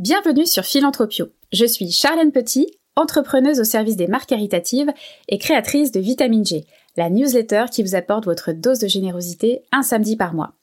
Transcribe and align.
Bienvenue 0.00 0.46
sur 0.46 0.64
Philanthropio. 0.64 1.28
Je 1.52 1.66
suis 1.66 1.90
Charlène 1.90 2.32
Petit, 2.32 2.66
entrepreneuse 2.96 3.60
au 3.60 3.64
service 3.64 3.96
des 3.96 4.06
marques 4.06 4.30
caritatives 4.30 4.90
et 5.28 5.36
créatrice 5.36 5.92
de 5.92 6.00
Vitamine 6.00 6.46
G, 6.46 6.64
la 6.96 7.10
newsletter 7.10 7.66
qui 7.70 7.82
vous 7.82 7.94
apporte 7.94 8.24
votre 8.24 8.52
dose 8.52 8.78
de 8.78 8.88
générosité 8.88 9.60
un 9.72 9.82
samedi 9.82 10.16
par 10.16 10.32
mois. 10.32 10.54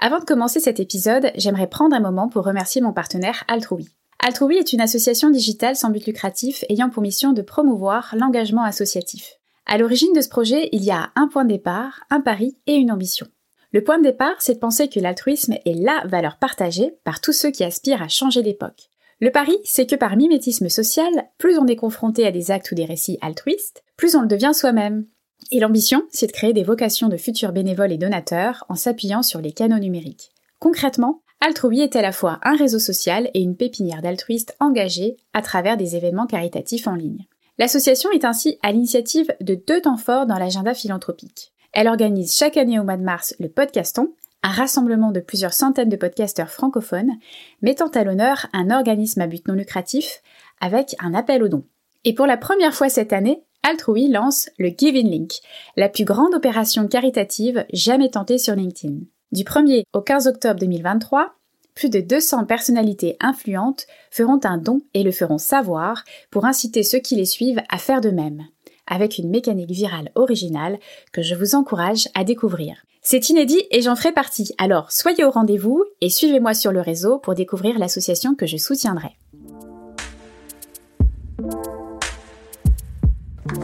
Avant 0.00 0.18
de 0.18 0.24
commencer 0.24 0.58
cet 0.58 0.80
épisode, 0.80 1.30
j'aimerais 1.36 1.68
prendre 1.68 1.94
un 1.94 2.00
moment 2.00 2.28
pour 2.28 2.44
remercier 2.44 2.80
mon 2.80 2.92
partenaire 2.92 3.44
Altrui. 3.46 3.88
Altrui 4.18 4.56
est 4.56 4.72
une 4.72 4.80
association 4.80 5.30
digitale 5.30 5.76
sans 5.76 5.90
but 5.90 6.04
lucratif 6.04 6.64
ayant 6.68 6.90
pour 6.90 7.04
mission 7.04 7.32
de 7.32 7.42
promouvoir 7.42 8.16
l'engagement 8.18 8.64
associatif. 8.64 9.38
À 9.64 9.78
l'origine 9.78 10.12
de 10.12 10.20
ce 10.20 10.28
projet, 10.28 10.68
il 10.72 10.82
y 10.82 10.90
a 10.90 11.12
un 11.14 11.28
point 11.28 11.44
de 11.44 11.50
départ, 11.50 12.00
un 12.10 12.20
pari 12.20 12.56
et 12.66 12.74
une 12.74 12.90
ambition. 12.90 13.28
Le 13.72 13.82
point 13.82 13.96
de 13.96 14.02
départ, 14.02 14.36
c'est 14.40 14.54
de 14.54 14.58
penser 14.58 14.88
que 14.88 15.00
l'altruisme 15.00 15.54
est 15.64 15.74
la 15.74 16.02
valeur 16.06 16.36
partagée 16.36 16.94
par 17.04 17.22
tous 17.22 17.32
ceux 17.32 17.50
qui 17.50 17.64
aspirent 17.64 18.02
à 18.02 18.08
changer 18.08 18.42
l'époque. 18.42 18.90
Le 19.18 19.30
pari, 19.30 19.56
c'est 19.64 19.86
que 19.86 19.96
par 19.96 20.16
mimétisme 20.16 20.68
social, 20.68 21.10
plus 21.38 21.56
on 21.58 21.66
est 21.66 21.76
confronté 21.76 22.26
à 22.26 22.32
des 22.32 22.50
actes 22.50 22.70
ou 22.70 22.74
des 22.74 22.84
récits 22.84 23.18
altruistes, 23.22 23.82
plus 23.96 24.14
on 24.14 24.20
le 24.20 24.26
devient 24.26 24.52
soi-même. 24.52 25.06
Et 25.50 25.58
l'ambition, 25.58 26.02
c'est 26.10 26.26
de 26.26 26.32
créer 26.32 26.52
des 26.52 26.64
vocations 26.64 27.08
de 27.08 27.16
futurs 27.16 27.52
bénévoles 27.52 27.92
et 27.92 27.98
donateurs 27.98 28.64
en 28.68 28.74
s'appuyant 28.74 29.22
sur 29.22 29.40
les 29.40 29.52
canaux 29.52 29.78
numériques. 29.78 30.32
Concrètement, 30.58 31.22
Altrui 31.40 31.80
est 31.80 31.96
à 31.96 32.02
la 32.02 32.12
fois 32.12 32.40
un 32.42 32.56
réseau 32.56 32.78
social 32.78 33.30
et 33.32 33.40
une 33.40 33.56
pépinière 33.56 34.02
d'altruistes 34.02 34.54
engagés 34.60 35.16
à 35.32 35.40
travers 35.40 35.78
des 35.78 35.96
événements 35.96 36.26
caritatifs 36.26 36.86
en 36.86 36.94
ligne. 36.94 37.26
L'association 37.58 38.10
est 38.10 38.24
ainsi 38.24 38.58
à 38.62 38.70
l'initiative 38.70 39.34
de 39.40 39.54
deux 39.54 39.80
temps 39.80 39.96
forts 39.96 40.26
dans 40.26 40.38
l'agenda 40.38 40.74
philanthropique. 40.74 41.52
Elle 41.72 41.88
organise 41.88 42.36
chaque 42.36 42.56
année 42.56 42.78
au 42.78 42.84
mois 42.84 42.98
de 42.98 43.02
mars 43.02 43.34
le 43.40 43.48
Podcaston, 43.48 44.12
un 44.42 44.50
rassemblement 44.50 45.10
de 45.10 45.20
plusieurs 45.20 45.54
centaines 45.54 45.88
de 45.88 45.96
podcasteurs 45.96 46.50
francophones, 46.50 47.12
mettant 47.62 47.88
à 47.88 48.04
l'honneur 48.04 48.46
un 48.52 48.70
organisme 48.70 49.20
à 49.20 49.26
but 49.26 49.46
non 49.48 49.54
lucratif 49.54 50.22
avec 50.60 50.94
un 51.00 51.14
appel 51.14 51.42
aux 51.42 51.48
dons. 51.48 51.64
Et 52.04 52.14
pour 52.14 52.26
la 52.26 52.36
première 52.36 52.74
fois 52.74 52.88
cette 52.88 53.12
année, 53.12 53.42
Altrui 53.62 54.08
lance 54.08 54.50
le 54.58 54.70
Giving 54.76 55.08
Link, 55.08 55.32
la 55.76 55.88
plus 55.88 56.04
grande 56.04 56.34
opération 56.34 56.88
caritative 56.88 57.64
jamais 57.72 58.10
tentée 58.10 58.38
sur 58.38 58.54
LinkedIn. 58.54 58.96
Du 59.30 59.44
1er 59.44 59.84
au 59.92 60.02
15 60.02 60.26
octobre 60.26 60.58
2023, 60.58 61.36
plus 61.74 61.88
de 61.88 62.00
200 62.00 62.44
personnalités 62.44 63.16
influentes 63.20 63.86
feront 64.10 64.40
un 64.44 64.58
don 64.58 64.82
et 64.92 65.04
le 65.04 65.12
feront 65.12 65.38
savoir 65.38 66.04
pour 66.30 66.44
inciter 66.44 66.82
ceux 66.82 66.98
qui 66.98 67.16
les 67.16 67.24
suivent 67.24 67.62
à 67.70 67.78
faire 67.78 68.00
de 68.00 68.10
même 68.10 68.46
avec 68.86 69.18
une 69.18 69.30
mécanique 69.30 69.70
virale 69.70 70.10
originale 70.14 70.78
que 71.12 71.22
je 71.22 71.34
vous 71.34 71.54
encourage 71.54 72.08
à 72.14 72.24
découvrir. 72.24 72.84
C'est 73.02 73.30
inédit 73.30 73.62
et 73.72 73.82
j'en 73.82 73.96
ferai 73.96 74.12
partie, 74.12 74.54
alors 74.58 74.92
soyez 74.92 75.24
au 75.24 75.30
rendez-vous 75.30 75.84
et 76.00 76.08
suivez-moi 76.08 76.54
sur 76.54 76.70
le 76.70 76.80
réseau 76.80 77.18
pour 77.18 77.34
découvrir 77.34 77.78
l'association 77.78 78.36
que 78.36 78.46
je 78.46 78.56
soutiendrai. 78.56 79.16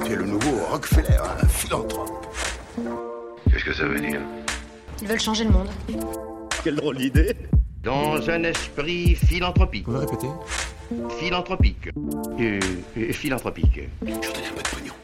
Tu 0.05 0.13
es 0.13 0.17
le 0.17 0.25
nouveau 0.27 0.51
Rockefeller, 0.71 1.19
un 1.43 1.47
philanthrope. 1.47 2.27
Qu'est-ce 3.51 3.65
que 3.65 3.73
ça 3.73 3.87
veut 3.87 4.01
dire? 4.01 4.21
Ils 5.03 5.09
veulent 5.09 5.21
changer 5.21 5.45
le 5.45 5.51
monde. 5.51 5.69
Quelle 6.65 6.75
drôle 6.75 6.97
d'idée 6.97 7.37
Dans 7.85 8.29
un 8.29 8.43
esprit 8.43 9.15
philanthropique. 9.15 9.87
Vous 9.87 9.99
répétez 9.99 10.29
Philanthropique. 11.21 11.91
Euh, 12.41 12.59
euh, 12.97 13.13
philanthropique. 13.13 13.81
Je 14.03 14.07
vous 14.07 14.21
donne 14.21 14.23
un 14.23 14.55
peu 14.57 14.63
de 14.63 14.69
pognon. 14.69 14.95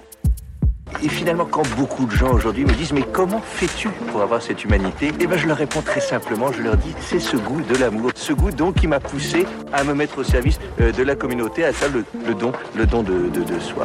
Et 1.03 1.09
finalement, 1.09 1.45
quand 1.45 1.63
beaucoup 1.77 2.07
de 2.07 2.13
gens 2.13 2.33
aujourd'hui 2.33 2.65
me 2.65 2.73
disent 2.73 2.93
mais 2.93 3.05
comment 3.13 3.41
fais-tu 3.41 3.89
pour 4.11 4.23
avoir 4.23 4.41
cette 4.41 4.65
humanité? 4.65 5.13
Eh 5.21 5.27
ben, 5.27 5.39
je 5.39 5.47
leur 5.47 5.57
réponds 5.57 5.83
très 5.83 6.01
simplement. 6.01 6.53
Je 6.53 6.63
leur 6.63 6.77
dis 6.77 6.95
c'est 7.01 7.21
ce 7.21 7.37
goût 7.37 7.61
de 7.61 7.77
l'amour, 7.77 8.11
ce 8.15 8.33
goût 8.33 8.51
donc 8.51 8.77
qui 8.77 8.87
m'a 8.87 9.01
poussé 9.01 9.47
à 9.73 9.85
me 9.85 9.95
mettre 9.95 10.19
au 10.19 10.25
service 10.25 10.59
euh, 10.81 10.93
de 10.93 11.03
la 11.03 11.17
communauté, 11.17 11.65
à 11.65 11.73
faire 11.73 11.91
le, 11.93 12.35
don, 12.35 12.53
de 13.03 13.61
soi. 13.61 13.83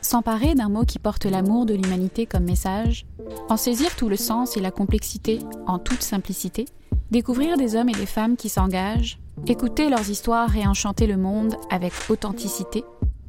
S'emparer 0.00 0.54
d'un 0.54 0.68
mot 0.68 0.84
qui 0.84 0.98
porte 0.98 1.26
l'amour 1.26 1.66
de 1.66 1.74
l'humanité 1.74 2.26
comme 2.26 2.44
message, 2.44 3.06
en 3.48 3.56
saisir 3.56 3.94
tout 3.96 4.08
le 4.08 4.16
sens 4.16 4.56
et 4.56 4.60
la 4.60 4.70
complexité 4.70 5.40
en 5.66 5.78
toute 5.78 6.02
simplicité, 6.02 6.66
découvrir 7.10 7.56
des 7.56 7.74
hommes 7.74 7.88
et 7.88 7.92
des 7.92 8.06
femmes 8.06 8.36
qui 8.36 8.48
s'engagent, 8.48 9.18
écouter 9.46 9.88
leurs 9.90 10.08
histoires 10.08 10.56
et 10.56 10.66
enchanter 10.66 11.06
le 11.06 11.16
monde 11.16 11.56
avec 11.70 11.92
authenticité. 12.08 12.84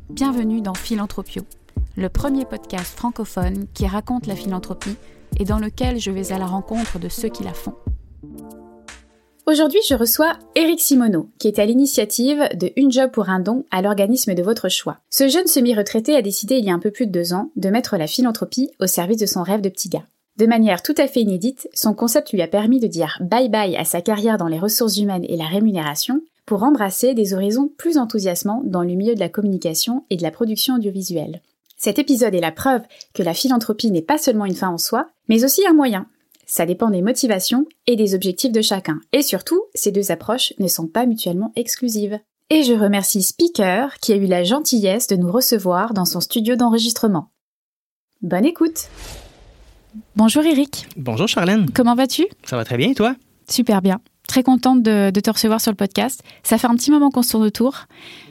Bienvenue 0.09 0.61
dans 0.61 0.73
Philanthropio, 0.73 1.43
le 1.97 2.07
premier 2.07 2.45
podcast 2.45 2.97
francophone 2.97 3.67
qui 3.73 3.85
raconte 3.85 4.25
la 4.25 4.37
philanthropie 4.37 4.95
et 5.37 5.43
dans 5.43 5.59
lequel 5.59 5.99
je 5.99 6.11
vais 6.11 6.31
à 6.31 6.37
la 6.37 6.45
rencontre 6.45 6.97
de 6.97 7.09
ceux 7.09 7.27
qui 7.27 7.43
la 7.43 7.53
font. 7.53 7.73
Aujourd'hui, 9.45 9.81
je 9.89 9.95
reçois 9.95 10.39
Eric 10.55 10.79
Simoneau, 10.79 11.29
qui 11.39 11.49
est 11.49 11.59
à 11.59 11.65
l'initiative 11.65 12.47
de 12.55 12.71
Une 12.77 12.91
Job 12.91 13.11
pour 13.11 13.29
un 13.29 13.41
don 13.41 13.65
à 13.69 13.81
l'organisme 13.81 14.33
de 14.33 14.41
votre 14.41 14.69
choix. 14.69 14.99
Ce 15.09 15.27
jeune 15.27 15.47
semi-retraité 15.47 16.15
a 16.15 16.21
décidé 16.21 16.55
il 16.55 16.65
y 16.65 16.69
a 16.71 16.73
un 16.73 16.79
peu 16.79 16.91
plus 16.91 17.05
de 17.05 17.11
deux 17.11 17.33
ans 17.33 17.51
de 17.57 17.69
mettre 17.69 17.97
la 17.97 18.07
philanthropie 18.07 18.71
au 18.79 18.87
service 18.87 19.17
de 19.17 19.25
son 19.25 19.43
rêve 19.43 19.61
de 19.61 19.69
petit 19.69 19.89
gars. 19.89 20.05
De 20.37 20.45
manière 20.45 20.83
tout 20.83 20.95
à 20.97 21.07
fait 21.07 21.21
inédite, 21.21 21.67
son 21.73 21.93
concept 21.93 22.31
lui 22.31 22.41
a 22.41 22.47
permis 22.47 22.79
de 22.79 22.87
dire 22.87 23.17
bye 23.21 23.49
bye 23.49 23.75
à 23.75 23.83
sa 23.83 24.01
carrière 24.01 24.37
dans 24.37 24.47
les 24.47 24.59
ressources 24.59 24.97
humaines 24.97 25.25
et 25.27 25.35
la 25.35 25.47
rémunération 25.47 26.21
pour 26.47 26.63
embrasser 26.63 27.13
des 27.13 27.35
horizons 27.35 27.69
plus 27.77 27.99
enthousiasmants 27.99 28.63
dans 28.65 28.81
le 28.81 28.95
milieu 28.95 29.13
de 29.13 29.19
la 29.19 29.29
communication 29.29 30.05
et 30.09 30.17
de 30.17 30.23
la 30.23 30.31
production 30.31 30.75
audiovisuelle. 30.75 31.41
Cet 31.77 31.99
épisode 31.99 32.33
est 32.33 32.41
la 32.41 32.51
preuve 32.51 32.81
que 33.13 33.21
la 33.21 33.35
philanthropie 33.35 33.91
n'est 33.91 34.01
pas 34.01 34.17
seulement 34.17 34.45
une 34.45 34.55
fin 34.55 34.69
en 34.69 34.79
soi, 34.79 35.09
mais 35.29 35.43
aussi 35.43 35.67
un 35.67 35.73
moyen, 35.73 36.07
ça 36.47 36.65
dépend 36.65 36.89
des 36.89 37.01
motivations 37.01 37.65
et 37.85 37.97
des 37.97 38.15
objectifs 38.15 38.53
de 38.53 38.61
chacun. 38.61 39.01
Et 39.11 39.21
surtout, 39.21 39.61
ces 39.75 39.91
deux 39.91 40.11
approches 40.11 40.53
ne 40.59 40.67
sont 40.69 40.87
pas 40.87 41.05
mutuellement 41.05 41.51
exclusives. 41.57 42.17
Et 42.49 42.63
je 42.63 42.73
remercie 42.73 43.21
Speaker 43.21 43.99
qui 43.99 44.13
a 44.13 44.15
eu 44.15 44.25
la 44.25 44.45
gentillesse 44.45 45.07
de 45.07 45.17
nous 45.17 45.29
recevoir 45.29 45.93
dans 45.93 46.05
son 46.05 46.21
studio 46.21 46.55
d'enregistrement. 46.55 47.29
Bonne 48.21 48.45
écoute 48.45 48.87
Bonjour 50.15 50.43
Eric. 50.43 50.87
Bonjour 50.95 51.27
Charlène. 51.27 51.69
Comment 51.73 51.95
vas-tu? 51.95 52.27
Ça 52.43 52.55
va 52.55 52.63
très 52.63 52.77
bien 52.77 52.91
et 52.91 52.95
toi? 52.95 53.15
Super 53.49 53.81
bien. 53.81 53.99
Très 54.27 54.43
contente 54.43 54.83
de, 54.83 55.09
te 55.09 55.29
recevoir 55.29 55.61
sur 55.61 55.71
le 55.71 55.77
podcast. 55.77 56.21
Ça 56.43 56.57
fait 56.57 56.67
un 56.67 56.75
petit 56.75 56.91
moment 56.91 57.09
qu'on 57.09 57.21
se 57.21 57.31
tourne 57.31 57.43
autour. 57.43 57.85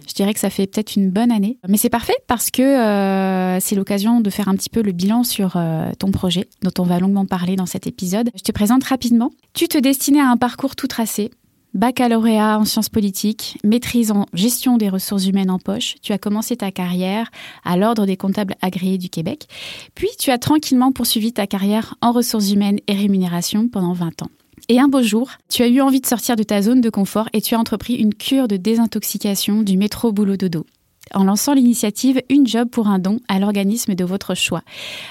Je 0.07 0.12
dirais 0.12 0.34
que 0.34 0.41
ça 0.41 0.51
fait 0.51 0.67
peut-être 0.67 0.97
une 0.97 1.11
bonne 1.11 1.33
année. 1.33 1.59
Mais 1.69 1.79
c'est 1.79 1.91
parfait 1.91 2.17
parce 2.27 2.51
que 2.51 2.62
euh, 2.62 3.59
c'est 3.61 3.75
l'occasion 3.75 4.21
de 4.21 4.31
faire 4.31 4.49
un 4.49 4.55
petit 4.55 4.71
peu 4.71 4.83
le 4.83 4.93
bilan 4.93 5.25
sur 5.25 5.55
euh, 5.57 5.91
ton 5.99 6.11
projet, 6.11 6.49
dont 6.62 6.71
on 6.79 6.84
va 6.84 6.99
longuement 6.99 7.25
parler 7.25 7.57
dans 7.57 7.67
cet 7.67 7.87
épisode. 7.87 8.31
Je 8.37 8.43
te 8.43 8.53
présente 8.53 8.84
rapidement. 8.84 9.31
Tu 9.55 9.69
te 9.69 9.79
destinais 9.79 10.21
à 10.21 10.29
un 10.29 10.37
parcours 10.37 10.77
tout 10.77 10.87
tracé. 10.87 11.31
Baccalauréat 11.77 12.59
en 12.59 12.65
sciences 12.65 12.89
politiques, 12.89 13.59
maîtrise 13.63 14.11
en 14.11 14.25
gestion 14.33 14.78
des 14.78 14.89
ressources 14.89 15.27
humaines 15.27 15.51
en 15.51 15.59
poche. 15.59 15.97
Tu 16.01 16.13
as 16.13 16.19
commencé 16.19 16.57
ta 16.57 16.71
carrière 16.71 17.31
à 17.65 17.77
l'Ordre 17.77 18.07
des 18.07 18.17
comptables 18.17 18.55
agréés 18.63 18.97
du 18.97 19.11
Québec. 19.11 19.47
Puis 19.95 20.09
tu 20.19 20.31
as 20.31 20.39
tranquillement 20.39 20.91
poursuivi 20.91 21.34
ta 21.34 21.47
carrière 21.47 21.95
en 22.01 22.13
ressources 22.13 22.51
humaines 22.51 22.78
et 22.87 22.95
rémunération 22.95 23.69
pendant 23.69 23.93
20 23.93 24.23
ans. 24.23 24.31
Et 24.69 24.81
un 24.81 24.88
beau 24.88 25.03
jour, 25.03 25.31
tu 25.49 25.62
as 25.62 25.69
eu 25.69 25.81
envie 25.81 26.00
de 26.00 26.06
sortir 26.06 26.34
de 26.34 26.43
ta 26.43 26.60
zone 26.60 26.81
de 26.81 26.91
confort 26.91 27.28
et 27.32 27.41
tu 27.41 27.54
as 27.54 27.59
entrepris 27.59 27.94
une 27.94 28.15
cure 28.15 28.49
de 28.49 28.56
désintoxication 28.56 29.62
du 29.62 29.77
métro 29.77 30.12
boulot 30.12 30.37
dodo 30.37 30.66
en 31.15 31.25
lançant 31.25 31.54
l'initiative 31.54 32.21
Une 32.31 32.47
job 32.47 32.69
pour 32.69 32.88
un 32.88 32.99
don 32.99 33.21
à 33.28 33.38
l'organisme 33.38 33.94
de 33.94 34.04
votre 34.04 34.34
choix, 34.34 34.62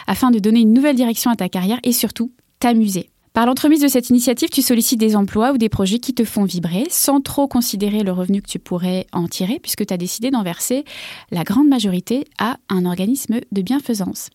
afin 0.07 0.31
de 0.31 0.39
donner 0.39 0.59
une 0.59 0.73
nouvelle 0.73 0.95
direction 0.95 1.31
à 1.31 1.35
ta 1.35 1.49
carrière 1.49 1.79
et 1.83 1.93
surtout 1.93 2.31
t'amuser. 2.59 3.09
Par 3.35 3.45
l'entremise 3.45 3.81
de 3.81 3.89
cette 3.89 4.09
initiative, 4.11 4.47
tu 4.47 4.61
sollicites 4.61 4.97
des 4.97 5.17
emplois 5.17 5.51
ou 5.51 5.57
des 5.57 5.67
projets 5.67 5.99
qui 5.99 6.13
te 6.13 6.23
font 6.23 6.45
vibrer 6.45 6.85
sans 6.89 7.19
trop 7.19 7.49
considérer 7.49 8.01
le 8.01 8.13
revenu 8.13 8.41
que 8.41 8.47
tu 8.47 8.59
pourrais 8.59 9.07
en 9.11 9.27
tirer 9.27 9.59
puisque 9.59 9.85
tu 9.85 9.93
as 9.93 9.97
décidé 9.97 10.31
d'en 10.31 10.41
verser 10.41 10.85
la 11.31 11.43
grande 11.43 11.67
majorité 11.67 12.23
à 12.39 12.55
un 12.69 12.85
organisme 12.85 13.41
de 13.51 13.61
bienfaisance. 13.61 14.29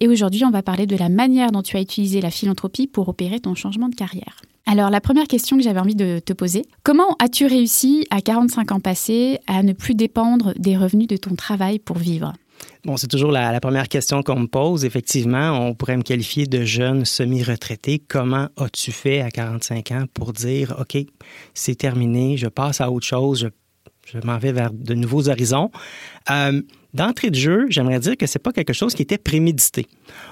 Et 0.00 0.08
aujourd'hui, 0.08 0.42
on 0.46 0.50
va 0.50 0.62
parler 0.62 0.86
de 0.86 0.96
la 0.96 1.10
manière 1.10 1.52
dont 1.52 1.60
tu 1.60 1.76
as 1.76 1.82
utilisé 1.82 2.22
la 2.22 2.30
philanthropie 2.30 2.86
pour 2.86 3.10
opérer 3.10 3.40
ton 3.40 3.54
changement 3.54 3.90
de 3.90 3.94
carrière. 3.94 4.40
Alors 4.64 4.88
la 4.88 5.02
première 5.02 5.28
question 5.28 5.58
que 5.58 5.62
j'avais 5.62 5.78
envie 5.78 5.94
de 5.94 6.18
te 6.24 6.32
poser, 6.32 6.64
comment 6.82 7.14
as-tu 7.18 7.44
réussi 7.44 8.06
à 8.08 8.22
45 8.22 8.72
ans 8.72 8.80
passés 8.80 9.38
à 9.46 9.62
ne 9.62 9.74
plus 9.74 9.94
dépendre 9.94 10.54
des 10.56 10.78
revenus 10.78 11.08
de 11.08 11.18
ton 11.18 11.34
travail 11.34 11.78
pour 11.78 11.98
vivre? 11.98 12.32
Bon, 12.84 12.96
c'est 12.96 13.08
toujours 13.08 13.32
la, 13.32 13.58
première 13.60 13.88
question 13.88 14.22
qu'on 14.22 14.40
me 14.40 14.46
pose. 14.46 14.84
Effectivement, 14.84 15.52
on 15.66 15.74
pourrait 15.74 15.96
me 15.96 16.02
qualifier 16.02 16.46
de 16.46 16.64
jeune 16.64 17.04
semi-retraité. 17.04 17.98
Comment 17.98 18.48
as-tu 18.56 18.92
fait 18.92 19.20
à 19.20 19.30
45 19.30 19.90
ans 19.92 20.04
pour 20.14 20.32
dire, 20.32 20.74
OK, 20.78 20.96
c'est 21.54 21.74
terminé, 21.74 22.36
je 22.36 22.46
passe 22.46 22.80
à 22.80 22.90
autre 22.90 23.06
chose, 23.06 23.50
je, 24.06 24.18
m'en 24.24 24.38
vais 24.38 24.52
vers 24.52 24.72
de 24.72 24.94
nouveaux 24.94 25.28
horizons? 25.28 25.70
Euh, 26.30 26.62
D'entrée 26.96 27.28
de 27.28 27.34
jeu, 27.34 27.66
j'aimerais 27.68 28.00
dire 28.00 28.16
que 28.16 28.26
c'est 28.26 28.38
pas 28.38 28.52
quelque 28.52 28.72
chose 28.72 28.94
qui 28.94 29.02
était 29.02 29.18
prémédité. 29.18 29.86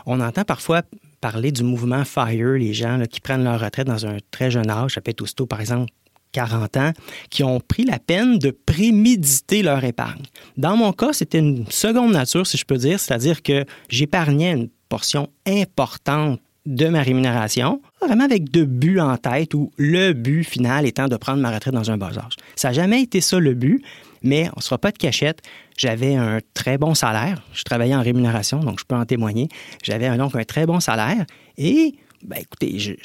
On 0.06 0.18
entend 0.20 0.44
parfois 0.44 0.80
parler 1.20 1.52
du 1.52 1.62
mouvement 1.62 2.06
FIRE, 2.06 2.52
les 2.52 2.72
gens 2.72 3.02
qui 3.04 3.20
prennent 3.20 3.44
leur 3.44 3.60
retraite 3.60 3.86
dans 3.86 4.06
un 4.06 4.16
très 4.30 4.50
jeune 4.50 4.70
âge, 4.70 4.98
être 5.04 5.20
aussitôt, 5.20 5.44
par 5.44 5.60
exemple, 5.60 5.92
40 6.34 6.76
ans, 6.76 6.92
qui 7.30 7.42
ont 7.42 7.60
pris 7.60 7.84
la 7.84 7.98
peine 7.98 8.38
de 8.38 8.50
préméditer 8.50 9.62
leur 9.62 9.82
épargne. 9.84 10.24
Dans 10.56 10.76
mon 10.76 10.92
cas, 10.92 11.12
c'était 11.12 11.38
une 11.38 11.64
seconde 11.70 12.12
nature, 12.12 12.46
si 12.46 12.58
je 12.58 12.64
peux 12.64 12.76
dire, 12.76 13.00
c'est-à-dire 13.00 13.42
que 13.42 13.64
j'épargnais 13.88 14.52
une 14.52 14.68
portion 14.88 15.28
importante 15.46 16.40
de 16.66 16.88
ma 16.88 17.02
rémunération, 17.02 17.80
vraiment 18.00 18.24
avec 18.24 18.50
deux 18.50 18.64
buts 18.64 18.98
en 18.98 19.16
tête 19.16 19.54
ou 19.54 19.70
le 19.76 20.12
but 20.12 20.44
final 20.44 20.86
étant 20.86 21.08
de 21.08 21.16
prendre 21.16 21.40
ma 21.40 21.50
retraite 21.50 21.74
dans 21.74 21.90
un 21.90 21.98
bas 21.98 22.08
âge. 22.16 22.36
Ça 22.56 22.68
n'a 22.68 22.74
jamais 22.74 23.02
été 23.02 23.20
ça 23.20 23.38
le 23.38 23.54
but, 23.54 23.84
mais 24.22 24.48
on 24.48 24.58
ne 24.58 24.62
sera 24.62 24.78
pas 24.78 24.90
de 24.90 24.98
cachette. 24.98 25.42
J'avais 25.76 26.14
un 26.14 26.38
très 26.54 26.78
bon 26.78 26.94
salaire. 26.94 27.42
Je 27.52 27.62
travaillais 27.64 27.94
en 27.94 28.02
rémunération, 28.02 28.60
donc 28.60 28.80
je 28.80 28.84
peux 28.84 28.96
en 28.96 29.04
témoigner. 29.04 29.48
J'avais 29.82 30.16
donc 30.16 30.34
un 30.34 30.44
très 30.44 30.64
bon 30.64 30.80
salaire 30.80 31.26
et, 31.58 31.94
ben, 32.24 32.38
écoutez, 32.40 32.96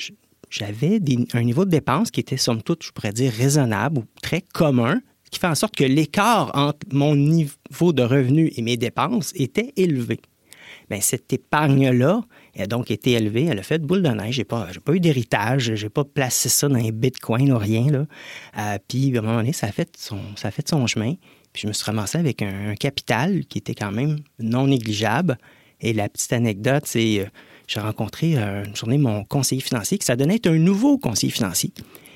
j'avais 0.50 1.00
un 1.34 1.44
niveau 1.44 1.66
de 1.66 1.69
dépenses 1.69 2.12
qui 2.12 2.19
était, 2.19 2.38
somme 2.38 2.62
toute, 2.62 2.84
je 2.84 2.92
pourrais 2.92 3.13
dire, 3.13 3.31
raisonnable 3.31 4.00
ou 4.00 4.04
très 4.22 4.42
commun, 4.42 5.01
qui 5.31 5.40
fait 5.40 5.48
en 5.48 5.56
sorte 5.56 5.75
que 5.75 5.84
l'écart 5.84 6.51
entre 6.56 6.88
mon 6.92 7.16
niveau 7.16 7.94
de 7.94 8.01
revenu 8.01 8.51
et 8.56 8.62
mes 8.62 8.78
dépenses 8.78 9.31
était 9.36 9.74
élevé. 9.75 10.19
Bien, 10.90 11.01
cette 11.01 11.31
épargne-là 11.31 12.22
a 12.57 12.66
donc 12.66 12.90
été 12.90 13.12
élevée. 13.12 13.46
Elle 13.46 13.60
a 13.60 13.63
fait 13.63 13.78
de 13.78 13.86
boule 13.86 14.01
de 14.01 14.10
neige. 14.10 14.36
Je 14.36 14.42
n'ai 14.42 14.46
pas, 14.46 14.68
pas 14.84 14.94
eu 14.94 15.00
d'héritage. 15.00 15.75
Je 15.75 15.86
n'ai 15.86 15.90
pas 15.90 16.04
placé 16.04 16.50
ça 16.50 16.68
dans 16.68 16.78
les 16.78 16.92
bitcoins 16.92 17.51
ou 17.51 17.57
rien. 17.57 17.92
Là. 17.92 18.06
Euh, 18.57 18.78
puis, 18.88 19.16
à 19.16 19.19
un 19.19 19.22
moment 19.22 19.38
donné, 19.38 19.54
ça 19.54 19.68
a, 19.68 19.72
fait 19.72 19.90
son, 19.98 20.19
ça 20.36 20.50
son 20.66 20.88
chemin. 20.88 21.13
Puis, 21.54 21.63
je 21.63 21.68
me 21.68 21.74
suis 21.74 21.86
ramassé 21.86 22.18
avec 22.18 22.42
un, 22.42 22.74
capital 22.75 23.46
qui 23.46 23.60
était 23.60 23.75
quand 23.75 23.92
même 23.92 24.18
non 24.40 24.68
négligeable. 24.68 25.38
Et 25.80 25.94
la 25.94 26.10
petite 26.10 26.34
anecdote, 26.34 26.84
c'est 26.86 27.19
euh, 27.19 27.25
j'ai 27.69 27.80
rencontré 27.80 28.36
euh, 28.36 28.66
une 28.66 28.75
journée 28.75 28.98
mon 28.98 29.24
conseiller 29.24 29.62
financier, 29.62 29.98
qui 30.00 30.06
ça 30.06 30.16
donnait 30.16 30.36
être 30.36 30.48
un 30.48 30.57
nouveau 30.57 30.98
conseiller 30.98 31.31
financier. 31.31 31.71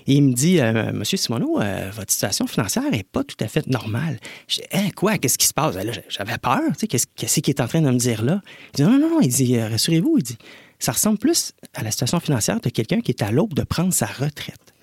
Et 0.08 0.16
il 0.16 0.24
me 0.24 0.34
dit, 0.34 0.60
euh, 0.60 0.92
Monsieur 0.92 1.18
Simoneau, 1.18 1.62
euh, 1.62 1.90
votre 1.94 2.12
situation 2.12 2.46
financière 2.48 2.90
n'est 2.92 3.04
pas 3.04 3.24
tout 3.24 3.38
à 3.40 3.48
fait 3.48 3.66
normale. 3.68 4.20
Je 4.48 4.58
dis, 4.58 4.64
hein, 4.74 4.90
quoi, 4.96 5.18
qu'est-ce 5.18 5.38
qui 5.38 5.46
se 5.46 5.54
passe? 5.54 5.76
J'avais 6.10 6.38
peur, 6.38 6.62
tu 6.78 6.80
sais, 6.80 6.88
qu'est-ce 6.88 7.40
qu'il 7.40 7.54
est 7.54 7.62
en 7.62 7.68
train 7.68 7.82
de 7.82 7.90
me 7.90 7.98
dire 7.98 8.24
là? 8.24 8.42
Il 8.74 8.78
dit, 8.78 8.84
non, 8.84 8.98
non, 8.98 9.10
non, 9.10 9.22
il 9.22 9.30
dit, 9.30 9.56
euh, 9.56 9.70
rassurez-vous, 9.70 10.18
il 10.18 10.24
dit, 10.24 10.38
ça 10.80 10.92
ressemble 10.92 11.20
plus 11.20 11.54
à 11.74 11.84
la 11.84 11.92
situation 11.92 12.20
financière 12.20 12.60
de 12.60 12.70
quelqu'un 12.70 13.00
qui 13.00 13.12
est 13.12 13.22
à 13.22 13.32
l'aube 13.32 13.54
de 13.54 13.64
prendre 13.64 13.94
sa 13.94 14.08
retraite. 14.08 14.74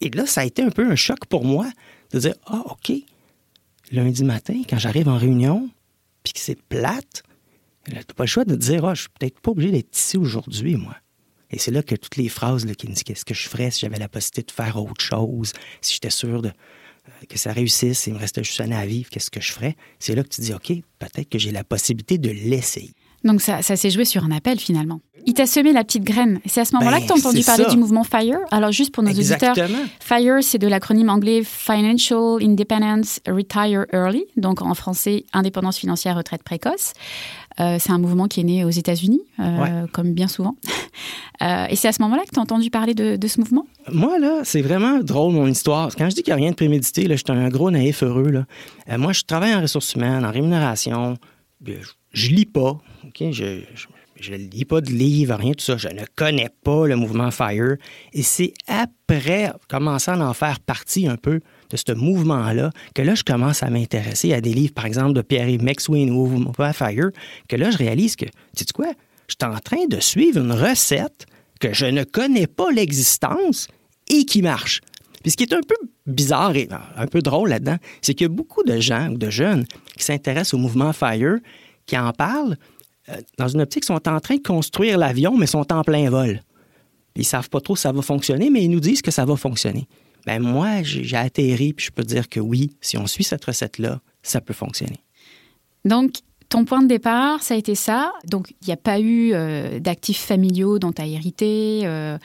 Et, 0.00 0.10
là, 0.10 0.26
ça 0.26 0.42
a 0.42 0.44
été 0.44 0.62
un 0.62 0.70
peu 0.70 0.88
un 0.88 0.96
choc 0.96 1.24
pour 1.26 1.44
moi 1.44 1.66
de 2.12 2.20
dire, 2.20 2.34
ah, 2.46 2.62
OK, 2.66 2.92
lundi 3.90 4.22
matin, 4.22 4.62
quand 4.68 4.78
j'arrive 4.78 5.08
en 5.08 5.16
réunion, 5.16 5.68
puis 6.22 6.34
que 6.34 6.40
c'est 6.40 6.60
plate, 6.68 7.24
tu 7.86 7.94
n'as 7.94 8.02
pas 8.02 8.24
le 8.24 8.28
choix 8.28 8.44
de 8.44 8.56
dire, 8.56 8.84
ah, 8.84 8.94
je 8.94 9.02
suis 9.02 9.10
peut-être 9.18 9.40
pas 9.40 9.50
obligé 9.50 9.70
d'être 9.70 9.96
ici 9.96 10.16
aujourd'hui, 10.16 10.76
moi. 10.76 10.96
Et 11.50 11.58
c'est 11.58 11.70
là 11.70 11.82
que 11.82 11.94
toutes 11.94 12.16
les 12.16 12.28
phrases 12.28 12.66
qui 12.76 12.88
me 12.88 12.92
disent 12.92 13.04
qu'est-ce 13.04 13.24
que 13.24 13.34
je 13.34 13.48
ferais 13.48 13.70
si 13.70 13.80
j'avais 13.80 13.98
la 13.98 14.08
possibilité 14.08 14.42
de 14.42 14.50
faire 14.50 14.76
autre 14.82 15.00
chose, 15.00 15.52
si 15.80 15.94
j'étais 15.94 16.10
sûr 16.10 16.42
de, 16.42 16.48
euh, 16.48 17.26
que 17.28 17.38
ça 17.38 17.52
réussisse, 17.52 18.06
il 18.08 18.14
me 18.14 18.18
restait 18.18 18.42
juste 18.42 18.60
un 18.60 18.72
à 18.72 18.84
vivre, 18.84 19.08
qu'est-ce 19.10 19.30
que 19.30 19.40
je 19.40 19.52
ferais? 19.52 19.76
C'est 20.00 20.16
là 20.16 20.24
que 20.24 20.28
tu 20.28 20.40
dis, 20.40 20.52
OK, 20.52 20.72
peut-être 20.98 21.28
que 21.28 21.38
j'ai 21.38 21.52
la 21.52 21.62
possibilité 21.62 22.18
de 22.18 22.30
l'essayer. 22.30 22.92
Donc 23.24 23.40
ça, 23.40 23.62
ça 23.62 23.76
s'est 23.76 23.90
joué 23.90 24.04
sur 24.04 24.24
un 24.24 24.30
appel 24.30 24.58
finalement. 24.58 25.00
Il 25.28 25.34
t'a 25.34 25.46
semé 25.46 25.72
la 25.72 25.82
petite 25.82 26.04
graine. 26.04 26.38
C'est 26.46 26.60
à 26.60 26.64
ce 26.64 26.76
moment-là 26.76 27.00
que 27.00 27.06
tu 27.06 27.12
as 27.12 27.16
entendu 27.16 27.42
parler 27.42 27.66
du 27.66 27.76
mouvement 27.76 28.04
FIRE? 28.04 28.38
Alors 28.52 28.70
juste 28.70 28.94
pour 28.94 29.02
nos 29.02 29.10
auditeurs, 29.10 29.56
FIRE, 30.00 30.42
c'est 30.42 30.58
de 30.58 30.68
l'acronyme 30.68 31.10
anglais 31.10 31.42
Financial 31.44 32.38
Independence 32.40 33.18
Retire 33.26 33.86
Early, 33.92 34.24
donc 34.36 34.62
en 34.62 34.74
français 34.74 35.24
Indépendance 35.32 35.78
financière 35.78 36.16
retraite 36.16 36.44
précoce. 36.44 36.92
Euh, 37.60 37.78
c'est 37.80 37.90
un 37.90 37.98
mouvement 37.98 38.28
qui 38.28 38.40
est 38.40 38.44
né 38.44 38.64
aux 38.64 38.70
États-Unis, 38.70 39.22
euh, 39.40 39.86
comme 39.92 40.12
bien 40.12 40.28
souvent. 40.28 40.56
Euh, 41.42 41.66
et 41.68 41.76
c'est 41.76 41.86
à 41.86 41.92
ce 41.92 42.00
moment-là 42.00 42.22
que 42.22 42.30
tu 42.30 42.38
as 42.38 42.42
entendu 42.42 42.70
parler 42.70 42.94
de, 42.94 43.26
ce 43.26 43.38
mouvement? 43.38 43.66
Moi, 43.92 44.18
là, 44.18 44.40
c'est 44.44 44.62
vraiment 44.62 45.00
drôle, 45.00 45.34
mon 45.34 45.46
histoire. 45.46 45.94
Quand 45.94 46.08
je 46.08 46.14
dis 46.14 46.22
qu'il 46.22 46.32
n'y 46.32 46.40
a 46.40 46.42
rien 46.42 46.52
de 46.52 46.56
prémédité, 46.56 47.06
là, 47.06 47.14
je 47.14 47.22
suis 47.26 47.38
un 47.38 47.50
gros 47.50 47.70
naïf 47.70 48.02
heureux. 48.02 48.30
Là. 48.30 48.96
moi, 48.96 49.12
je 49.12 49.20
travaille 49.20 49.54
en 49.54 49.60
ressources 49.60 49.92
humaines, 49.96 50.24
en 50.24 50.30
rémunération. 50.30 51.18
Je, 51.62 51.74
je 52.12 52.30
lis 52.30 52.46
pas. 52.46 52.78
ok? 53.04 53.24
Je, 53.32 53.60
je 54.18 54.32
ne 54.32 54.38
lis 54.38 54.64
pas 54.64 54.80
de 54.80 54.90
livres, 54.90 55.34
rien 55.34 55.50
de 55.50 55.56
tout 55.56 55.64
ça. 55.64 55.76
Je 55.76 55.88
ne 55.88 56.04
connais 56.14 56.48
pas 56.64 56.86
le 56.86 56.96
mouvement 56.96 57.30
FIRE. 57.30 57.76
Et 58.12 58.22
c'est 58.22 58.54
après 58.66 59.52
commençant 59.68 60.20
à 60.20 60.24
en 60.24 60.34
faire 60.34 60.60
partie 60.60 61.06
un 61.06 61.16
peu 61.16 61.40
de 61.70 61.76
ce 61.76 61.92
mouvement-là 61.92 62.70
que 62.94 63.02
là, 63.02 63.14
je 63.14 63.24
commence 63.24 63.62
à 63.62 63.70
m'intéresser 63.70 64.32
à 64.32 64.40
des 64.40 64.52
livres, 64.52 64.74
par 64.74 64.86
exemple, 64.86 65.12
de 65.12 65.22
Pierre-Yves 65.22 65.62
Maxwin 65.62 66.10
ou 66.10 66.52
FIRE, 66.54 67.10
que 67.48 67.56
là, 67.56 67.70
je 67.70 67.78
réalise 67.78 68.16
que, 68.16 68.24
tu 68.24 68.30
sais 68.56 68.64
quoi, 68.74 68.92
je 69.28 69.34
suis 69.40 69.50
en 69.50 69.58
train 69.58 69.86
de 69.88 70.00
suivre 70.00 70.40
une 70.40 70.52
recette 70.52 71.26
que 71.60 71.72
je 71.72 71.86
ne 71.86 72.04
connais 72.04 72.46
pas 72.46 72.70
l'existence 72.70 73.68
et 74.08 74.24
qui 74.24 74.42
marche. 74.42 74.80
Puis 75.22 75.32
ce 75.32 75.36
qui 75.36 75.44
est 75.44 75.54
un 75.54 75.62
peu 75.66 75.74
bizarre 76.06 76.54
et 76.54 76.68
un 76.96 77.06
peu 77.06 77.20
drôle 77.20 77.48
là-dedans, 77.48 77.78
c'est 78.00 78.14
qu'il 78.14 78.26
y 78.26 78.30
a 78.30 78.32
beaucoup 78.32 78.62
de 78.62 78.78
gens 78.78 79.08
ou 79.10 79.18
de 79.18 79.30
jeunes 79.30 79.64
qui 79.96 80.04
s'intéressent 80.04 80.54
au 80.54 80.58
mouvement 80.58 80.92
FIRE, 80.92 81.38
qui 81.86 81.98
en 81.98 82.12
parlent, 82.12 82.56
euh, 83.08 83.16
dans 83.38 83.48
une 83.48 83.60
optique, 83.60 83.84
sont 83.84 84.08
en 84.08 84.20
train 84.20 84.36
de 84.36 84.42
construire 84.42 84.98
l'avion, 84.98 85.36
mais 85.36 85.46
sont 85.46 85.72
en 85.72 85.82
plein 85.82 86.10
vol. 86.10 86.42
Ils 87.16 87.24
savent 87.24 87.48
pas 87.48 87.60
trop 87.60 87.76
si 87.76 87.82
ça 87.82 87.92
va 87.92 88.02
fonctionner, 88.02 88.50
mais 88.50 88.62
ils 88.62 88.70
nous 88.70 88.80
disent 88.80 89.02
que 89.02 89.10
ça 89.10 89.24
va 89.24 89.36
fonctionner. 89.36 89.88
Ben 90.26 90.40
moi, 90.40 90.82
j'ai 90.82 91.16
atterri, 91.16 91.72
puis 91.72 91.86
je 91.86 91.92
peux 91.92 92.02
dire 92.02 92.28
que 92.28 92.40
oui, 92.40 92.76
si 92.80 92.98
on 92.98 93.06
suit 93.06 93.24
cette 93.24 93.44
recette-là, 93.44 94.00
ça 94.22 94.40
peut 94.40 94.54
fonctionner. 94.54 94.98
Donc, 95.84 96.14
ton 96.48 96.64
point 96.64 96.82
de 96.82 96.88
départ, 96.88 97.42
ça 97.42 97.54
a 97.54 97.56
été 97.56 97.74
ça. 97.74 98.12
Donc, 98.28 98.54
il 98.62 98.66
n'y 98.66 98.72
a 98.72 98.76
pas 98.76 98.98
eu 98.98 99.32
euh, 99.32 99.78
d'actifs 99.78 100.20
familiaux 100.20 100.78
dont 100.78 100.92
tu 100.92 101.02
as 101.02 101.06
hérité. 101.06 101.82
Euh, 101.84 102.18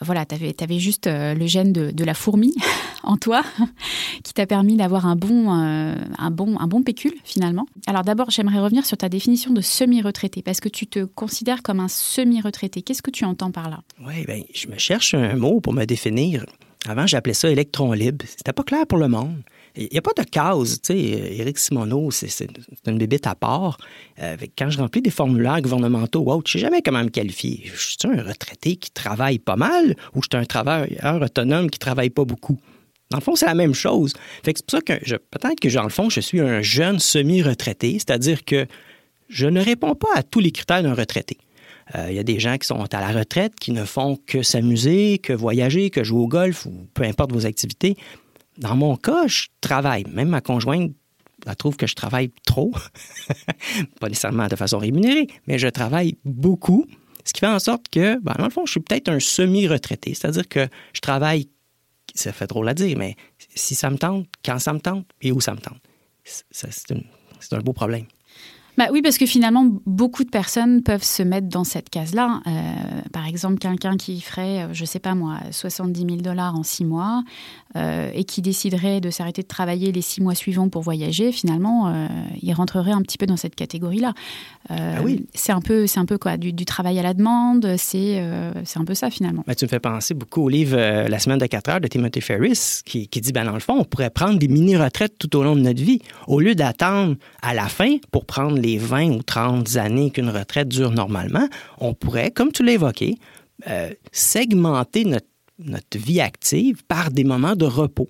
voilà, 0.00 0.24
tu 0.24 0.34
avais, 0.34 0.78
juste 0.78 1.08
euh, 1.08 1.34
le 1.34 1.46
gène 1.48 1.72
de, 1.72 2.04
la 2.04 2.14
fourmi 2.14 2.54
en 3.02 3.16
toi 3.16 3.42
qui 4.22 4.32
t'a 4.32 4.46
permis 4.46 4.76
d'avoir 4.76 5.06
un, 5.06 5.16
bon, 5.16 5.50
un, 5.50 6.30
bon, 6.30 6.56
un 6.60 6.68
bon 6.68 6.82
pécule 6.84 7.14
finalement. 7.24 7.66
Alors 7.88 8.02
d'abord, 8.02 8.30
j'aimerais 8.30 8.60
revenir 8.60 8.86
sur 8.86 8.96
ta 8.96 9.08
définition 9.08 9.52
de 9.52 9.60
semi-retraité 9.60 10.42
parce 10.42 10.60
que 10.60 10.68
tu 10.68 10.86
te 10.86 11.04
considères 11.04 11.64
comme 11.64 11.80
un 11.80 11.88
semi-retraité. 11.88 12.82
Qu'est-ce 12.82 13.02
que 13.02 13.10
tu 13.10 13.24
entends 13.24 13.50
par 13.50 13.68
là? 13.68 13.80
Oui, 14.06 14.24
ben, 14.26 14.44
je 14.54 14.68
me 14.68 14.78
cherche 14.78 15.14
un 15.14 15.34
mot 15.34 15.60
pour 15.60 15.72
me 15.72 15.84
définir. 15.84 16.44
Avant, 16.88 17.06
j'appelais 17.06 17.34
ça 17.34 17.50
électron 17.50 17.92
libre. 17.92 18.24
C'était 18.26 18.54
pas 18.54 18.62
clair 18.62 18.86
pour 18.86 18.96
le 18.96 19.08
monde. 19.08 19.42
Il 19.76 19.88
n'y 19.92 19.98
a 19.98 20.02
pas 20.02 20.14
de 20.16 20.22
case. 20.26 20.80
Tu 20.80 20.94
sais, 20.94 20.98
Éric 20.98 21.58
Simoneau, 21.58 22.10
c'est 22.10 22.48
une 22.86 22.96
bébête 22.96 23.26
à 23.26 23.34
part. 23.34 23.76
Euh, 24.22 24.38
quand 24.56 24.70
je 24.70 24.78
remplis 24.78 25.02
des 25.02 25.10
formulaires 25.10 25.60
gouvernementaux 25.60 26.20
ou 26.20 26.32
autres, 26.32 26.50
je 26.50 26.56
ne 26.56 26.62
sais 26.62 26.66
jamais 26.66 26.80
comment 26.80 27.04
me 27.04 27.10
qualifier. 27.10 27.64
Je 27.66 27.88
suis 27.88 27.98
un 28.04 28.22
retraité 28.22 28.76
qui 28.76 28.90
travaille 28.90 29.38
pas 29.38 29.56
mal 29.56 29.96
ou 30.14 30.22
je 30.22 30.28
suis 30.32 30.40
un 30.40 30.46
travailleur 30.46 31.20
autonome 31.20 31.68
qui 31.68 31.78
travaille 31.78 32.08
pas 32.08 32.24
beaucoup? 32.24 32.58
Dans 33.10 33.18
le 33.18 33.22
fond, 33.22 33.36
c'est 33.36 33.46
la 33.46 33.54
même 33.54 33.74
chose. 33.74 34.14
C'est 34.42 34.54
pour 34.64 34.78
ça 34.78 34.80
que 34.80 34.94
peut-être 35.16 35.60
que, 35.60 35.68
dans 35.68 35.82
le 35.82 35.90
fond, 35.90 36.08
je 36.08 36.20
suis 36.20 36.40
un 36.40 36.62
jeune 36.62 36.98
semi-retraité, 36.98 37.98
c'est-à-dire 37.98 38.46
que 38.46 38.66
je 39.28 39.46
ne 39.46 39.60
réponds 39.60 39.94
pas 39.94 40.08
à 40.14 40.22
tous 40.22 40.40
les 40.40 40.52
critères 40.52 40.82
d'un 40.82 40.94
retraité. 40.94 41.36
Euh, 41.94 42.06
il 42.10 42.16
y 42.16 42.18
a 42.18 42.22
des 42.22 42.38
gens 42.38 42.56
qui 42.58 42.66
sont 42.66 42.82
à 42.94 43.00
la 43.00 43.12
retraite, 43.12 43.54
qui 43.56 43.72
ne 43.72 43.84
font 43.84 44.18
que 44.26 44.42
s'amuser, 44.42 45.18
que 45.18 45.32
voyager, 45.32 45.90
que 45.90 46.04
jouer 46.04 46.20
au 46.20 46.28
golf 46.28 46.66
ou 46.66 46.86
peu 46.94 47.04
importe 47.04 47.32
vos 47.32 47.46
activités. 47.46 47.96
Dans 48.58 48.76
mon 48.76 48.96
cas, 48.96 49.26
je 49.26 49.46
travaille. 49.60 50.04
Même 50.12 50.28
ma 50.28 50.40
conjointe 50.40 50.92
elle 51.46 51.56
trouve 51.56 51.76
que 51.76 51.86
je 51.86 51.94
travaille 51.94 52.30
trop. 52.44 52.72
Pas 54.00 54.08
nécessairement 54.08 54.48
de 54.48 54.56
façon 54.56 54.78
rémunérée, 54.78 55.28
mais 55.46 55.58
je 55.58 55.68
travaille 55.68 56.16
beaucoup. 56.24 56.86
Ce 57.24 57.32
qui 57.32 57.40
fait 57.40 57.46
en 57.46 57.58
sorte 57.58 57.88
que, 57.88 58.18
ben, 58.20 58.34
dans 58.38 58.44
le 58.44 58.50
fond, 58.50 58.66
je 58.66 58.72
suis 58.72 58.80
peut-être 58.80 59.08
un 59.08 59.20
semi-retraité. 59.20 60.14
C'est-à-dire 60.14 60.48
que 60.48 60.68
je 60.92 61.00
travaille, 61.00 61.48
ça 62.14 62.32
fait 62.32 62.46
drôle 62.46 62.68
à 62.68 62.74
dire, 62.74 62.96
mais 62.98 63.16
si 63.54 63.74
ça 63.74 63.90
me 63.90 63.98
tente, 63.98 64.26
quand 64.44 64.58
ça 64.58 64.72
me 64.72 64.80
tente 64.80 65.06
et 65.22 65.32
où 65.32 65.40
ça 65.40 65.52
me 65.52 65.60
tente. 65.60 65.78
C'est 66.24 67.52
un 67.52 67.60
beau 67.60 67.72
problème. 67.72 68.06
Bah 68.78 68.86
oui, 68.92 69.02
parce 69.02 69.18
que 69.18 69.26
finalement, 69.26 69.66
beaucoup 69.86 70.22
de 70.22 70.28
personnes 70.30 70.84
peuvent 70.84 71.02
se 71.02 71.24
mettre 71.24 71.48
dans 71.48 71.64
cette 71.64 71.90
case-là. 71.90 72.40
Euh, 72.46 72.50
par 73.12 73.26
exemple, 73.26 73.58
quelqu'un 73.58 73.96
qui 73.96 74.20
ferait, 74.20 74.62
euh, 74.62 74.68
je 74.72 74.82
ne 74.82 74.86
sais 74.86 75.00
pas 75.00 75.16
moi, 75.16 75.38
70 75.50 75.98
000 75.98 76.16
dollars 76.18 76.54
en 76.54 76.62
six 76.62 76.84
mois 76.84 77.24
euh, 77.74 78.08
et 78.14 78.22
qui 78.22 78.40
déciderait 78.40 79.00
de 79.00 79.10
s'arrêter 79.10 79.42
de 79.42 79.48
travailler 79.48 79.90
les 79.90 80.00
six 80.00 80.22
mois 80.22 80.36
suivants 80.36 80.68
pour 80.68 80.82
voyager, 80.82 81.32
finalement, 81.32 81.92
il 82.40 82.52
rentrerait 82.52 82.92
un 82.92 83.02
petit 83.02 83.18
peu 83.18 83.26
dans 83.26 83.36
cette 83.36 83.56
catégorie-là. 83.56 84.14
Ah 84.68 85.02
oui. 85.02 85.26
C'est 85.34 85.52
un 85.52 85.60
peu, 85.60 85.88
c'est 85.88 85.98
un 85.98 86.06
peu 86.06 86.16
quoi, 86.16 86.36
du, 86.36 86.54
travail 86.64 87.00
à 87.00 87.02
la 87.02 87.14
demande. 87.14 87.74
C'est, 87.78 88.22
c'est 88.64 88.78
un 88.78 88.84
peu 88.84 88.94
ça 88.94 89.10
finalement. 89.10 89.42
Ben, 89.46 89.54
tu 89.54 89.64
me 89.64 89.68
fais 89.68 89.80
penser 89.80 90.14
beaucoup 90.14 90.42
au 90.42 90.48
livre 90.48 90.76
La 90.76 91.18
semaine 91.18 91.38
de 91.38 91.46
4 91.46 91.68
heures 91.68 91.80
de 91.80 91.88
Timothy 91.88 92.20
Ferris, 92.20 92.82
qui, 92.84 93.08
qui 93.08 93.20
dit, 93.20 93.32
ben 93.32 93.44
dans 93.44 93.54
le 93.54 93.60
fond, 93.60 93.76
on 93.78 93.84
pourrait 93.84 94.10
prendre 94.10 94.38
des 94.38 94.48
mini-retraites 94.48 95.18
tout 95.18 95.34
au 95.36 95.42
long 95.42 95.56
de 95.56 95.62
notre 95.62 95.82
vie 95.82 96.00
au 96.28 96.38
lieu 96.38 96.54
d'attendre 96.54 97.16
à 97.42 97.54
la 97.54 97.66
fin 97.66 97.96
pour 98.12 98.24
prendre 98.24 98.58
les 98.58 98.67
20 98.76 99.10
ou 99.10 99.22
30 99.22 99.76
années 99.76 100.10
qu'une 100.10 100.28
retraite 100.28 100.68
dure 100.68 100.90
normalement, 100.90 101.48
on 101.78 101.94
pourrait, 101.94 102.30
comme 102.30 102.52
tu 102.52 102.62
l'as 102.62 102.72
évoqué, 102.72 103.16
euh, 103.68 103.90
segmenter 104.12 105.04
notre, 105.04 105.26
vie 105.96 106.20
active 106.20 106.84
par 106.84 107.10
des 107.10 107.24
moments 107.24 107.56
de 107.56 107.64
repos. 107.64 108.08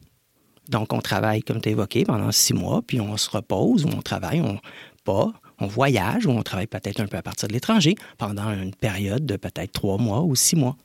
Donc, 0.69 0.93
on 0.93 1.01
travaille, 1.01 1.43
comme 1.43 1.63
tu 1.63 1.71
as 1.71 1.73
évoqué, 1.73 2.05
pendant 2.05 2.31
six 2.33 2.53
mois, 2.53 2.83
puis 2.87 3.01
on 3.01 3.17
se 3.17 3.31
repose, 3.31 3.87
ou 3.87 3.89
on 3.89 4.03
travaille, 4.03 4.43
on 4.43 4.59
pas, 5.05 5.33
on 5.59 5.67
voyage, 5.67 6.27
ou 6.27 6.31
on 6.31 6.43
travaille 6.43 6.67
peut-être 6.67 7.01
un 7.01 7.07
peu 7.07 7.17
à 7.17 7.23
partir 7.23 7.49
de 7.49 7.55
l'étranger 7.55 7.95
pendant 8.19 8.51
une 8.51 8.75
période 8.75 9.25
de 9.25 9.37
peut-être 9.37 9.73
trois 9.73 9.97
mois 9.97 10.23
ou 10.23 10.37
six 10.37 10.57
mois. 10.57 10.77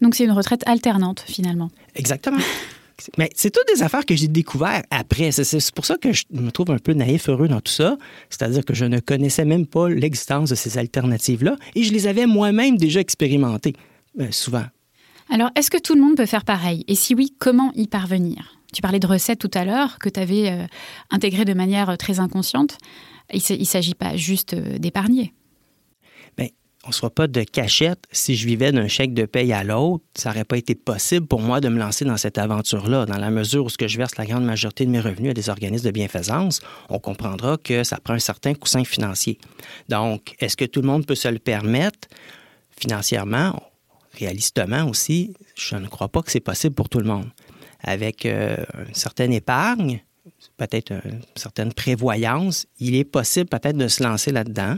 Donc, 0.00 0.14
c'est 0.14 0.24
une 0.24 0.32
retraite 0.32 0.62
alternante, 0.66 1.24
finalement. 1.26 1.70
Exactement. 1.96 2.38
Mais 3.18 3.28
c'est 3.34 3.50
toutes 3.50 3.66
des 3.74 3.82
affaires 3.82 4.06
que 4.06 4.16
j'ai 4.16 4.28
découvertes 4.28 4.86
après. 4.90 5.30
C'est- 5.32 5.74
pour 5.74 5.84
ça 5.84 5.96
que 5.96 6.12
je 6.12 6.24
me 6.30 6.50
trouve 6.50 6.70
un 6.70 6.78
peu 6.78 6.92
naïf, 6.92 7.28
heureux 7.28 7.48
dans 7.48 7.60
tout 7.60 7.72
ça. 7.72 7.96
C'est-à-dire 8.30 8.64
que 8.64 8.74
je 8.74 8.84
ne 8.84 9.00
connaissais 9.00 9.44
même 9.44 9.66
pas 9.66 9.88
l'existence 9.88 10.50
de 10.50 10.54
ces 10.54 10.78
alternatives-là 10.78 11.56
et 11.74 11.82
je 11.82 11.92
les 11.92 12.06
avais 12.06 12.26
moi-même 12.26 12.76
déjà 12.76 13.00
expérimentées, 13.00 13.74
euh, 14.20 14.30
souvent. 14.30 14.64
Alors, 15.28 15.50
est-ce 15.56 15.70
que 15.70 15.78
tout 15.78 15.94
le 15.94 16.00
monde 16.00 16.16
peut 16.16 16.26
faire 16.26 16.44
pareil? 16.44 16.84
Et 16.88 16.94
si 16.94 17.14
oui, 17.14 17.34
comment 17.38 17.72
y 17.74 17.86
parvenir? 17.88 18.58
Tu 18.72 18.80
parlais 18.80 19.00
de 19.00 19.06
recettes 19.06 19.40
tout 19.40 19.50
à 19.54 19.64
l'heure 19.64 19.98
que 19.98 20.08
tu 20.08 20.20
avais 20.20 20.50
euh, 20.50 20.66
intégrées 21.10 21.44
de 21.44 21.54
manière 21.54 21.90
euh, 21.90 21.96
très 21.96 22.20
inconsciente. 22.20 22.78
Il 23.32 23.42
ne 23.58 23.64
s'agit 23.64 23.94
pas 23.94 24.16
juste 24.16 24.54
d'épargner. 24.54 25.32
On 26.88 26.92
soit 26.92 27.10
pas 27.10 27.26
de 27.26 27.42
cachette. 27.42 28.04
Si 28.12 28.36
je 28.36 28.46
vivais 28.46 28.70
d'un 28.70 28.86
chèque 28.86 29.12
de 29.12 29.24
paye 29.24 29.52
à 29.52 29.64
l'autre, 29.64 30.04
ça 30.14 30.28
n'aurait 30.28 30.44
pas 30.44 30.56
été 30.56 30.76
possible 30.76 31.26
pour 31.26 31.40
moi 31.40 31.60
de 31.60 31.68
me 31.68 31.78
lancer 31.78 32.04
dans 32.04 32.16
cette 32.16 32.38
aventure-là. 32.38 33.06
Dans 33.06 33.18
la 33.18 33.30
mesure 33.30 33.64
où 33.64 33.68
je 33.68 33.98
verse 33.98 34.16
la 34.16 34.24
grande 34.24 34.44
majorité 34.44 34.86
de 34.86 34.90
mes 34.90 35.00
revenus 35.00 35.32
à 35.32 35.34
des 35.34 35.48
organismes 35.48 35.86
de 35.86 35.90
bienfaisance, 35.90 36.60
on 36.88 37.00
comprendra 37.00 37.56
que 37.56 37.82
ça 37.82 37.98
prend 37.98 38.14
un 38.14 38.20
certain 38.20 38.54
coussin 38.54 38.84
financier. 38.84 39.38
Donc, 39.88 40.36
est-ce 40.38 40.56
que 40.56 40.64
tout 40.64 40.80
le 40.80 40.86
monde 40.86 41.06
peut 41.06 41.16
se 41.16 41.26
le 41.26 41.40
permettre? 41.40 42.08
Financièrement? 42.78 43.60
Réalistement 44.12 44.88
aussi, 44.88 45.34
je 45.56 45.74
ne 45.74 45.88
crois 45.88 46.08
pas 46.08 46.22
que 46.22 46.30
c'est 46.30 46.40
possible 46.40 46.74
pour 46.74 46.88
tout 46.88 47.00
le 47.00 47.06
monde. 47.06 47.28
Avec 47.82 48.24
euh, 48.26 48.56
une 48.86 48.94
certaine 48.94 49.32
épargne, 49.32 50.02
peut-être 50.56 50.92
une 51.04 51.22
certaine 51.34 51.72
prévoyance, 51.72 52.66
il 52.78 52.94
est 52.94 53.04
possible 53.04 53.48
peut-être 53.48 53.76
de 53.76 53.88
se 53.88 54.02
lancer 54.02 54.30
là-dedans. 54.30 54.76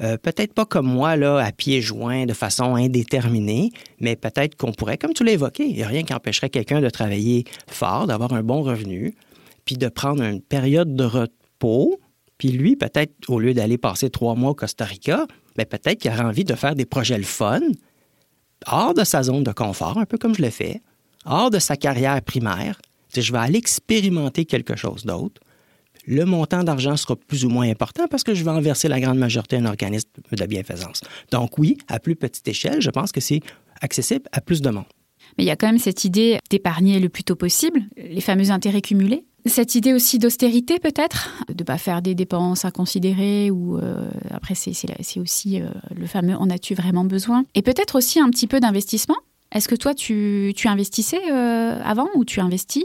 Euh, 0.00 0.16
peut-être 0.16 0.54
pas 0.54 0.64
comme 0.64 0.86
moi, 0.86 1.16
là, 1.16 1.38
à 1.38 1.52
pieds 1.52 1.82
joints, 1.82 2.24
de 2.24 2.32
façon 2.32 2.74
indéterminée, 2.76 3.70
mais 4.00 4.16
peut-être 4.16 4.56
qu'on 4.56 4.72
pourrait, 4.72 4.96
comme 4.96 5.12
tu 5.12 5.22
l'as 5.22 5.32
évoqué, 5.32 5.64
il 5.64 5.76
n'y 5.76 5.82
a 5.82 5.88
rien 5.88 6.02
qui 6.02 6.14
empêcherait 6.14 6.50
quelqu'un 6.50 6.80
de 6.80 6.88
travailler 6.88 7.44
fort, 7.66 8.06
d'avoir 8.06 8.32
un 8.32 8.42
bon 8.42 8.62
revenu, 8.62 9.14
puis 9.64 9.76
de 9.76 9.88
prendre 9.88 10.22
une 10.22 10.40
période 10.40 10.96
de 10.96 11.04
repos, 11.04 12.00
puis 12.38 12.50
lui, 12.50 12.74
peut-être, 12.76 13.12
au 13.28 13.38
lieu 13.38 13.54
d'aller 13.54 13.78
passer 13.78 14.10
trois 14.10 14.34
mois 14.34 14.50
au 14.50 14.54
Costa 14.54 14.84
Rica, 14.84 15.26
ben, 15.56 15.66
peut-être 15.66 16.00
qu'il 16.00 16.10
aurait 16.10 16.24
envie 16.24 16.44
de 16.44 16.54
faire 16.54 16.74
des 16.74 16.86
projets 16.86 17.18
le 17.18 17.24
fun, 17.24 17.60
hors 18.66 18.94
de 18.94 19.04
sa 19.04 19.22
zone 19.22 19.44
de 19.44 19.52
confort, 19.52 19.98
un 19.98 20.06
peu 20.06 20.18
comme 20.18 20.34
je 20.34 20.42
l'ai 20.42 20.50
fait, 20.50 20.80
hors 21.24 21.50
de 21.50 21.58
sa 21.58 21.76
carrière 21.76 22.20
primaire. 22.22 22.80
Je 23.14 23.30
vais 23.30 23.38
aller 23.38 23.58
expérimenter 23.58 24.46
quelque 24.46 24.74
chose 24.74 25.04
d'autre. 25.04 25.40
Le 26.04 26.24
montant 26.24 26.64
d'argent 26.64 26.96
sera 26.96 27.16
plus 27.16 27.44
ou 27.44 27.48
moins 27.48 27.68
important 27.68 28.06
parce 28.08 28.24
que 28.24 28.34
je 28.34 28.42
vais 28.42 28.50
en 28.50 28.60
verser 28.60 28.88
la 28.88 29.00
grande 29.00 29.18
majorité 29.18 29.56
à 29.56 29.60
un 29.60 29.66
organisme 29.66 30.08
de 30.32 30.46
bienfaisance. 30.46 31.00
Donc 31.30 31.58
oui, 31.58 31.78
à 31.88 32.00
plus 32.00 32.16
petite 32.16 32.46
échelle, 32.48 32.80
je 32.80 32.90
pense 32.90 33.12
que 33.12 33.20
c'est 33.20 33.40
accessible 33.80 34.24
à 34.32 34.40
plus 34.40 34.62
de 34.62 34.70
monde. 34.70 34.84
Mais 35.38 35.44
il 35.44 35.46
y 35.46 35.50
a 35.50 35.56
quand 35.56 35.66
même 35.66 35.78
cette 35.78 36.04
idée 36.04 36.38
d'épargner 36.50 36.98
le 36.98 37.08
plus 37.08 37.24
tôt 37.24 37.36
possible, 37.36 37.82
les 37.96 38.20
fameux 38.20 38.50
intérêts 38.50 38.82
cumulés. 38.82 39.24
Cette 39.46 39.74
idée 39.74 39.92
aussi 39.92 40.18
d'austérité 40.18 40.78
peut-être, 40.78 41.30
de 41.48 41.54
ne 41.58 41.64
pas 41.64 41.78
faire 41.78 42.00
des 42.00 42.14
dépenses 42.14 42.64
inconsidérées 42.64 43.50
ou 43.50 43.76
euh, 43.76 44.08
après 44.30 44.54
c'est 44.54 45.18
aussi 45.18 45.60
euh, 45.60 45.66
le 45.96 46.06
fameux 46.06 46.36
en 46.36 46.48
as-tu 46.48 46.74
vraiment 46.74 47.04
besoin 47.04 47.44
Et 47.54 47.62
peut-être 47.62 47.96
aussi 47.96 48.20
un 48.20 48.30
petit 48.30 48.46
peu 48.46 48.60
d'investissement. 48.60 49.16
Est-ce 49.50 49.68
que 49.68 49.74
toi 49.74 49.94
tu, 49.94 50.52
tu 50.56 50.68
investissais 50.68 51.20
euh, 51.30 51.80
avant 51.84 52.08
ou 52.14 52.24
tu 52.24 52.38
investis? 52.40 52.84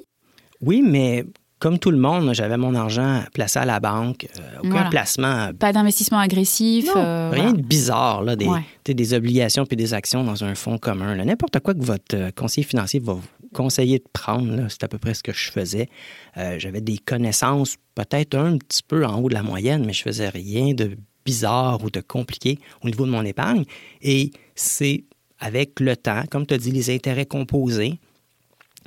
Oui, 0.61 0.81
mais 0.81 1.25
comme 1.59 1.79
tout 1.79 1.91
le 1.91 1.97
monde, 1.97 2.33
j'avais 2.33 2.57
mon 2.57 2.75
argent 2.75 3.23
placé 3.33 3.59
à 3.59 3.65
la 3.65 3.79
banque, 3.79 4.27
euh, 4.39 4.59
aucun 4.59 4.69
Voilà. 4.69 4.89
placement 4.89 5.51
Pas 5.57 5.73
d'investissement 5.73 6.19
agressif 6.19 6.85
Non, 6.87 7.01
euh, 7.01 7.29
rien 7.31 7.43
voilà. 7.45 7.57
de 7.57 7.61
bizarre, 7.63 8.23
là, 8.23 8.35
des, 8.35 8.45
Ouais. 8.47 9.13
obligations 9.15 9.65
puis 9.65 9.75
des 9.77 9.93
actions 9.93 10.23
dans 10.23 10.43
un 10.43 10.53
fonds 10.55 10.77
commun. 10.77 11.15
N'importe 11.15 11.59
quoi 11.59 11.73
que 11.73 11.83
votre 11.83 12.15
euh, 12.15 12.31
conseiller 12.35 12.65
financier 12.65 12.99
va 12.99 13.13
vous 13.13 13.21
conseiller 13.53 13.97
de 13.99 14.05
prendre, 14.13 14.67
c'est 14.69 14.83
à 14.83 14.87
peu 14.87 14.97
près 14.99 15.13
ce 15.13 15.23
que 15.23 15.33
je 15.33 15.49
faisais. 15.51 15.89
Euh, 16.37 16.59
J'avais 16.59 16.81
des 16.81 16.97
connaissances 16.99 17.77
peut-être 17.95 18.35
un 18.35 18.57
petit 18.57 18.83
peu 18.83 19.05
en 19.05 19.19
haut 19.19 19.29
de 19.29 19.33
la 19.33 19.41
moyenne, 19.41 19.83
mais 19.85 19.93
je 19.93 20.03
faisais 20.03 20.29
rien 20.29 20.73
de 20.73 20.95
bizarre 21.25 21.83
ou 21.83 21.89
de 21.89 22.01
compliqué 22.01 22.59
au 22.83 22.87
niveau 22.87 23.05
de 23.05 23.11
mon 23.11 23.23
épargne. 23.25 23.63
Et 24.01 24.31
c'est 24.53 25.05
avec 25.39 25.79
le 25.79 25.95
temps, 25.97 26.23
comme 26.29 26.45
tu 26.45 26.53
as 26.53 26.57
dit, 26.57 26.71
les 26.71 26.93
intérêts 26.93 27.25
composés, 27.25 27.99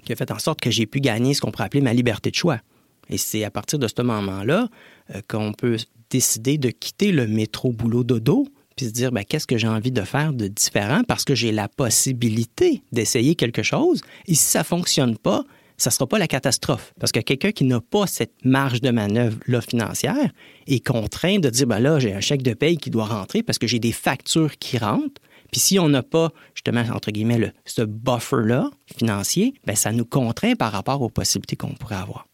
qui 0.04 0.12
a 0.12 0.16
fait 0.16 0.30
en 0.30 0.38
sorte 0.38 0.60
que 0.60 0.70
j'ai 0.70 0.86
pu 0.86 1.00
gagner 1.00 1.34
ce 1.34 1.40
qu'on 1.40 1.50
pourrait 1.50 1.64
appeler 1.64 1.82
ma 1.82 1.92
liberté 1.92 2.30
de 2.30 2.36
choix. 2.36 2.60
Et 3.08 3.18
c'est 3.18 3.44
à 3.44 3.50
partir 3.50 3.78
de 3.78 3.88
ce 3.88 4.02
moment-là 4.02 4.68
euh, 5.14 5.20
qu'on 5.28 5.52
peut 5.52 5.76
décider 6.10 6.58
de 6.58 6.70
quitter 6.70 7.12
le 7.12 7.26
métro 7.26 7.72
boulot 7.72 8.04
dodo 8.04 8.46
puis 8.76 8.86
se 8.86 8.92
dire 8.92 9.12
ben, 9.12 9.24
qu'est-ce 9.24 9.46
que 9.46 9.58
j'ai 9.58 9.68
envie 9.68 9.92
de 9.92 10.02
faire 10.02 10.32
de 10.32 10.48
différent? 10.48 11.02
Parce 11.06 11.24
que 11.24 11.34
j'ai 11.34 11.52
la 11.52 11.68
possibilité 11.68 12.82
d'essayer 12.92 13.34
quelque 13.34 13.62
chose. 13.62 14.00
Et 14.26 14.34
si 14.34 14.44
ça 14.44 14.64
fonctionne 14.64 15.18
pas, 15.18 15.44
ça 15.76 15.90
sera 15.90 16.06
pas 16.06 16.18
la 16.18 16.28
catastrophe. 16.28 16.92
Parce 17.00 17.10
que 17.12 17.20
quelqu'un 17.20 17.52
qui 17.52 17.64
n'a 17.64 17.80
pas 17.80 18.06
cette 18.06 18.44
marge 18.44 18.80
de 18.80 18.90
manœuvre 18.90 19.38
financière 19.60 20.30
est 20.66 20.86
contraint 20.86 21.38
de 21.38 21.48
dire 21.50 21.66
ben 21.66 21.78
là, 21.78 21.98
j'ai 21.98 22.12
un 22.14 22.20
chèque 22.20 22.42
de 22.42 22.54
paye 22.54 22.76
qui 22.76 22.90
doit 22.90 23.06
rentrer 23.06 23.42
parce 23.42 23.58
que 23.58 23.66
j'ai 23.66 23.78
des 23.78 23.92
factures 23.92 24.56
qui 24.58 24.78
rentrent. 24.78 25.20
Puis 25.50 25.60
si 25.60 25.78
on 25.78 25.88
n'a 25.88 26.02
pas, 26.02 26.30
justement, 26.54 26.84
entre 26.92 27.10
guillemets, 27.10 27.38
le, 27.38 27.52
ce 27.64 27.82
buffer-là 27.82 28.70
financier, 28.96 29.54
ben 29.66 29.76
ça 29.76 29.92
nous 29.92 30.04
contraint 30.04 30.54
par 30.54 30.72
rapport 30.72 31.02
aux 31.02 31.10
possibilités 31.10 31.56
qu'on 31.56 31.74
pourrait 31.74 31.96
avoir. 31.96 32.26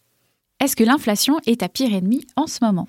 Est-ce 0.60 0.76
que 0.76 0.84
l'inflation 0.84 1.38
est 1.46 1.60
ta 1.60 1.68
pire 1.68 1.94
ennemie 1.94 2.26
en 2.36 2.46
ce 2.46 2.64
moment? 2.64 2.88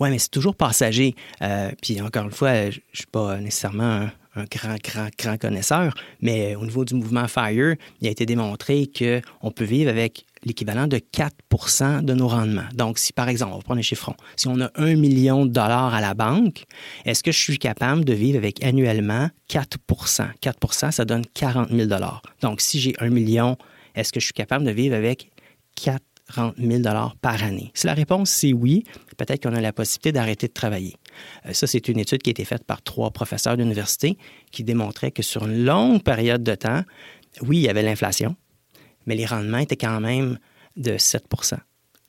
Oui, 0.00 0.10
mais 0.10 0.18
c'est 0.18 0.30
toujours 0.30 0.54
passager. 0.54 1.14
Euh, 1.42 1.70
puis 1.82 2.00
encore 2.00 2.24
une 2.24 2.30
fois, 2.30 2.70
je 2.70 2.78
ne 2.78 2.94
suis 2.94 3.06
pas 3.06 3.38
nécessairement 3.38 3.84
un, 3.84 4.12
un 4.36 4.44
grand, 4.44 4.76
grand, 4.82 5.08
grand 5.18 5.38
connaisseur, 5.38 5.94
mais 6.20 6.54
au 6.56 6.64
niveau 6.64 6.84
du 6.84 6.94
mouvement 6.94 7.28
FIRE, 7.28 7.76
il 8.00 8.08
a 8.08 8.10
été 8.10 8.26
démontré 8.26 8.90
qu'on 8.96 9.50
peut 9.50 9.64
vivre 9.64 9.90
avec 9.90 10.24
l'équivalent 10.44 10.86
de 10.86 10.98
4% 10.98 12.02
de 12.02 12.14
nos 12.14 12.28
rendements. 12.28 12.68
Donc, 12.74 12.98
si 12.98 13.12
par 13.12 13.28
exemple, 13.28 13.52
on 13.54 13.56
va 13.58 13.62
prendre 13.62 13.78
un 13.78 13.82
chiffron, 13.82 14.14
si 14.36 14.48
on 14.48 14.60
a 14.60 14.70
1 14.74 14.96
million 14.96 15.46
de 15.46 15.50
dollars 15.52 15.94
à 15.94 16.00
la 16.00 16.14
banque, 16.14 16.64
est-ce 17.04 17.22
que 17.22 17.32
je 17.32 17.38
suis 17.38 17.58
capable 17.58 18.04
de 18.04 18.12
vivre 18.12 18.38
avec 18.38 18.62
annuellement 18.64 19.30
4% 19.48 20.26
4% 20.42 20.90
ça 20.90 21.04
donne 21.04 21.24
40 21.34 21.70
000 21.70 21.86
dollars. 21.86 22.22
Donc, 22.42 22.60
si 22.60 22.80
j'ai 22.80 22.94
1 22.98 23.08
million, 23.10 23.56
est-ce 23.94 24.12
que 24.12 24.20
je 24.20 24.26
suis 24.26 24.34
capable 24.34 24.64
de 24.64 24.70
vivre 24.70 24.94
avec 24.94 25.30
4 25.76 26.02
40 26.32 26.54
000 26.58 26.82
par 27.20 27.42
année? 27.42 27.70
Si 27.74 27.86
la 27.86 27.94
réponse 27.94 28.30
c'est 28.30 28.52
oui, 28.52 28.84
peut-être 29.16 29.42
qu'on 29.42 29.54
a 29.54 29.60
la 29.60 29.72
possibilité 29.72 30.12
d'arrêter 30.12 30.48
de 30.48 30.52
travailler. 30.52 30.94
Euh, 31.46 31.52
ça, 31.52 31.66
c'est 31.66 31.88
une 31.88 31.98
étude 31.98 32.22
qui 32.22 32.30
a 32.30 32.32
été 32.32 32.44
faite 32.44 32.64
par 32.64 32.82
trois 32.82 33.10
professeurs 33.10 33.56
d'université 33.56 34.18
qui 34.50 34.64
démontrait 34.64 35.10
que 35.10 35.22
sur 35.22 35.46
une 35.46 35.64
longue 35.64 36.02
période 36.02 36.42
de 36.42 36.54
temps, 36.54 36.82
oui, 37.42 37.58
il 37.58 37.62
y 37.62 37.68
avait 37.68 37.82
l'inflation, 37.82 38.36
mais 39.06 39.14
les 39.14 39.26
rendements 39.26 39.58
étaient 39.58 39.76
quand 39.76 40.00
même 40.00 40.38
de 40.76 40.92
7% 40.92 41.58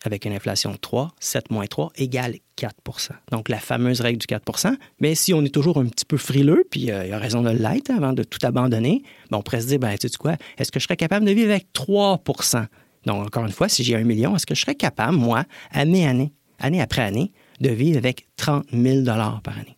avec 0.04 0.26
une 0.26 0.34
inflation 0.34 0.72
de 0.72 0.78
3, 0.78 1.14
7 1.20 1.50
moins 1.50 1.66
3 1.66 1.92
égale 1.96 2.36
4% 2.58 3.10
Donc, 3.32 3.50
la 3.50 3.58
fameuse 3.58 4.02
règle 4.02 4.20
du 4.20 4.28
4% 4.28 4.76
Mais 5.00 5.16
si 5.16 5.34
on 5.34 5.44
est 5.44 5.54
toujours 5.54 5.78
un 5.80 5.86
petit 5.88 6.06
peu 6.06 6.18
frileux, 6.18 6.64
puis 6.70 6.92
euh, 6.92 7.06
il 7.06 7.10
y 7.10 7.14
a 7.14 7.18
raison 7.18 7.42
de 7.42 7.50
l'être 7.50 7.90
avant 7.90 8.14
de 8.14 8.24
tout 8.24 8.38
abandonner, 8.44 9.02
ben, 9.32 9.38
on 9.38 9.42
pourrait 9.42 9.62
se 9.62 9.68
dire, 9.68 9.80
ben, 9.80 9.98
tu 9.98 10.08
sais 10.08 10.18
quoi, 10.18 10.36
est-ce 10.60 10.72
que 10.72 10.80
je 10.80 10.86
serais 10.86 10.98
capable 10.98 11.26
de 11.26 11.32
vivre 11.32 11.50
avec 11.50 11.68
3% 11.74 12.68
donc, 13.06 13.26
encore 13.28 13.46
une 13.46 13.52
fois, 13.52 13.70
si 13.70 13.84
j'ai 13.84 13.96
un 13.96 14.04
million, 14.04 14.36
est-ce 14.36 14.46
que 14.46 14.56
je 14.56 14.62
serais 14.62 14.76
capable, 14.76 15.16
moi, 15.16 15.46
année, 15.72 16.08
année, 16.08 16.34
année 16.60 16.82
après 16.82 17.04
année, 17.04 17.32
de 17.62 17.70
vivre 17.70 17.98
avec 17.98 18.28
30 18.38 18.66
000 18.72 19.04
par 19.06 19.58
année? 19.58 19.78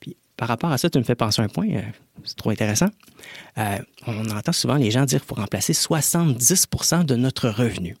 Puis, 0.00 0.16
par 0.36 0.48
rapport 0.48 0.70
à 0.70 0.78
ça, 0.78 0.90
tu 0.90 0.98
me 0.98 1.04
fais 1.04 1.14
penser 1.14 1.42
un 1.42 1.48
point, 1.48 1.68
euh, 1.68 1.82
c'est 2.24 2.36
trop 2.36 2.50
intéressant. 2.50 2.88
Euh, 3.58 3.78
on 4.06 4.30
entend 4.30 4.52
souvent 4.52 4.76
les 4.76 4.90
gens 4.90 5.04
dire 5.04 5.20
qu'il 5.20 5.28
faut 5.28 5.34
remplacer 5.34 5.72
70% 5.72 7.04
de 7.04 7.16
notre 7.16 7.48
revenu. 7.48 7.96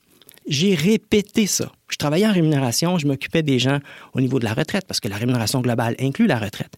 J'ai 0.48 0.74
répété 0.74 1.46
ça. 1.46 1.70
Je 1.90 1.96
travaillais 1.96 2.26
en 2.26 2.32
rémunération, 2.32 2.96
je 2.98 3.06
m'occupais 3.06 3.42
des 3.42 3.58
gens 3.58 3.80
au 4.14 4.20
niveau 4.20 4.38
de 4.38 4.44
la 4.44 4.54
retraite, 4.54 4.86
parce 4.86 4.98
que 4.98 5.08
la 5.08 5.16
rémunération 5.16 5.60
globale 5.60 5.94
inclut 6.00 6.26
la 6.26 6.38
retraite. 6.38 6.74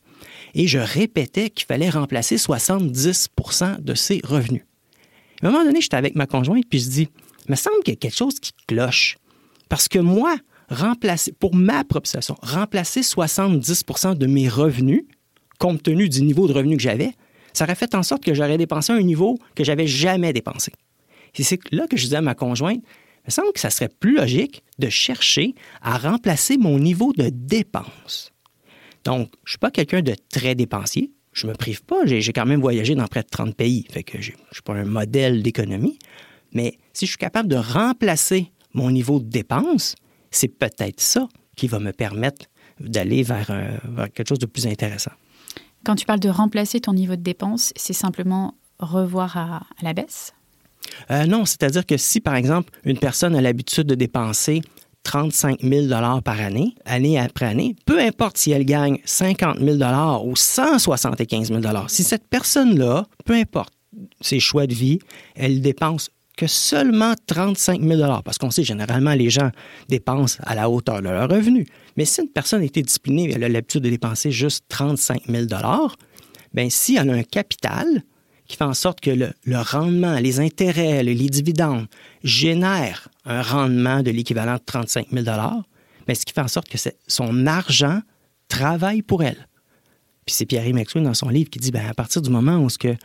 Et 0.54 0.66
je 0.66 0.78
répétais 0.78 1.50
qu'il 1.50 1.66
fallait 1.66 1.90
remplacer 1.90 2.36
70% 2.36 3.80
de 3.80 3.94
ses 3.94 4.20
revenus. 4.24 4.64
À 5.42 5.46
un 5.46 5.50
moment 5.50 5.64
donné, 5.64 5.80
j'étais 5.80 5.96
avec 5.96 6.16
ma 6.16 6.26
conjointe, 6.26 6.64
puis 6.68 6.80
je 6.80 6.88
dis, 6.88 7.08
il 7.46 7.50
me 7.50 7.56
semble 7.56 7.82
qu'il 7.84 7.94
y 7.94 7.96
a 7.96 8.00
quelque 8.00 8.16
chose 8.16 8.40
qui 8.40 8.52
cloche. 8.66 9.16
Parce 9.68 9.88
que 9.88 9.98
moi, 9.98 10.36
remplacer, 10.70 11.32
pour 11.32 11.54
ma 11.54 11.84
propre 11.84 12.06
situation, 12.06 12.36
remplacer 12.40 13.00
70% 13.02 14.16
de 14.16 14.26
mes 14.26 14.48
revenus, 14.48 15.04
compte 15.58 15.82
tenu 15.82 16.08
du 16.08 16.22
niveau 16.22 16.48
de 16.48 16.52
revenu 16.52 16.76
que 16.76 16.82
j'avais, 16.82 17.12
ça 17.52 17.64
aurait 17.64 17.74
fait 17.74 17.94
en 17.94 18.02
sorte 18.02 18.24
que 18.24 18.32
j'aurais 18.32 18.58
dépensé 18.58 18.92
un 18.92 19.02
niveau 19.02 19.38
que 19.54 19.64
j'avais 19.64 19.86
jamais 19.86 20.32
dépensé. 20.32 20.72
C'est 21.34 21.60
là 21.72 21.86
que 21.86 21.96
je 21.96 22.04
disais 22.04 22.16
à 22.16 22.22
ma 22.22 22.34
conjointe, 22.34 22.82
il 22.82 23.26
me 23.26 23.30
semble 23.30 23.52
que 23.52 23.60
ça 23.60 23.70
serait 23.70 23.88
plus 23.88 24.16
logique 24.16 24.62
de 24.78 24.88
chercher 24.88 25.54
à 25.82 25.98
remplacer 25.98 26.56
mon 26.56 26.78
niveau 26.78 27.12
de 27.12 27.28
dépense. 27.28 28.32
Donc, 29.04 29.28
je 29.44 29.48
ne 29.48 29.50
suis 29.50 29.58
pas 29.58 29.70
quelqu'un 29.70 30.02
de 30.02 30.14
très 30.30 30.54
dépensier. 30.54 31.12
Je 31.32 31.46
me 31.46 31.54
prive 31.54 31.82
pas. 31.84 32.06
J'ai 32.06 32.20
j'ai 32.20 32.32
quand 32.32 32.46
même 32.46 32.60
voyagé 32.60 32.94
dans 32.94 33.06
près 33.06 33.22
de 33.22 33.28
30 33.28 33.54
pays. 33.54 33.86
Fait 33.90 34.02
que 34.02 34.20
je 34.20 34.32
ne 34.32 34.36
suis 34.52 34.62
pas 34.62 34.74
un 34.74 34.84
modèle 34.84 35.42
d'économie. 35.42 35.98
Mais 36.52 36.78
si 36.92 37.06
je 37.06 37.10
suis 37.10 37.18
capable 37.18 37.48
de 37.48 37.56
remplacer 37.56 38.50
mon 38.74 38.90
niveau 38.90 39.20
de 39.20 39.28
dépense, 39.28 39.94
c'est 40.30 40.48
peut-être 40.48 41.00
ça 41.00 41.28
qui 41.56 41.66
va 41.66 41.78
me 41.78 41.92
permettre 41.92 42.46
d'aller 42.78 43.22
vers, 43.22 43.50
un- 43.50 43.78
vers 43.84 44.10
quelque 44.12 44.28
chose 44.28 44.38
de 44.38 44.46
plus 44.46 44.66
intéressant. 44.66 45.12
Quand 45.84 45.94
tu 45.96 46.06
parles 46.06 46.20
de 46.20 46.28
remplacer 46.28 46.80
ton 46.80 46.92
niveau 46.92 47.16
de 47.16 47.22
dépense, 47.22 47.72
c'est 47.76 47.92
simplement 47.92 48.54
revoir 48.78 49.36
à, 49.36 49.56
à 49.56 49.82
la 49.82 49.92
baisse? 49.92 50.32
Euh, 51.10 51.26
non, 51.26 51.44
c'est-à-dire 51.44 51.84
que 51.86 51.96
si, 51.96 52.20
par 52.20 52.34
exemple, 52.34 52.70
une 52.84 52.98
personne 52.98 53.34
a 53.34 53.40
l'habitude 53.40 53.86
de 53.86 53.94
dépenser 53.94 54.62
35 55.02 55.60
000 55.62 55.88
par 56.22 56.40
année, 56.40 56.74
année 56.84 57.18
après 57.18 57.46
année, 57.46 57.76
peu 57.86 57.98
importe 57.98 58.36
si 58.36 58.50
elle 58.50 58.64
gagne 58.64 58.98
50 59.04 59.58
000 59.58 59.78
ou 60.26 60.36
175 60.36 61.48
000 61.48 61.60
si 61.88 62.04
cette 62.04 62.26
personne-là, 62.28 63.06
peu 63.24 63.34
importe 63.34 63.72
ses 64.20 64.40
choix 64.40 64.66
de 64.66 64.74
vie, 64.74 64.98
elle 65.34 65.60
dépense 65.62 66.10
seulement 66.46 67.14
35 67.26 67.80
000 67.80 68.22
parce 68.24 68.38
qu'on 68.38 68.50
sait 68.50 68.64
généralement 68.64 69.14
les 69.14 69.30
gens 69.30 69.50
dépensent 69.88 70.38
à 70.42 70.54
la 70.54 70.68
hauteur 70.68 71.02
de 71.02 71.08
leur 71.08 71.28
revenu. 71.28 71.66
Mais 71.96 72.04
si 72.04 72.20
une 72.20 72.28
personne 72.28 72.62
était 72.62 72.82
disciplinée 72.82 73.30
et 73.30 73.34
elle 73.34 73.44
a 73.44 73.48
l'habitude 73.48 73.82
de 73.82 73.90
dépenser 73.90 74.30
juste 74.30 74.64
35 74.68 75.22
000 75.26 75.46
bien 76.52 76.68
si 76.70 76.96
elle 76.96 77.10
a 77.10 77.14
un 77.14 77.22
capital, 77.22 78.02
qui 78.50 78.56
fait 78.56 78.64
en 78.64 78.74
sorte 78.74 79.00
que 79.00 79.10
le, 79.10 79.58
rendement, 79.58 80.18
les 80.18 80.40
intérêts, 80.40 81.04
les 81.04 81.14
dividendes 81.14 81.86
génèrent 82.24 83.08
un 83.24 83.42
rendement 83.42 84.02
de 84.02 84.10
l'équivalent 84.10 84.54
de 84.54 84.62
35 84.66 85.06
000 85.12 85.24
mais 86.08 86.16
ce 86.16 86.26
qui 86.26 86.32
fait 86.32 86.40
en 86.40 86.48
sorte 86.48 86.68
que 86.68 86.76
son 87.06 87.46
argent 87.46 88.00
travaille 88.48 89.02
pour 89.02 89.22
elle. 89.22 89.46
Puis 90.26 90.34
c'est 90.34 90.46
Pierre 90.46 90.74
Maxwell 90.74 91.04
dans 91.04 91.14
son 91.14 91.28
livre 91.28 91.48
qui 91.48 91.60
dit, 91.60 91.70
ben, 91.70 91.86
à 91.86 91.94
partir 91.94 92.22
du 92.22 92.30
moment 92.30 92.58
où 92.58 92.68
ce 92.68 92.78
que 92.78 92.96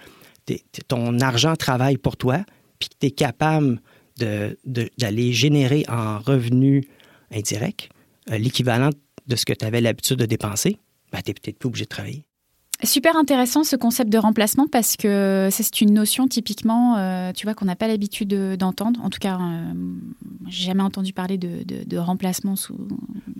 ton 0.87 1.19
argent 1.19 1.55
travaille 1.55 1.97
pour 1.97 2.17
toi, 2.17 2.39
puis 2.79 2.89
que 2.89 2.95
tu 2.99 3.07
es 3.07 3.11
capable 3.11 3.81
d'aller 4.17 5.33
générer 5.33 5.85
en 5.89 6.19
revenus 6.19 6.85
indirects 7.31 7.89
euh, 8.31 8.37
l'équivalent 8.37 8.89
de 9.27 9.35
ce 9.35 9.45
que 9.45 9.53
tu 9.53 9.65
avais 9.65 9.81
l'habitude 9.81 10.17
de 10.17 10.25
dépenser, 10.25 10.77
ben, 11.11 11.21
tu 11.21 11.31
n'es 11.31 11.33
peut-être 11.33 11.59
plus 11.59 11.67
obligé 11.67 11.85
de 11.85 11.89
travailler. 11.89 12.25
Super 12.85 13.17
intéressant 13.17 13.63
ce 13.63 13.75
concept 13.75 14.11
de 14.11 14.17
remplacement 14.17 14.67
parce 14.67 14.95
que 14.95 15.49
c'est 15.51 15.81
une 15.81 15.93
notion 15.93 16.27
typiquement, 16.27 16.97
euh, 16.97 17.31
tu 17.33 17.45
vois, 17.45 17.55
qu'on 17.55 17.65
n'a 17.65 17.75
pas 17.75 17.87
l'habitude 17.87 18.55
d'entendre. 18.57 18.99
En 19.03 19.09
tout 19.09 19.19
cas, 19.19 19.39
euh, 19.39 19.73
j'ai 20.47 20.67
jamais 20.67 20.83
entendu 20.83 21.11
parler 21.11 21.37
de, 21.37 21.97
remplacement 21.97 22.55
sous. 22.55 22.77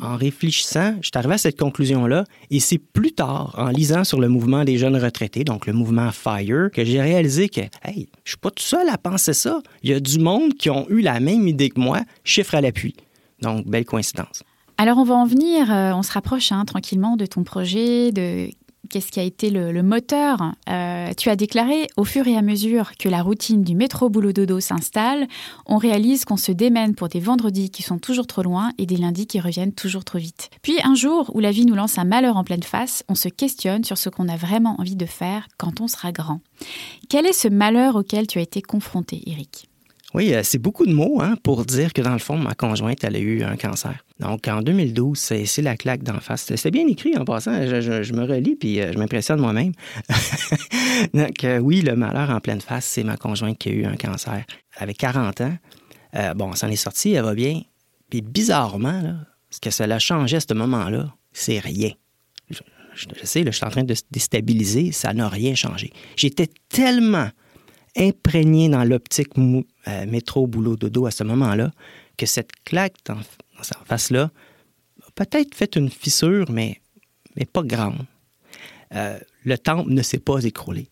En 0.01 0.15
réfléchissant, 0.15 0.95
je 1.01 1.07
suis 1.07 1.11
arrivé 1.15 1.35
à 1.35 1.37
cette 1.37 1.59
conclusion-là 1.59 2.23
et 2.49 2.59
c'est 2.59 2.77
plus 2.79 3.11
tard, 3.11 3.53
en 3.57 3.67
lisant 3.67 4.03
sur 4.03 4.19
le 4.19 4.29
mouvement 4.29 4.63
des 4.63 4.77
jeunes 4.77 4.97
retraités, 4.97 5.43
donc 5.43 5.67
le 5.67 5.73
mouvement 5.73 6.09
FIRE, 6.11 6.71
que 6.71 6.83
j'ai 6.83 7.01
réalisé 7.01 7.49
que, 7.49 7.61
hey, 7.83 8.07
je 8.23 8.31
suis 8.31 8.37
pas 8.37 8.51
tout 8.51 8.63
seul 8.63 8.89
à 8.89 8.97
penser 8.97 9.33
ça. 9.33 9.61
Il 9.83 9.91
y 9.91 9.93
a 9.93 9.99
du 9.99 10.19
monde 10.19 10.53
qui 10.55 10.69
ont 10.69 10.87
eu 10.89 11.01
la 11.01 11.19
même 11.19 11.47
idée 11.47 11.69
que 11.69 11.79
moi, 11.79 12.01
chiffre 12.23 12.55
à 12.55 12.61
l'appui. 12.61 12.95
Donc, 13.41 13.67
belle 13.67 13.85
coïncidence. 13.85 14.43
Alors, 14.77 14.97
on 14.97 15.03
va 15.03 15.15
en 15.15 15.25
venir, 15.25 15.71
euh, 15.71 15.93
on 15.93 16.03
se 16.03 16.11
rapproche 16.11 16.51
hein, 16.51 16.65
tranquillement 16.65 17.15
de 17.15 17.25
ton 17.25 17.43
projet, 17.43 18.11
de 18.11 18.49
qu'est-ce 18.89 19.11
qui 19.11 19.19
a 19.19 19.23
été 19.23 19.49
le, 19.49 19.83
moteur 19.83 20.53
euh, 20.69 21.11
Tu 21.17 21.29
as 21.29 21.35
déclaré, 21.35 21.87
au 21.97 22.03
fur 22.03 22.27
et 22.27 22.35
à 22.35 22.41
mesure 22.41 22.91
que 22.97 23.09
la 23.09 23.21
routine 23.21 23.63
du 23.63 23.75
métro 23.75 24.09
boulot 24.09 24.33
dodo 24.33 24.59
s'installe, 24.59 25.27
on 25.65 25.77
réalise 25.77 26.25
qu'on 26.25 26.37
se 26.37 26.51
démène 26.51 26.95
pour 26.95 27.09
des 27.09 27.19
vendredis 27.19 27.69
qui 27.69 27.83
sont 27.83 27.97
toujours 27.97 28.27
trop 28.27 28.41
loin 28.41 28.71
et 28.77 28.85
des 28.85 28.97
lundis 28.97 29.27
qui 29.27 29.39
reviennent 29.39 29.73
toujours 29.73 30.05
trop 30.05 30.19
vite. 30.19 30.49
Puis 30.61 30.77
un 30.83 30.95
jour 30.95 31.31
où 31.33 31.39
la 31.39 31.51
vie 31.51 31.65
nous 31.65 31.75
lance 31.75 31.97
un 31.97 32.05
malheur 32.05 32.37
en 32.37 32.43
pleine 32.43 32.63
face, 32.63 33.03
on 33.09 33.15
se 33.15 33.29
questionne 33.29 33.83
sur 33.83 33.97
ce 33.97 34.09
qu'on 34.09 34.29
a 34.29 34.37
vraiment 34.37 34.79
envie 34.79 34.95
de 34.95 35.05
faire 35.05 35.47
quand 35.57 35.81
on 35.81 35.87
sera 35.87 36.11
grand. 36.11 36.39
Quel 37.09 37.25
est 37.25 37.33
ce 37.33 37.47
malheur 37.47 37.95
auquel 37.95 38.27
tu 38.27 38.39
as 38.39 38.43
été 38.43 38.61
confronté, 38.61 39.21
Eric? 39.27 39.67
Oui, 40.15 40.33
euh, 40.33 40.43
c'est 40.43 40.59
beaucoup 40.59 40.85
de 40.85 40.93
mots 40.93 41.19
hein, 41.21 41.35
pour 41.43 41.65
dire 41.65 41.91
que 41.91 42.01
dans 42.01 42.13
le 42.13 42.19
fond, 42.19 42.37
ma 42.37 42.53
conjointe, 42.53 43.03
elle 43.03 43.17
a 43.17 43.19
eu 43.19 43.43
un 43.43 43.57
cancer. 43.57 43.93
Donc 44.21 44.47
en 44.47 44.61
2012, 44.61 45.19
c'est 45.19 45.61
la 45.61 45.75
claque 45.75 46.03
d'en 46.03 46.21
face. 46.21 46.55
C'est 46.55 46.71
bien 46.71 46.87
écrit 46.87 47.17
en 47.17 47.25
passant. 47.25 47.51
Je, 47.65 48.13
me 48.13 48.23
relis 48.23 48.55
puis 48.55 48.79
euh, 48.79 48.93
je 48.93 48.97
m'impressionne 48.97 49.41
moi-même. 49.41 49.73
Donc 51.13 51.43
euh, 51.43 51.59
oui, 51.59 51.81
le 51.81 51.97
malheur 51.97 52.29
en 52.29 52.39
pleine 52.39 52.61
face, 52.61 52.85
c'est 52.85 53.03
ma 53.03 53.17
conjointe 53.17 53.57
qui 53.57 53.67
a 53.67 53.71
eu 53.73 53.83
un 53.83 53.97
cancer. 53.97 54.45
Elle 54.77 54.83
avait 54.83 54.93
40 54.93 55.41
ans. 55.41 55.57
bon, 56.37 56.53
ça 56.53 56.67
en 56.67 56.69
est 56.69 56.77
sorti, 56.77 57.11
elle 57.11 57.25
va 57.25 57.33
bien. 57.33 57.61
Puis 58.09 58.21
bizarrement, 58.21 59.17
ce 59.49 59.59
que 59.59 59.69
cela 59.69 59.95
a 59.95 59.99
changé 59.99 60.37
à 60.37 60.39
ce 60.39 60.53
moment-là, 60.53 61.13
c'est 61.33 61.59
rien. 61.59 61.91
Je, 62.49 62.59
sais, 63.23 63.43
je 63.45 63.51
suis 63.51 63.65
en 63.65 63.69
train 63.69 63.83
de 63.83 63.93
se 63.93 64.03
déstabiliser, 64.11 64.93
ça 64.93 65.13
n'a 65.13 65.27
rien 65.27 65.55
changé. 65.55 65.91
J'étais 66.15 66.47
tellement 66.69 67.29
imprégné 67.97 68.69
dans 68.69 68.85
l'optique 68.85 69.35
euh, 69.87 70.05
métro, 70.05 70.47
boulot, 70.47 70.75
dodo 70.75 71.05
à 71.05 71.11
ce 71.11 71.23
moment-là, 71.23 71.71
que 72.17 72.25
cette 72.25 72.51
claque 72.63 72.95
en, 73.09 73.19
face-là 73.85 74.31
a 75.05 75.11
peut-être 75.13 75.53
fait 75.55 75.75
une 75.75 75.89
fissure, 75.89 76.49
mais, 76.51 76.81
mais 77.35 77.45
pas 77.45 77.63
grande. 77.63 78.05
Euh, 78.93 79.19
le 79.43 79.57
temple 79.57 79.91
ne 79.91 80.01
s'est 80.01 80.19
pas 80.19 80.43
écroulé. 80.43 80.89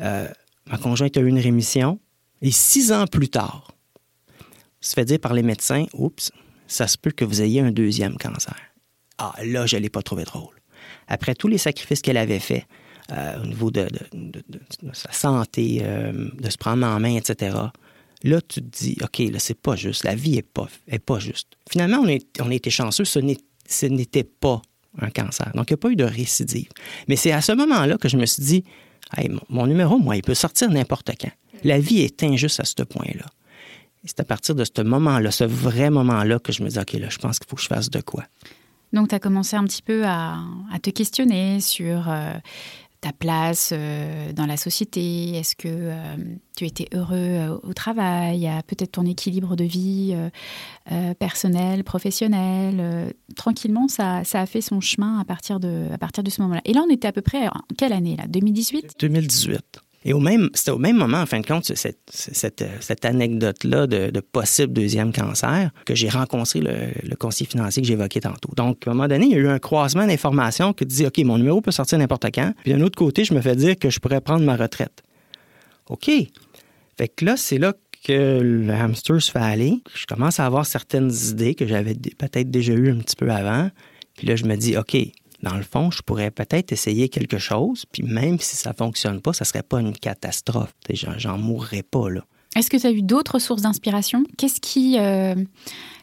Euh, 0.00 0.28
ma 0.66 0.78
conjointe 0.78 1.16
a 1.16 1.20
eu 1.20 1.28
une 1.28 1.38
rémission 1.38 1.98
et 2.42 2.50
six 2.50 2.92
ans 2.92 3.06
plus 3.06 3.28
tard, 3.28 3.72
se 4.80 4.94
fait 4.94 5.04
dire 5.04 5.18
par 5.18 5.34
les 5.34 5.42
médecins, 5.42 5.86
oups, 5.92 6.30
ça 6.66 6.86
se 6.86 6.96
peut 6.96 7.10
que 7.10 7.24
vous 7.24 7.42
ayez 7.42 7.60
un 7.60 7.70
deuxième 7.70 8.16
cancer. 8.16 8.56
Ah, 9.18 9.34
là, 9.44 9.66
je 9.66 9.76
ne 9.76 9.82
l'ai 9.82 9.90
pas 9.90 10.02
trouvé 10.02 10.24
drôle. 10.24 10.54
Après 11.08 11.34
tous 11.34 11.48
les 11.48 11.58
sacrifices 11.58 12.02
qu'elle 12.02 12.16
avait 12.16 12.38
faits, 12.38 12.64
euh, 13.12 13.42
au 13.42 13.46
niveau 13.46 13.70
de, 13.70 13.88
sa 14.92 15.12
santé, 15.12 15.80
de 15.80 16.50
se 16.50 16.56
prendre 16.56 16.86
en 16.86 16.98
main, 16.98 17.14
etc. 17.16 17.56
Là, 18.26 18.40
tu 18.40 18.60
te 18.60 18.78
dis, 18.78 18.96
OK, 19.02 19.18
là, 19.30 19.38
c'est 19.38 19.54
pas 19.60 19.76
juste. 19.76 20.02
La 20.02 20.16
vie 20.16 20.36
est 20.36 20.42
pas, 20.42 20.68
est 20.88 20.98
pas 20.98 21.20
juste. 21.20 21.56
Finalement, 21.70 21.98
on, 21.98 22.08
est, 22.08 22.40
a 22.40 22.52
été 22.52 22.70
chanceux. 22.70 23.04
Ce 23.04 23.86
n'était 23.86 24.24
pas 24.24 24.60
un 24.98 25.10
cancer. 25.10 25.52
Donc, 25.54 25.70
il 25.70 25.74
n'y 25.74 25.74
a 25.74 25.78
pas 25.78 25.90
eu 25.90 25.96
de 25.96 26.04
récidive. 26.04 26.68
Mais 27.06 27.14
c'est 27.14 27.30
à 27.30 27.40
ce 27.40 27.52
moment-là 27.52 27.98
que 27.98 28.08
je 28.08 28.16
me 28.16 28.26
suis 28.26 28.42
dit, 28.42 28.64
mon, 29.48 29.68
numéro, 29.68 29.98
moi, 29.98 30.16
il 30.16 30.22
peut 30.22 30.34
sortir 30.34 30.70
n'importe 30.70 31.12
quand. 31.20 31.30
La 31.62 31.78
vie 31.78 32.00
est 32.00 32.20
injuste 32.24 32.58
à 32.58 32.64
ce 32.64 32.82
point-là. 32.82 33.26
c'est 34.04 34.18
à 34.18 34.24
partir 34.24 34.56
de 34.56 34.64
ce 34.64 34.82
moment-là, 34.82 35.30
ce 35.30 35.44
vrai 35.44 35.90
moment-là, 35.90 36.40
que 36.40 36.50
je 36.50 36.64
me 36.64 36.68
dis, 36.68 36.80
OK, 36.80 36.94
là, 36.94 37.08
je 37.08 37.18
pense 37.18 37.38
qu'il 37.38 37.48
faut 37.48 37.54
que 37.54 37.62
je 37.62 37.68
fasse 37.68 37.90
de 37.90 38.00
quoi. 38.00 38.24
Donc, 38.92 39.08
tu 39.08 39.14
as 39.14 39.20
commencé 39.20 39.54
un 39.54 39.64
petit 39.64 39.82
peu 39.82 40.04
à, 40.04 40.36
te 40.82 40.90
questionner 40.90 41.60
sur 41.60 42.08
euh, 42.08 42.32
ta 43.00 43.12
place 43.12 43.70
euh, 43.72 44.32
dans 44.32 44.46
la 44.46 44.56
société? 44.56 45.36
Est-ce 45.36 45.54
que 45.56 45.68
euh, 45.68 46.16
tu 46.56 46.66
étais 46.66 46.88
heureux 46.94 47.16
euh, 47.16 47.58
au 47.62 47.72
travail? 47.72 48.50
Peut-être 48.66 48.92
ton 48.92 49.06
équilibre 49.06 49.56
de 49.56 49.64
vie 49.64 50.16
personnel, 51.18 51.84
professionnel 51.84 53.14
Tranquillement, 53.34 53.88
ça, 53.88 54.24
ça, 54.24 54.40
a 54.40 54.46
fait 54.46 54.60
son 54.60 54.80
chemin 54.80 55.18
à 55.18 55.24
partir 55.24 55.60
de, 55.60 55.88
à 55.92 55.98
partir 55.98 56.22
de 56.22 56.30
ce 56.30 56.40
moment-là. 56.42 56.60
Et 56.64 56.72
là, 56.72 56.82
on 56.86 56.90
était 56.90 57.08
à 57.08 57.12
peu 57.12 57.22
près, 57.22 57.48
quelle 57.76 57.92
année 57.92 58.16
là? 58.16 58.26
2018 58.28 58.94
2018. 58.98 59.80
Et 60.08 60.12
au 60.12 60.20
même, 60.20 60.50
c'était 60.54 60.70
au 60.70 60.78
même 60.78 60.96
moment, 60.96 61.18
en 61.18 61.26
fin 61.26 61.40
de 61.40 61.46
compte, 61.46 61.64
cette, 61.64 61.98
cette, 62.08 62.64
cette 62.78 63.04
anecdote-là 63.04 63.88
de, 63.88 64.20
possible 64.20 64.72
deuxième 64.72 65.12
cancer, 65.12 65.72
que 65.84 65.96
j'ai 65.96 66.08
rencontré 66.08 66.60
le, 66.60 66.76
le, 67.02 67.16
conseiller 67.16 67.50
financier 67.50 67.82
que 67.82 67.88
j'évoquais 67.88 68.20
tantôt. 68.20 68.50
Donc, 68.56 68.86
à 68.86 68.90
un 68.92 68.94
moment 68.94 69.08
donné, 69.08 69.26
il 69.26 69.32
y 69.32 69.34
a 69.34 69.38
eu 69.38 69.48
un 69.48 69.58
croisement 69.58 70.06
d'informations 70.06 70.72
qui 70.72 70.86
dit, 70.86 71.06
OK, 71.06 71.18
mon 71.18 71.38
numéro 71.38 71.60
peut 71.60 71.72
sortir 71.72 71.98
n'importe 71.98 72.26
quand. 72.32 72.52
Puis 72.62 72.72
d'un 72.72 72.82
autre 72.82 72.96
côté, 72.96 73.24
je 73.24 73.34
me 73.34 73.40
fais 73.40 73.56
dire 73.56 73.76
que 73.76 73.90
je 73.90 73.98
pourrais 73.98 74.20
prendre 74.20 74.44
ma 74.44 74.54
retraite. 74.54 75.02
OK. 75.88 76.08
Fait 76.96 77.08
que 77.08 77.24
là, 77.24 77.36
c'est 77.36 77.58
là 77.58 77.72
que 78.06 78.38
le 78.40 78.72
hamster 78.72 79.20
se 79.20 79.32
fait 79.32 79.40
aller. 79.40 79.80
Je 79.96 80.06
commence 80.06 80.38
à 80.38 80.46
avoir 80.46 80.66
certaines 80.66 81.10
idées 81.30 81.56
que 81.56 81.66
j'avais 81.66 81.94
peut-être 81.94 82.48
déjà 82.48 82.74
eues 82.74 82.92
un 82.92 82.98
petit 82.98 83.16
peu 83.16 83.28
avant. 83.28 83.70
Puis 84.16 84.28
là, 84.28 84.36
je 84.36 84.44
me 84.44 84.54
dis, 84.54 84.76
OK, 84.76 84.96
dans 85.46 85.56
le 85.56 85.62
fond, 85.62 85.92
je 85.92 86.02
pourrais 86.02 86.32
peut-être 86.32 86.72
essayer 86.72 87.08
quelque 87.08 87.38
chose, 87.38 87.84
puis 87.92 88.02
même 88.02 88.40
si 88.40 88.56
ça 88.56 88.72
fonctionne 88.72 89.20
pas, 89.20 89.32
ça 89.32 89.44
serait 89.44 89.62
pas 89.62 89.80
une 89.80 89.92
catastrophe. 89.92 90.74
J'en 90.90 91.38
mourrais 91.38 91.84
pas, 91.84 92.10
là. 92.10 92.24
Est-ce 92.56 92.68
que 92.68 92.76
tu 92.76 92.86
as 92.86 92.90
eu 92.90 93.02
d'autres 93.02 93.38
sources 93.38 93.62
d'inspiration? 93.62 94.24
Qu'est-ce 94.38 94.60
qui... 94.60 94.98
Euh, 94.98 95.36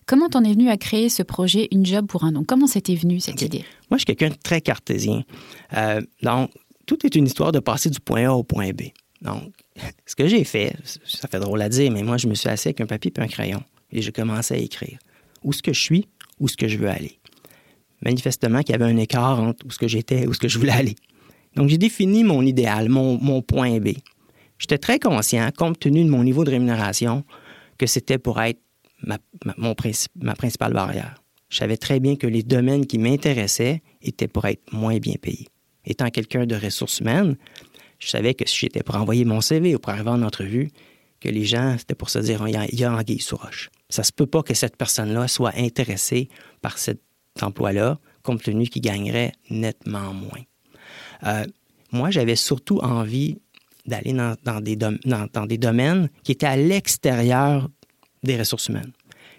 comment 0.06 0.29
t'en 0.29 0.43
es 0.43 0.53
venu 0.53 0.69
à 0.69 0.77
créer 0.77 1.10
ce 1.10 1.23
projet 1.23 1.67
Une 1.71 1.86
Job 1.86 2.08
pour 2.08 2.23
un 2.23 2.36
an 2.36 2.43
Comment 2.47 2.67
c'était 2.67 2.95
venu, 2.95 3.19
cette 3.19 3.41
idée? 3.41 3.65
Moi, 3.89 3.97
je 3.97 4.06
suis 4.06 4.06
quelqu'un 4.06 4.29
de 4.29 4.39
très 4.41 4.62
cartésien. 4.62 5.23
Euh, 5.73 5.99
donc, 6.21 6.51
tout 6.86 7.06
est 7.06 7.15
une 7.15 7.25
histoire 7.25 7.51
de 7.51 7.60
passer 7.60 7.89
du 7.89 7.99
point 7.99 8.29
A 8.29 8.34
au 8.34 8.43
point 8.43 8.69
B. 8.69 8.84
Donc, 9.21 9.51
ce 10.06 10.15
que 10.15 10.27
j'ai 10.27 10.43
fait, 10.45 10.75
ça 11.06 11.27
fait 11.27 11.39
drôle 11.39 11.62
à 11.62 11.69
dire, 11.69 11.91
mais 11.91 12.03
moi, 12.03 12.17
je 12.17 12.27
me 12.27 12.36
suis 12.36 12.47
assis 12.47 12.69
avec 12.69 12.79
un 12.79 12.86
papier 12.86 13.12
et 13.13 13.19
un 13.19 13.27
crayon 13.27 13.63
et 13.91 14.01
j'ai 14.01 14.12
commencé 14.12 14.53
à 14.53 14.58
écrire. 14.58 14.99
Où 15.43 15.51
ce 15.51 15.62
que 15.62 15.73
je 15.73 15.82
suis, 15.82 16.08
où 16.39 16.47
ce 16.47 16.56
que 16.56 16.69
je 16.69 16.77
veux 16.77 16.88
aller 16.88 17.19
manifestement 18.03 18.61
qu'il 18.61 18.71
y 18.71 18.75
avait 18.75 18.91
un 18.91 18.97
écart 18.97 19.39
entre 19.39 19.65
où 19.65 19.71
ce 19.71 19.79
que 19.79 19.87
j'étais 19.87 20.21
et 20.21 20.27
où 20.27 20.33
ce 20.33 20.39
que 20.39 20.47
je 20.47 20.57
voulais 20.59 20.71
aller. 20.71 20.95
Donc, 21.55 21.69
j'ai 21.69 21.77
défini 21.77 22.23
mon 22.23 22.41
idéal, 22.43 22.89
mon, 22.89 23.41
point 23.41 23.79
B. 23.79 23.89
J'étais 24.57 24.77
très 24.77 24.99
conscient, 24.99 25.49
compte 25.55 25.79
tenu 25.79 26.03
de 26.03 26.09
mon 26.09 26.23
niveau 26.23 26.43
de 26.43 26.49
rémunération, 26.49 27.23
que 27.77 27.85
c'était 27.85 28.17
pour 28.17 28.41
être 28.41 28.59
ma, 29.01 29.17
mon 29.57 29.75
ma 30.21 30.35
principale 30.35 30.73
barrière. 30.73 31.15
Je 31.49 31.57
savais 31.57 31.77
très 31.77 31.99
bien 31.99 32.15
que 32.15 32.25
les 32.25 32.41
domaines 32.41 32.87
qui 32.87 32.97
m'intéressaient 32.97 33.83
étaient 34.01 34.27
pour 34.27 34.45
être 34.45 34.73
moins 34.73 34.97
bien 34.97 35.15
payés. 35.21 35.47
Étant 35.85 36.09
quelqu'un 36.09 36.45
de 36.45 36.55
ressources 36.55 36.99
humaines, 36.99 37.35
je 37.99 38.07
savais 38.07 38.33
que 38.33 38.47
si 38.47 38.57
j'étais 38.57 38.81
pour 38.81 38.95
envoyer 38.95 39.25
mon 39.25 39.41
CV 39.41 39.75
ou 39.75 39.79
pour 39.79 39.91
arriver 39.91 40.09
en 40.09 40.23
entrevue, 40.23 40.71
que 41.19 41.29
les 41.29 41.45
gens, 41.45 41.75
c'était 41.77 41.95
pour 41.95 42.09
se 42.09 42.19
dire, 42.19 42.43
il 42.47 42.79
y 42.79 42.83
a 42.83 42.93
anguille 42.93 43.21
sous 43.21 43.37
roche. 43.37 43.69
Ça 43.89 44.03
se 44.03 44.11
peut 44.11 44.25
pas 44.25 44.43
que 44.43 44.53
cette 44.53 44.75
personne-là 44.75 45.27
soit 45.27 45.53
intéressée 45.55 46.27
par 46.61 46.77
cette 46.77 47.01
emploi-là, 47.41 47.99
compte 48.21 48.43
tenu 48.43 48.67
qu'il 48.67 48.81
gagnerait 48.81 49.31
nettement 49.49 50.13
moins. 50.13 50.41
Euh, 51.25 51.45
moi, 51.91 52.11
j'avais 52.11 52.35
surtout 52.35 52.79
envie 52.79 53.37
d'aller 53.85 54.13
dans, 54.13 54.61
des 54.61 54.75
dans- 54.75 55.45
des 55.47 55.57
domaines 55.57 56.09
qui 56.23 56.31
étaient 56.31 56.45
à 56.45 56.55
l'extérieur 56.55 57.69
des 58.23 58.37
ressources 58.37 58.69
humaines. 58.69 58.91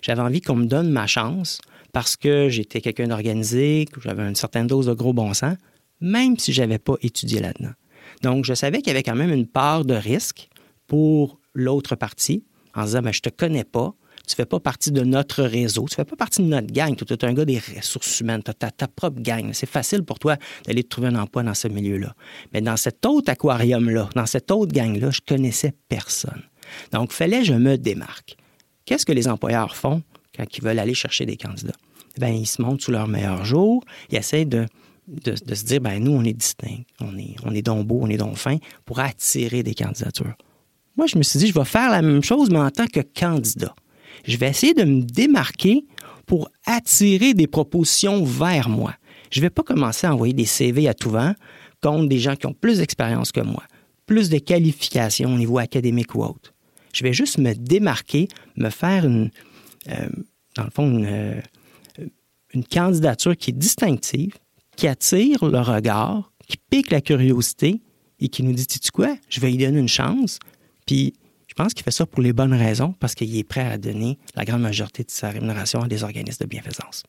J'avais 0.02 0.20
envie 0.20 0.40
qu'on 0.42 0.56
me 0.56 0.66
donne 0.66 0.90
ma 0.90 1.06
chance 1.06 1.60
parce 1.92 2.16
que 2.16 2.48
j'étais 2.48 2.80
quelqu'un 2.80 3.06
d'organisé, 3.08 3.86
que 3.90 4.00
j'avais 4.00 4.22
une 4.26 4.34
certaine 4.34 4.66
dose 4.66 4.86
de 4.86 4.92
gros 4.92 5.12
bon 5.14 5.32
sens, 5.32 5.56
même 6.00 6.38
si 6.38 6.52
je 6.52 6.60
n'avais 6.60 6.78
pas 6.78 6.94
étudié 7.00 7.40
là-dedans. 7.40 7.72
Donc, 8.22 8.44
je 8.44 8.52
savais 8.52 8.78
qu'il 8.78 8.88
y 8.88 8.90
avait 8.90 9.02
quand 9.02 9.14
même 9.14 9.32
une 9.32 9.46
part 9.46 9.84
de 9.84 9.94
risque 9.94 10.48
pour 10.86 11.38
l'autre 11.54 11.96
partie 11.96 12.44
en 12.74 12.84
disant, 12.84 13.00
ben, 13.02 13.12
je 13.12 13.20
te 13.20 13.30
connais 13.30 13.64
pas, 13.64 13.94
tu 14.26 14.34
fais 14.34 14.46
pas 14.46 14.60
partie 14.60 14.90
de 14.90 15.02
notre 15.02 15.42
réseau, 15.42 15.86
tu 15.88 15.96
fais 15.96 16.04
pas 16.04 16.16
partie 16.16 16.42
de 16.42 16.46
notre 16.46 16.72
gang, 16.72 16.96
tu 16.96 17.04
es 17.12 17.24
un 17.24 17.32
gars 17.34 17.44
des 17.44 17.58
ressources 17.76 18.20
humaines, 18.20 18.42
tu 18.42 18.50
as 18.50 18.70
ta, 18.70 18.88
propre 18.88 19.20
gang. 19.20 19.50
C'est 19.52 19.68
facile 19.68 20.02
pour 20.02 20.18
toi 20.18 20.36
d'aller 20.66 20.82
trouver 20.84 21.08
un 21.08 21.16
emploi 21.16 21.42
dans 21.42 21.54
ce 21.54 21.68
milieu-là. 21.68 22.14
Mais 22.52 22.60
dans 22.60 22.76
cet 22.76 23.04
autre 23.06 23.30
aquarium-là, 23.30 24.08
dans 24.14 24.26
cette 24.26 24.50
autre 24.50 24.72
gang-là, 24.72 25.10
je 25.10 25.20
connaissais 25.26 25.74
personne. 25.88 26.42
Donc, 26.92 27.12
fallait 27.12 27.44
je 27.44 27.54
me 27.54 27.76
démarque. 27.76 28.36
Qu'est-ce 28.86 29.06
que 29.06 29.12
les 29.12 29.28
employeurs 29.28 29.76
font 29.76 30.02
quand 30.36 30.44
ils 30.56 30.62
veulent 30.62 30.78
aller 30.78 30.94
chercher 30.94 31.26
des 31.26 31.36
candidats? 31.36 31.76
Ben, 32.18 32.28
ils 32.28 32.46
se 32.46 32.62
montrent 32.62 32.84
sous 32.84 32.92
leur 32.92 33.08
meilleur 33.08 33.44
jour, 33.44 33.82
ils 34.10 34.16
essaient 34.16 34.44
de, 34.44 34.66
de, 35.08 35.54
se 35.54 35.64
dire, 35.64 35.80
ben, 35.80 36.02
nous, 36.02 36.12
on 36.12 36.24
est 36.24 36.32
distincts, 36.32 36.82
on 37.00 37.18
est, 37.18 37.34
on 37.44 37.54
est 37.54 37.68
on 37.68 38.08
est 38.08 38.16
donc 38.16 38.36
fin, 38.36 38.56
pour 38.84 39.00
attirer 39.00 39.62
des 39.62 39.74
candidatures. 39.74 40.34
Moi, 40.96 41.06
je 41.06 41.18
me 41.18 41.22
suis 41.22 41.38
dit, 41.40 41.48
je 41.48 41.54
vais 41.54 41.64
faire 41.64 41.90
la 41.90 42.02
même 42.02 42.22
chose, 42.22 42.50
mais 42.50 42.58
en 42.58 42.70
tant 42.70 42.86
que 42.86 43.00
candidat. 43.00 43.74
Je 44.24 44.36
vais 44.36 44.48
essayer 44.48 44.74
de 44.74 44.84
me 44.84 45.02
démarquer 45.02 45.86
pour 46.26 46.48
attirer 46.66 47.34
des 47.34 47.46
propositions 47.46 48.24
vers 48.24 48.68
moi. 48.68 48.94
Je 49.30 49.40
ne 49.40 49.46
vais 49.46 49.50
pas 49.50 49.62
commencer 49.62 50.06
à 50.06 50.14
envoyer 50.14 50.32
des 50.32 50.44
CV 50.44 50.88
à 50.88 50.94
tout 50.94 51.10
vent 51.10 51.34
contre 51.82 52.08
des 52.08 52.18
gens 52.18 52.36
qui 52.36 52.46
ont 52.46 52.54
plus 52.54 52.78
d'expérience 52.78 53.32
que 53.32 53.40
moi, 53.40 53.62
plus 54.06 54.30
de 54.30 54.38
qualifications 54.38 55.34
au 55.34 55.38
niveau 55.38 55.58
académique 55.58 56.14
ou 56.14 56.22
autre. 56.22 56.54
Je 56.92 57.02
vais 57.02 57.12
juste 57.12 57.38
me 57.38 57.52
démarquer, 57.54 58.28
me 58.56 58.70
faire 58.70 59.04
une, 59.04 59.30
euh, 59.88 60.08
dans 60.56 60.64
le 60.64 60.70
fond, 60.70 60.88
une, 60.88 61.06
euh, 61.06 61.40
une 62.54 62.64
candidature 62.64 63.36
qui 63.36 63.50
est 63.50 63.54
distinctive, 63.54 64.34
qui 64.76 64.86
attire 64.86 65.44
le 65.44 65.58
regard, 65.58 66.32
qui 66.48 66.56
pique 66.70 66.90
la 66.90 67.00
curiosité 67.00 67.82
et 68.20 68.28
qui 68.28 68.42
nous 68.42 68.52
dit, 68.52 68.66
tu 68.66 68.90
quoi, 68.90 69.16
je 69.28 69.40
vais 69.40 69.50
lui 69.50 69.58
donner 69.58 69.80
une 69.80 69.88
chance. 69.88 70.38
Puis, 70.86 71.14
je 71.56 71.62
pense 71.62 71.72
qu'il 71.72 71.84
fait 71.84 71.92
ça 71.92 72.04
pour 72.04 72.20
les 72.20 72.32
bonnes 72.32 72.52
raisons, 72.52 72.94
parce 72.98 73.14
qu'il 73.14 73.36
est 73.36 73.44
prêt 73.44 73.64
à 73.64 73.78
donner 73.78 74.18
la 74.34 74.44
grande 74.44 74.62
majorité 74.62 75.04
de 75.04 75.10
sa 75.12 75.30
rémunération 75.30 75.82
à 75.82 75.86
des 75.86 76.02
organismes 76.02 76.42
de 76.42 76.48
bienfaisance. 76.48 77.04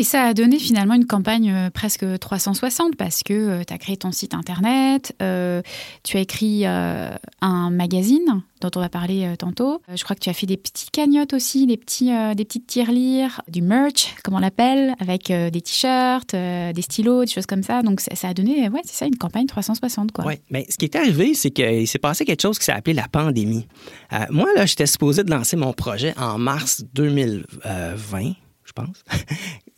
Et 0.00 0.02
ça 0.02 0.22
a 0.22 0.32
donné 0.32 0.58
finalement 0.58 0.94
une 0.94 1.04
campagne 1.04 1.52
euh, 1.52 1.68
presque 1.68 2.06
360 2.18 2.96
parce 2.96 3.22
que 3.22 3.62
tu 3.64 3.74
as 3.74 3.76
créé 3.76 3.98
ton 3.98 4.12
site 4.12 4.32
internet, 4.32 5.14
euh, 5.20 5.60
tu 6.04 6.16
as 6.16 6.20
écrit 6.20 6.62
euh, 6.64 7.10
un 7.42 7.68
magazine 7.68 8.42
dont 8.62 8.70
on 8.76 8.80
va 8.80 8.88
parler 8.88 9.26
euh, 9.26 9.36
tantôt. 9.36 9.82
Euh, 9.90 9.96
je 9.96 10.02
crois 10.02 10.16
que 10.16 10.20
tu 10.20 10.30
as 10.30 10.32
fait 10.32 10.46
des 10.46 10.56
petites 10.56 10.90
cagnottes 10.90 11.34
aussi, 11.34 11.66
des, 11.66 11.76
petits, 11.76 12.12
euh, 12.14 12.32
des 12.32 12.46
petites 12.46 12.66
tirelires, 12.66 13.42
du 13.46 13.60
merch, 13.60 14.14
comme 14.24 14.32
on 14.32 14.38
l'appelle, 14.38 14.94
avec 15.00 15.30
euh, 15.30 15.50
des 15.50 15.60
t-shirts, 15.60 16.32
euh, 16.32 16.72
des 16.72 16.80
stylos, 16.80 17.26
des 17.26 17.30
choses 17.30 17.44
comme 17.44 17.62
ça. 17.62 17.82
Donc 17.82 18.00
ça, 18.00 18.28
a 18.28 18.32
donné, 18.32 18.70
ouais, 18.70 18.80
c'est 18.84 18.94
ça, 18.94 19.04
une 19.04 19.16
campagne 19.18 19.44
360 19.44 20.12
quoi. 20.12 20.24
Oui, 20.24 20.36
mais 20.48 20.64
ce 20.70 20.78
qui 20.78 20.86
est 20.86 20.96
arrivé, 20.96 21.34
c'est 21.34 21.50
qu'il 21.50 21.86
s'est 21.86 21.98
passé 21.98 22.24
quelque 22.24 22.40
chose 22.40 22.58
qui 22.58 22.64
s'est 22.64 22.72
appelé 22.72 22.94
la 22.94 23.06
pandémie. 23.06 23.66
Euh, 24.14 24.24
moi, 24.30 24.48
là, 24.56 24.64
j'étais 24.64 24.86
supposé 24.86 25.24
de 25.24 25.30
lancer 25.30 25.56
mon 25.56 25.74
projet 25.74 26.14
en 26.16 26.38
mars 26.38 26.84
2020, 26.94 28.32
je 28.64 28.72
pense. 28.72 29.04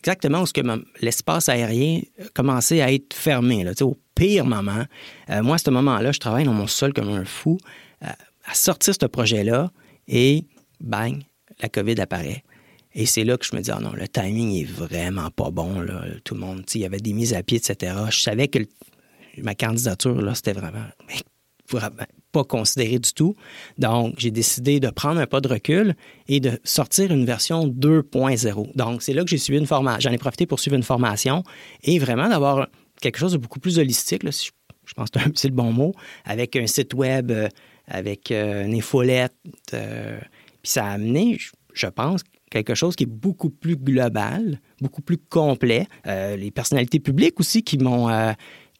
Exactement 0.03 0.41
où 0.41 0.45
que 0.45 0.61
l'espace 1.01 1.47
aérien 1.47 2.01
commençait 2.33 2.81
à 2.81 2.91
être 2.91 3.13
fermé, 3.13 3.65
au 3.79 3.97
pire 4.15 4.45
moment. 4.45 4.83
Euh, 5.29 5.41
moi, 5.41 5.55
à 5.55 5.57
ce 5.57 5.69
moment-là, 5.69 6.11
je 6.11 6.19
travaille 6.19 6.43
dans 6.43 6.53
mon 6.53 6.67
sol 6.67 6.91
comme 6.91 7.07
un 7.07 7.23
fou 7.23 7.57
euh, 8.03 8.07
à 8.43 8.53
sortir 8.53 8.93
ce 8.99 9.05
projet-là 9.05 9.71
et 10.09 10.43
bang, 10.81 11.23
la 11.61 11.69
COVID 11.69 12.01
apparaît. 12.01 12.43
Et 12.93 13.05
c'est 13.05 13.23
là 13.23 13.37
que 13.37 13.45
je 13.45 13.55
me 13.55 13.61
dis, 13.61 13.71
ah 13.71 13.79
non, 13.79 13.93
le 13.93 14.09
timing 14.09 14.59
est 14.59 14.69
vraiment 14.69 15.31
pas 15.31 15.51
bon. 15.51 15.85
Tout 16.25 16.33
le 16.33 16.41
monde, 16.41 16.65
il 16.75 16.81
y 16.81 16.85
avait 16.85 16.99
des 16.99 17.13
mises 17.13 17.33
à 17.33 17.41
pied, 17.41 17.59
etc. 17.59 17.95
Je 18.09 18.19
savais 18.19 18.49
que 18.49 18.59
ma 19.37 19.55
candidature, 19.55 20.21
là, 20.21 20.35
c'était 20.35 20.51
vraiment 20.51 20.83
pas 22.33 22.43
considéré 22.43 22.99
du 22.99 23.13
tout. 23.13 23.35
Donc, 23.77 24.15
j'ai 24.17 24.31
décidé 24.31 24.81
de 24.81 24.89
prendre 24.89 25.21
un 25.21 25.27
pas 25.27 25.39
de 25.39 25.47
recul 25.47 25.95
et 26.27 26.41
de 26.41 26.59
sortir 26.65 27.11
une 27.11 27.25
version 27.25 27.67
2.0. 27.67 28.75
Donc, 28.75 29.01
c'est 29.01 29.13
là 29.13 29.23
que 29.23 29.29
j'ai 29.29 29.37
suivi 29.37 29.59
une 29.59 29.67
formation. 29.67 30.09
J'en 30.09 30.13
ai 30.13 30.17
profité 30.17 30.45
pour 30.45 30.59
suivre 30.59 30.75
une 30.75 30.83
formation 30.83 31.43
et 31.83 31.99
vraiment 31.99 32.27
d'avoir 32.27 32.67
quelque 33.01 33.19
chose 33.19 33.33
de 33.33 33.37
beaucoup 33.37 33.59
plus 33.59 33.79
holistique, 33.79 34.23
si 34.33 34.51
je, 34.85 34.93
pense 34.93 35.09
que 35.11 35.19
c'est 35.35 35.47
le 35.47 35.53
bon 35.53 35.71
mot, 35.71 35.93
avec 36.25 36.55
un 36.55 36.67
site 36.67 36.93
web, 36.93 37.31
euh, 37.31 37.47
avec 37.87 38.31
euh, 38.31 38.65
une 38.65 38.75
infolette. 38.75 39.35
euh, 39.73 40.19
puis 40.61 40.71
ça 40.71 40.85
a 40.85 40.91
amené, 40.91 41.37
je, 41.73 41.87
pense, 41.87 42.21
quelque 42.49 42.73
chose 42.73 42.95
qui 42.95 43.03
est 43.03 43.07
beaucoup 43.07 43.49
plus 43.49 43.75
global, 43.75 44.59
beaucoup 44.81 45.01
plus 45.01 45.17
complet. 45.17 45.87
Les 46.05 46.51
personnalités 46.51 47.01
publiques 47.01 47.37
aussi 47.41 47.63
qui 47.63 47.77
m'ont 47.77 48.07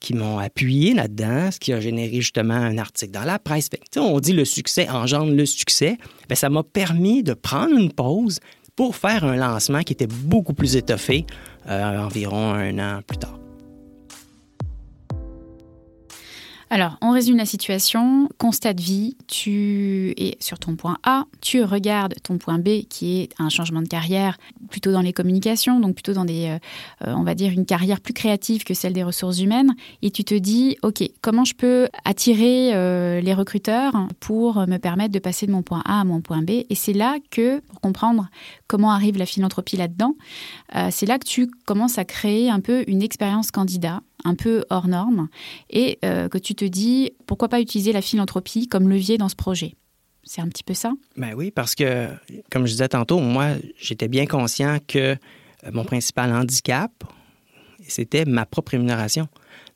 qui 0.03 0.13
m'ont 0.13 0.37
appuyé 0.37 0.93
là-dedans, 0.93 1.49
ce 1.49 1.59
qui 1.59 1.73
a 1.73 1.79
généré 1.79 2.17
justement 2.17 2.53
un 2.53 2.77
article 2.77 3.13
dans 3.13 3.23
la 3.23 3.39
presse. 3.39 3.69
Fait 3.69 3.99
on 3.99 4.19
dit 4.19 4.33
le 4.33 4.45
succès 4.45 4.87
engendre 4.89 5.31
le 5.31 5.45
succès. 5.45 5.97
Bien, 6.27 6.35
ça 6.35 6.49
m'a 6.49 6.61
permis 6.61 7.23
de 7.23 7.33
prendre 7.33 7.75
une 7.75 7.91
pause 7.91 8.39
pour 8.75 8.95
faire 8.95 9.23
un 9.23 9.35
lancement 9.35 9.81
qui 9.81 9.93
était 9.93 10.07
beaucoup 10.07 10.53
plus 10.53 10.75
étoffé 10.75 11.25
euh, 11.69 11.99
environ 11.99 12.53
un 12.53 12.77
an 12.79 13.01
plus 13.07 13.17
tard. 13.17 13.42
Alors, 16.73 16.97
on 17.01 17.11
résume 17.11 17.37
la 17.37 17.45
situation. 17.45 18.27
Constat 18.39 18.73
de 18.73 18.81
vie, 18.81 19.15
tu 19.27 20.11
es 20.17 20.37
sur 20.39 20.57
ton 20.57 20.75
point 20.75 20.97
A, 21.03 21.25
tu 21.39 21.63
regardes 21.63 22.15
ton 22.23 22.39
point 22.39 22.57
B 22.57 22.87
qui 22.89 23.19
est 23.19 23.29
un 23.37 23.49
changement 23.49 23.83
de 23.83 23.87
carrière 23.87 24.39
plutôt 24.71 24.91
dans 24.91 25.01
les 25.01 25.13
communications, 25.13 25.79
donc 25.79 25.93
plutôt 25.93 26.13
dans 26.13 26.25
des, 26.25 26.47
euh, 27.05 27.13
on 27.13 27.21
va 27.21 27.35
dire, 27.35 27.51
une 27.51 27.67
carrière 27.67 28.01
plus 28.01 28.15
créative 28.15 28.63
que 28.63 28.73
celle 28.73 28.93
des 28.93 29.03
ressources 29.03 29.39
humaines. 29.39 29.75
Et 30.01 30.09
tu 30.09 30.23
te 30.23 30.33
dis, 30.33 30.75
OK, 30.81 31.03
comment 31.21 31.45
je 31.45 31.53
peux 31.53 31.89
attirer 32.05 32.73
euh, 32.73 33.21
les 33.21 33.35
recruteurs 33.35 33.93
pour 34.19 34.65
me 34.65 34.77
permettre 34.77 35.11
de 35.11 35.19
passer 35.19 35.45
de 35.45 35.51
mon 35.51 35.61
point 35.61 35.83
A 35.85 36.01
à 36.01 36.03
mon 36.05 36.21
point 36.21 36.41
B? 36.41 36.63
Et 36.71 36.75
c'est 36.75 36.93
là 36.93 37.17
que, 37.29 37.59
pour 37.59 37.81
comprendre 37.81 38.29
comment 38.65 38.89
arrive 38.89 39.19
la 39.19 39.27
philanthropie 39.27 39.77
là-dedans, 39.77 40.15
euh, 40.75 40.87
c'est 40.89 41.05
là 41.05 41.19
que 41.19 41.27
tu 41.27 41.51
commences 41.67 41.99
à 41.99 42.03
créer 42.03 42.49
un 42.49 42.61
peu 42.61 42.83
une 42.87 43.03
expérience 43.03 43.51
candidat 43.51 44.01
un 44.25 44.35
peu 44.35 44.63
hors 44.69 44.87
norme 44.87 45.27
et 45.69 45.99
euh, 46.03 46.29
que 46.29 46.37
tu 46.37 46.55
te 46.55 46.65
dis 46.65 47.11
pourquoi 47.27 47.49
pas 47.49 47.61
utiliser 47.61 47.91
la 47.91 48.01
philanthropie 48.01 48.67
comme 48.67 48.89
levier 48.89 49.17
dans 49.17 49.29
ce 49.29 49.35
projet? 49.35 49.75
C'est 50.23 50.41
un 50.41 50.47
petit 50.47 50.63
peu 50.63 50.73
ça? 50.73 50.93
Ben 51.17 51.33
oui, 51.35 51.51
parce 51.51 51.75
que, 51.75 52.07
comme 52.49 52.65
je 52.65 52.71
disais 52.71 52.87
tantôt, 52.87 53.19
moi, 53.19 53.55
j'étais 53.77 54.07
bien 54.07 54.25
conscient 54.25 54.77
que 54.87 54.99
euh, 54.99 55.17
mon 55.71 55.83
principal 55.83 56.31
handicap, 56.31 56.91
c'était 57.87 58.23
ma 58.23 58.45
propre 58.45 58.71
rémunération. 58.71 59.27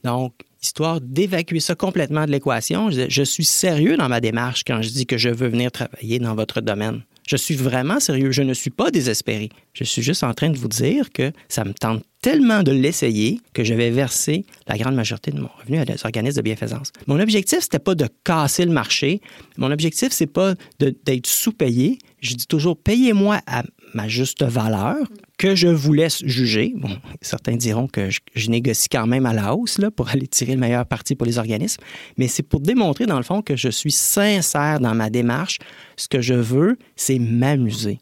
Donc, 0.05 0.33
histoire 0.61 1.01
d'évacuer 1.01 1.59
ça 1.59 1.75
complètement 1.75 2.25
de 2.25 2.31
l'équation, 2.31 2.89
je, 2.89 3.09
je 3.09 3.23
suis 3.23 3.43
sérieux 3.43 3.97
dans 3.97 4.07
ma 4.07 4.21
démarche 4.21 4.63
quand 4.65 4.81
je 4.81 4.89
dis 4.89 5.05
que 5.05 5.17
je 5.17 5.29
veux 5.29 5.49
venir 5.49 5.71
travailler 5.71 6.19
dans 6.19 6.33
votre 6.33 6.61
domaine. 6.61 7.03
Je 7.27 7.35
suis 7.35 7.55
vraiment 7.55 7.99
sérieux. 7.99 8.31
Je 8.31 8.41
ne 8.41 8.53
suis 8.53 8.69
pas 8.69 8.89
désespéré. 8.89 9.49
Je 9.73 9.83
suis 9.83 10.01
juste 10.01 10.23
en 10.23 10.33
train 10.33 10.49
de 10.49 10.57
vous 10.57 10.69
dire 10.69 11.11
que 11.11 11.33
ça 11.49 11.65
me 11.65 11.73
tente 11.73 12.03
tellement 12.21 12.63
de 12.63 12.71
l'essayer 12.71 13.39
que 13.53 13.63
je 13.63 13.73
vais 13.73 13.89
verser 13.89 14.45
la 14.67 14.77
grande 14.77 14.95
majorité 14.95 15.31
de 15.31 15.39
mon 15.39 15.49
revenu 15.59 15.79
à 15.79 15.85
des 15.85 15.95
organismes 16.03 16.37
de 16.37 16.41
bienfaisance. 16.41 16.91
Mon 17.05 17.19
objectif, 17.19 17.59
c'était 17.61 17.79
pas 17.79 17.95
de 17.95 18.07
casser 18.23 18.65
le 18.65 18.71
marché. 18.71 19.21
Mon 19.57 19.71
objectif, 19.71 20.09
c'est 20.11 20.27
pas 20.27 20.53
d'être 20.79 21.27
sous-payé. 21.27 21.99
Je 22.19 22.35
dis 22.35 22.47
toujours, 22.47 22.77
payez-moi 22.77 23.39
à 23.45 23.63
ma 23.93 24.07
juste 24.07 24.43
valeur 24.43 24.97
que 25.37 25.55
je 25.55 25.67
vous 25.67 25.93
laisse 25.93 26.25
juger. 26.25 26.73
Bon, 26.75 26.89
certains 27.21 27.55
diront 27.55 27.87
que 27.87 28.09
je, 28.09 28.49
négocie 28.49 28.89
quand 28.89 29.07
même 29.07 29.25
à 29.25 29.33
la 29.33 29.55
hausse 29.55 29.77
là, 29.77 29.91
pour 29.91 30.09
aller 30.09 30.27
tirer 30.27 30.53
le 30.53 30.59
meilleur 30.59 30.85
parti 30.85 31.15
pour 31.15 31.27
les 31.27 31.37
organismes, 31.37 31.81
mais 32.17 32.27
c'est 32.27 32.43
pour 32.43 32.59
démontrer 32.59 33.05
dans 33.05 33.17
le 33.17 33.23
fond 33.23 33.41
que 33.41 33.55
je 33.55 33.69
suis 33.69 33.91
sincère 33.91 34.79
dans 34.79 34.95
ma 34.95 35.09
démarche. 35.09 35.59
Ce 35.95 36.07
que 36.07 36.21
je 36.21 36.33
veux, 36.33 36.77
c'est 36.95 37.19
m'amuser. 37.19 37.99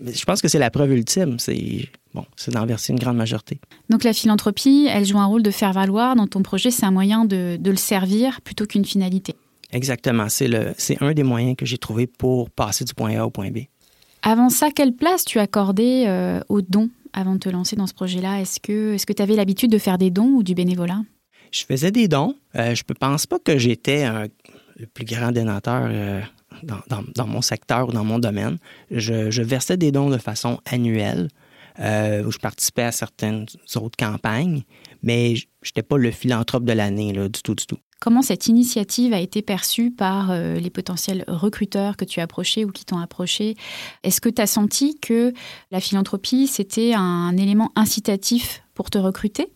Je 0.00 0.24
pense 0.24 0.40
que 0.40 0.48
c'est 0.48 0.58
la 0.58 0.70
preuve 0.70 0.92
ultime. 0.92 1.38
C'est 1.38 1.88
bon, 2.14 2.24
c'est 2.36 2.52
d'en 2.52 2.64
verser 2.66 2.92
une 2.92 2.98
grande 2.98 3.16
majorité. 3.16 3.60
Donc 3.90 4.04
la 4.04 4.12
philanthropie, 4.12 4.86
elle 4.90 5.04
joue 5.04 5.18
un 5.18 5.26
rôle 5.26 5.42
de 5.42 5.50
faire 5.50 5.72
valoir 5.72 6.16
dans 6.16 6.26
ton 6.26 6.42
projet, 6.42 6.70
c'est 6.70 6.86
un 6.86 6.90
moyen 6.90 7.24
de, 7.24 7.56
de 7.60 7.70
le 7.70 7.76
servir 7.76 8.40
plutôt 8.42 8.66
qu'une 8.66 8.84
finalité. 8.84 9.34
Exactement. 9.72 10.28
C'est 10.28 11.02
un 11.02 11.12
des 11.12 11.24
moyens 11.24 11.56
que 11.56 11.66
j'ai 11.66 11.78
trouvé 11.78 12.06
pour 12.06 12.48
passer 12.50 12.84
du 12.84 12.94
point 12.94 13.18
A 13.18 13.26
au 13.26 13.30
point 13.30 13.50
B. 13.50 13.58
Avant 14.22 14.48
ça, 14.48 14.70
quelle 14.70 14.92
place 14.94 15.24
tu 15.24 15.38
accordais 15.40 16.04
euh, 16.06 16.40
aux 16.48 16.62
dons 16.62 16.88
avant 17.12 17.34
de 17.34 17.38
te 17.40 17.48
lancer 17.48 17.74
dans 17.76 17.86
ce 17.88 17.94
projet-là? 17.94 18.40
Est-ce 18.40 18.60
que 18.60 19.12
tu 19.12 19.22
avais 19.22 19.34
l'habitude 19.34 19.70
de 19.72 19.78
faire 19.78 19.98
des 19.98 20.10
dons 20.10 20.28
ou 20.36 20.42
du 20.42 20.54
bénévolat? 20.54 21.00
Je 21.50 21.64
faisais 21.64 21.90
des 21.90 22.08
dons. 22.08 22.34
Euh, 22.56 22.74
je 22.74 22.82
ne 22.88 22.94
pense 22.94 23.26
pas 23.26 23.38
que 23.38 23.58
j'étais 23.58 24.06
le 24.78 24.86
plus 24.86 25.04
grand 25.04 25.30
donateur 25.32 25.88
euh, 25.90 26.20
dans, 26.62 26.78
dans- 26.88 27.04
dans 27.14 27.26
mon 27.26 27.42
secteur 27.42 27.88
ou 27.88 27.92
dans 27.92 28.04
mon 28.04 28.18
domaine. 28.18 28.58
Je, 28.90 29.30
je 29.30 29.42
versais 29.42 29.76
des 29.76 29.92
dons 29.92 30.08
de 30.10 30.18
façon 30.18 30.60
annuelle. 30.66 31.28
Euh, 31.80 32.24
où 32.24 32.30
je 32.30 32.38
participais 32.38 32.84
à 32.84 32.92
certaines 32.92 33.46
autres 33.76 33.96
campagnes, 33.96 34.62
mais 35.02 35.36
je 35.36 35.46
n'étais 35.64 35.82
pas 35.82 35.96
le 35.96 36.10
philanthrope 36.10 36.64
de 36.64 36.72
l'année, 36.72 37.12
du 37.12 37.42
tout, 37.42 37.54
du 37.54 37.66
tout. 37.66 37.78
Comment 38.00 38.22
cette 38.22 38.48
initiative 38.48 39.14
a 39.14 39.20
été 39.20 39.40
perçue 39.40 39.90
par 39.90 40.30
euh, 40.30 40.58
les 40.58 40.70
potentiels 40.70 41.24
recruteurs 41.26 41.96
que 41.96 42.04
tu 42.04 42.20
as 42.20 42.24
approchés 42.24 42.64
ou 42.64 42.70
qui 42.70 42.84
t'ont 42.84 42.98
approché? 42.98 43.56
Est-ce 44.02 44.20
que 44.20 44.28
tu 44.28 44.42
as 44.42 44.46
senti 44.46 44.98
que 45.00 45.32
la 45.70 45.80
philanthropie, 45.80 46.46
c'était 46.46 46.92
un 46.94 47.36
élément 47.36 47.72
incitatif 47.76 48.62
pour 48.74 48.90
te 48.90 48.98
recruter? 48.98 49.48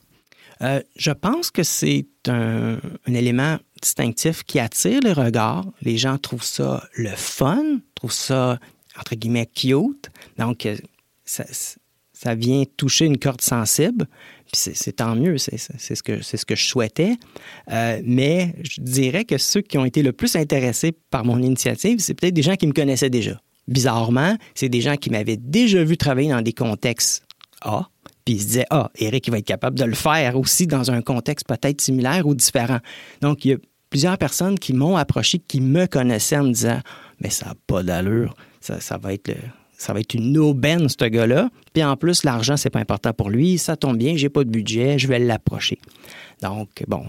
Euh, 0.62 0.82
je 0.96 1.10
pense 1.10 1.50
que 1.50 1.62
c'est 1.62 2.06
un, 2.26 2.78
un 3.06 3.14
élément 3.14 3.58
distinctif 3.82 4.42
qui 4.44 4.58
attire 4.58 5.00
les 5.02 5.12
regards. 5.12 5.66
Les 5.82 5.98
gens 5.98 6.18
trouvent 6.18 6.42
ça 6.42 6.88
le 6.94 7.10
fun, 7.10 7.80
trouvent 7.94 8.12
ça, 8.12 8.58
entre 8.98 9.14
guillemets, 9.14 9.46
cute. 9.46 10.10
Donc, 10.38 10.66
ça, 11.24 11.44
ça 12.20 12.34
vient 12.34 12.64
toucher 12.76 13.04
une 13.04 13.16
corde 13.18 13.40
sensible. 13.42 14.06
Puis 14.52 14.72
c'est 14.74 14.92
tant 14.96 15.14
mieux, 15.14 15.38
c'est 15.38 15.56
ce, 15.58 16.02
que- 16.02 16.20
ce 16.20 16.44
que 16.44 16.56
je 16.56 16.64
souhaitais. 16.66 17.12
Euh, 17.70 18.00
mais 18.04 18.56
je 18.68 18.80
dirais 18.80 19.24
que 19.24 19.38
ceux 19.38 19.60
qui 19.60 19.78
ont 19.78 19.84
été 19.84 20.02
le 20.02 20.12
plus 20.12 20.34
intéressés 20.34 20.92
par 21.10 21.24
mon 21.24 21.40
initiative, 21.40 22.00
c'est 22.00 22.14
peut-être 22.14 22.34
des 22.34 22.42
gens 22.42 22.56
qui 22.56 22.66
me 22.66 22.72
connaissaient 22.72 23.10
déjà. 23.10 23.40
Bizarrement, 23.68 24.36
c'est 24.54 24.68
des 24.68 24.80
gens 24.80 24.96
qui 24.96 25.10
m'avaient 25.10 25.36
déjà 25.36 25.84
vu 25.84 25.96
travailler 25.96 26.30
dans 26.30 26.42
des 26.42 26.54
contextes 26.54 27.22
A, 27.60 27.88
puis 28.24 28.34
ils 28.34 28.40
se 28.40 28.46
disaient 28.46 28.66
Ah, 28.70 28.90
Eric, 28.96 29.26
il 29.28 29.30
va 29.30 29.38
être 29.38 29.46
capable 29.46 29.78
de 29.78 29.84
le 29.84 29.94
faire 29.94 30.36
aussi 30.36 30.66
dans 30.66 30.90
un 30.90 31.02
contexte 31.02 31.46
peut-être 31.46 31.80
similaire 31.80 32.26
ou 32.26 32.34
différent. 32.34 32.78
Donc, 33.20 33.44
il 33.44 33.50
y 33.50 33.54
a 33.54 33.58
plusieurs 33.90 34.18
personnes 34.18 34.58
qui 34.58 34.72
m'ont 34.72 34.96
approché, 34.96 35.38
qui 35.38 35.60
me 35.60 35.86
connaissaient 35.86 36.38
en 36.38 36.44
me 36.44 36.52
disant 36.52 36.80
Mais 37.20 37.30
ça 37.30 37.46
n'a 37.46 37.54
pas 37.66 37.82
d'allure, 37.84 38.34
ça, 38.60 38.80
ça 38.80 38.96
va 38.98 39.12
être 39.12 39.28
le- 39.28 39.34
ça 39.78 39.92
va 39.92 40.00
être 40.00 40.12
une 40.14 40.36
aubaine, 40.36 40.88
ce 40.88 41.04
gars-là. 41.04 41.50
Puis 41.72 41.84
en 41.84 41.96
plus, 41.96 42.24
l'argent, 42.24 42.56
c'est 42.56 42.68
pas 42.68 42.80
important 42.80 43.12
pour 43.12 43.30
lui. 43.30 43.58
Ça 43.58 43.76
tombe 43.76 43.96
bien, 43.96 44.16
j'ai 44.16 44.28
pas 44.28 44.42
de 44.42 44.50
budget, 44.50 44.98
je 44.98 45.06
vais 45.06 45.20
l'approcher. 45.20 45.78
Donc, 46.42 46.84
bon, 46.88 47.04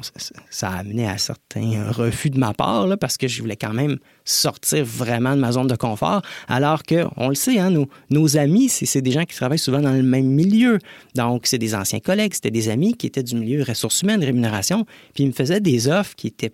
ça, 0.49 0.69
a 0.69 0.77
amené 0.77 1.08
à 1.08 1.17
certains 1.17 1.91
refus 1.91 2.29
de 2.29 2.39
ma 2.39 2.53
part, 2.53 2.88
parce 2.99 3.17
que 3.17 3.27
je 3.27 3.41
voulais 3.41 3.55
quand 3.55 3.73
même 3.73 3.97
sortir 4.23 4.86
vraiment 4.86 5.36
de 5.36 5.41
ma 5.41 5.51
zone 5.51 5.67
de 5.67 5.75
confort, 5.75 6.21
alors 6.47 6.84
que, 6.84 7.05
on 7.17 7.29
le 7.29 7.36
sait, 7.36 7.60
hein, 7.60 7.71
nos, 7.71 7.88
nos 8.12 8.38
amis, 8.38 8.69
c'est 8.69 8.86
c'est 8.86 9.01
des 9.01 9.12
gens 9.12 9.25
qui 9.25 9.36
travaillent 9.36 9.60
souvent 9.60 9.82
dans 9.82 9.93
le 9.93 10.03
même 10.03 10.27
milieu. 10.27 10.77
Donc, 11.15 11.47
c'est 11.47 11.58
des 11.58 11.73
anciens 11.75 11.99
collègues, 11.99 12.34
c'était 12.34 12.51
des 12.51 12.69
amis 12.69 12.93
qui 12.93 13.08
étaient 13.08 13.23
du 13.23 13.36
milieu 13.36 13.63
ressources 13.63 14.01
humaines, 14.03 14.23
rémunération, 14.23 14.86
puis 15.13 15.23
ils 15.23 15.27
me 15.27 15.34
faisaient 15.34 15.62
des 15.62 15.88
offres 15.88 16.15
qui 16.15 16.27
étaient 16.27 16.53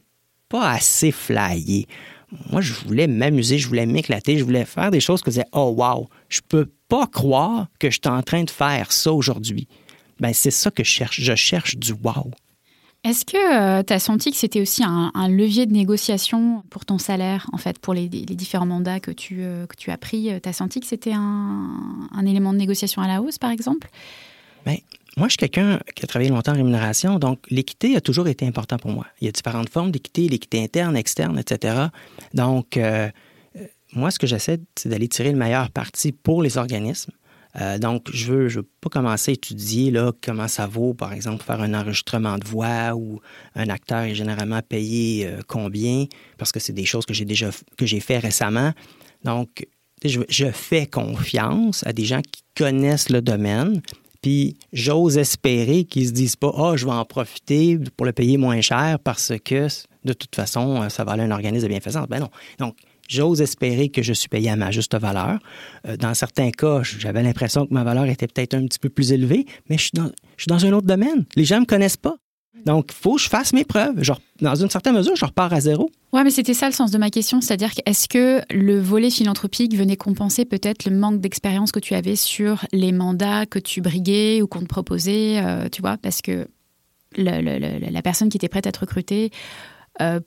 pas 0.49 0.69
assez 0.69 1.11
flyées. 1.11 1.87
Moi, 2.51 2.61
je 2.61 2.73
voulais 2.73 3.07
m'amuser, 3.07 3.57
je 3.57 3.67
voulais 3.67 3.85
m'éclater, 3.85 4.37
je 4.37 4.43
voulais 4.43 4.65
faire 4.65 4.91
des 4.91 4.99
choses 4.99 5.21
que 5.21 5.31
je 5.31 5.35
disais, 5.35 5.47
oh 5.53 5.73
wow, 5.77 6.07
je 6.29 6.41
peux 6.47 6.69
pas 6.87 7.07
croire 7.07 7.67
que 7.79 7.89
je 7.89 7.99
suis 8.01 8.11
en 8.11 8.21
train 8.23 8.43
de 8.43 8.49
faire 8.49 8.91
ça 8.91 9.11
aujourd'hui. 9.11 9.67
Ben, 10.19 10.33
c'est 10.33 10.51
ça 10.51 10.71
que 10.71 10.83
je 10.83 10.89
cherche. 10.89 11.21
Je 11.21 11.35
cherche 11.35 11.75
du 11.77 11.93
wow. 11.93 12.31
Est-ce 13.03 13.23
que 13.23 13.83
tu 13.83 13.93
as 13.93 13.99
senti 13.99 14.31
que 14.31 14.37
c'était 14.37 14.61
aussi 14.61 14.83
un, 14.83 15.11
un 15.13 15.27
levier 15.27 15.67
de 15.67 15.73
négociation 15.73 16.63
pour 16.71 16.85
ton 16.85 16.97
salaire, 16.97 17.47
en 17.53 17.57
fait, 17.57 17.77
pour 17.77 17.93
les, 17.93 18.09
les 18.09 18.35
différents 18.35 18.65
mandats 18.65 18.99
que 18.99 19.11
tu, 19.11 19.43
euh, 19.43 19.67
que 19.67 19.75
tu 19.75 19.91
as 19.91 19.97
pris? 19.97 20.31
Tu 20.41 20.49
as 20.49 20.53
senti 20.53 20.79
que 20.79 20.87
c'était 20.87 21.13
un, 21.13 22.09
un 22.11 22.25
élément 22.25 22.51
de 22.51 22.57
négociation 22.57 23.03
à 23.03 23.07
la 23.07 23.21
hausse, 23.21 23.37
par 23.37 23.51
exemple? 23.51 23.89
Ben, 24.65 24.77
moi, 25.17 25.27
je 25.27 25.31
suis 25.31 25.37
quelqu'un 25.37 25.79
qui 25.95 26.03
a 26.03 26.07
travaillé 26.07 26.29
longtemps 26.29 26.51
en 26.51 26.55
rémunération, 26.55 27.19
donc 27.19 27.39
l'équité 27.49 27.95
a 27.95 28.01
toujours 28.01 28.27
été 28.27 28.45
important 28.45 28.77
pour 28.77 28.91
moi. 28.91 29.05
Il 29.21 29.25
y 29.25 29.27
a 29.29 29.31
différentes 29.31 29.69
formes 29.69 29.91
d'équité, 29.91 30.27
l'équité 30.27 30.61
interne, 30.61 30.97
externe, 30.97 31.39
etc. 31.39 31.87
Donc, 32.33 32.75
euh, 32.75 33.09
euh, 33.55 33.65
moi, 33.93 34.11
ce 34.11 34.19
que 34.19 34.27
j'essaie, 34.27 34.59
c'est 34.75 34.89
d'aller 34.89 35.07
tirer 35.07 35.31
le 35.31 35.37
meilleur 35.37 35.71
parti 35.71 36.11
pour 36.11 36.43
les 36.43 36.57
organismes. 36.57 37.13
Euh, 37.61 37.77
donc, 37.77 38.09
je 38.11 38.33
veux, 38.33 38.49
je 38.49 38.59
veux 38.59 38.67
pas 38.81 38.89
commencer 38.89 39.31
à 39.31 39.33
étudier 39.35 39.89
là, 39.89 40.11
comment 40.21 40.49
ça 40.49 40.67
vaut, 40.67 40.93
par 40.93 41.13
exemple, 41.13 41.45
faire 41.45 41.61
un 41.61 41.73
enregistrement 41.73 42.37
de 42.37 42.45
voix 42.45 42.93
ou 42.93 43.21
un 43.55 43.69
acteur 43.69 44.01
est 44.01 44.15
généralement 44.15 44.61
payé 44.61 45.29
combien, 45.47 46.07
parce 46.37 46.51
que 46.51 46.59
c'est 46.59 46.73
des 46.73 46.83
choses 46.83 47.05
que 47.05 47.13
j'ai 47.13 47.23
déjà 47.23 47.51
que 47.77 47.85
j'ai 47.85 48.01
fait 48.01 48.17
récemment. 48.17 48.73
Donc, 49.23 49.65
je 50.03 50.51
fais 50.51 50.87
confiance 50.87 51.87
à 51.87 51.93
des 51.93 52.03
gens 52.03 52.21
qui 52.21 52.43
connaissent 52.57 53.09
le 53.09 53.21
domaine, 53.21 53.81
puis 54.25 54.57
j'ose 54.73 55.19
espérer 55.19 55.83
qu'ils 55.83 56.07
se 56.07 56.11
disent 56.11 56.35
pas, 56.35 56.51
ah, 56.57 56.73
je 56.75 56.85
vais 56.87 56.91
en 56.91 57.05
profiter 57.05 57.77
pour 57.95 58.07
le 58.07 58.11
payer 58.11 58.37
moins 58.37 58.59
cher 58.59 58.97
parce 59.03 59.33
que 59.45 59.67
de 60.03 60.13
toute 60.13 60.35
façon, 60.35 60.81
euh, 60.81 60.89
ça 60.89 61.03
va 61.03 61.11
aller 61.11 61.21
à 61.21 61.25
un 61.27 61.31
organisme 61.31 61.65
de 61.65 61.69
bienfaisance. 61.69 62.07
Ben 62.07 62.19
non. 62.19 62.31
Donc, 62.57 62.75
j'ose 63.07 63.39
espérer 63.39 63.89
que 63.89 64.01
je 64.01 64.13
suis 64.13 64.27
payé 64.27 64.49
à 64.49 64.55
ma 64.55 64.71
juste 64.71 64.97
valeur. 64.97 65.37
Euh, 65.87 65.95
dans 65.95 66.15
certains 66.15 66.49
cas, 66.49 66.81
j'avais 66.81 67.21
l'impression 67.21 67.67
que 67.67 67.73
ma 67.75 67.83
valeur 67.83 68.05
était 68.05 68.25
peut-être 68.25 68.55
un 68.55 68.65
petit 68.65 68.79
peu 68.79 68.89
plus 68.89 69.11
élevée, 69.11 69.45
mais 69.69 69.77
je 69.77 69.83
suis 69.83 69.91
dans, 69.93 70.09
je 70.37 70.45
suis 70.45 70.49
dans 70.49 70.65
un 70.65 70.73
autre 70.73 70.87
domaine. 70.87 71.25
Les 71.35 71.45
gens 71.45 71.57
ne 71.57 71.61
me 71.61 71.65
connaissent 71.67 71.95
pas. 71.95 72.15
Donc, 72.65 72.87
il 72.89 72.95
faut 72.95 73.15
que 73.15 73.21
je 73.21 73.29
fasse 73.29 73.53
mes 73.53 73.63
preuves. 73.63 74.01
Genre, 74.03 74.19
dans 74.41 74.55
une 74.55 74.69
certaine 74.69 74.95
mesure, 74.95 75.15
je 75.15 75.25
repars 75.25 75.53
à 75.53 75.59
zéro. 75.59 75.91
Ouais, 76.13 76.23
mais 76.23 76.29
c'était 76.29 76.53
ça 76.53 76.67
le 76.67 76.73
sens 76.73 76.91
de 76.91 76.97
ma 76.97 77.09
question, 77.09 77.41
c'est-à-dire 77.41 77.71
est-ce 77.85 78.07
que 78.07 78.41
le 78.51 78.79
volet 78.79 79.09
philanthropique 79.09 79.75
venait 79.75 79.97
compenser 79.97 80.45
peut-être 80.45 80.89
le 80.89 80.95
manque 80.95 81.19
d'expérience 81.19 81.71
que 81.71 81.79
tu 81.79 81.93
avais 81.93 82.15
sur 82.15 82.65
les 82.71 82.91
mandats 82.91 83.45
que 83.45 83.59
tu 83.59 83.81
briguais 83.81 84.41
ou 84.41 84.47
qu'on 84.47 84.61
te 84.61 84.65
proposait, 84.65 85.43
euh, 85.43 85.67
tu 85.69 85.81
vois, 85.81 85.97
parce 85.97 86.21
que 86.21 86.47
la 87.17 88.01
personne 88.01 88.29
qui 88.29 88.37
était 88.37 88.49
prête 88.49 88.67
à 88.67 88.71
te 88.71 88.79
recruter 88.79 89.31
euh, 90.01 90.19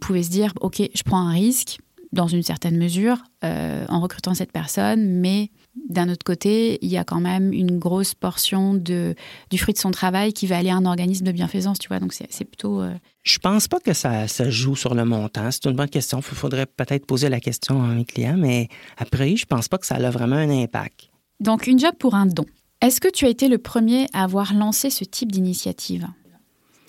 pouvait 0.00 0.22
se 0.22 0.30
dire, 0.30 0.52
ok, 0.60 0.82
je 0.94 1.02
prends 1.02 1.26
un 1.26 1.32
risque 1.32 1.78
dans 2.12 2.26
une 2.26 2.42
certaine 2.42 2.76
mesure 2.76 3.18
euh, 3.44 3.84
en 3.88 4.00
recrutant 4.00 4.34
cette 4.34 4.52
personne, 4.52 5.20
mais 5.20 5.50
d'un 5.88 6.08
autre 6.08 6.24
côté, 6.24 6.78
il 6.82 6.88
y 6.90 6.96
a 6.96 7.04
quand 7.04 7.20
même 7.20 7.52
une 7.52 7.78
grosse 7.78 8.14
portion 8.14 8.74
de, 8.74 9.14
du 9.50 9.58
fruit 9.58 9.74
de 9.74 9.78
son 9.78 9.90
travail 9.90 10.32
qui 10.32 10.46
va 10.46 10.58
aller 10.58 10.70
à 10.70 10.76
un 10.76 10.86
organisme 10.86 11.24
de 11.24 11.32
bienfaisance, 11.32 11.78
tu 11.78 11.88
vois, 11.88 12.00
donc 12.00 12.12
c'est 12.12 12.44
plutôt... 12.44 12.80
euh, 12.80 12.94
Je 13.22 13.38
pense 13.38 13.68
pas 13.68 13.78
que 13.78 13.92
ça, 13.92 14.28
ça 14.28 14.50
joue 14.50 14.76
sur 14.76 14.94
le 14.94 15.04
montant. 15.04 15.50
C'est 15.50 15.66
une 15.66 15.76
bonne 15.76 15.88
question. 15.88 16.18
Il 16.18 16.36
faudrait 16.36 16.66
peut-être 16.66 17.06
poser 17.06 17.28
la 17.28 17.40
question 17.40 17.82
à 17.82 17.88
mes 17.88 18.04
clients, 18.04 18.36
mais 18.36 18.68
après, 18.96 19.36
je 19.36 19.46
pense 19.46 19.68
pas 19.68 19.78
que 19.78 19.86
ça 19.86 19.94
a 19.96 20.10
vraiment 20.10 20.36
un 20.36 20.50
impact. 20.50 21.10
Donc, 21.40 21.66
une 21.66 21.78
job 21.78 21.94
pour 21.98 22.14
un 22.14 22.26
don. 22.26 22.46
Est-ce 22.80 23.00
que 23.00 23.08
tu 23.08 23.26
as 23.26 23.28
été 23.28 23.48
le 23.48 23.58
premier 23.58 24.06
à 24.12 24.24
avoir 24.24 24.54
lancé 24.54 24.90
ce 24.90 25.04
type 25.04 25.30
d'initiative? 25.32 26.06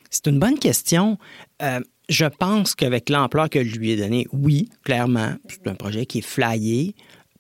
C'est 0.10 0.28
une 0.28 0.40
bonne 0.40 0.58
question. 0.58 1.18
Euh, 1.62 1.80
je 2.10 2.26
pense 2.26 2.74
qu'avec 2.74 3.10
l'ampleur 3.10 3.50
que 3.50 3.64
je 3.64 3.78
lui 3.78 3.92
ai 3.92 3.98
donnée, 3.98 4.26
oui, 4.34 4.70
clairement, 4.84 5.34
c'est 5.48 5.68
un 5.68 5.76
projet 5.76 6.08
qui 6.08 6.20
est 6.20 6.22
flyé, 6.26 6.96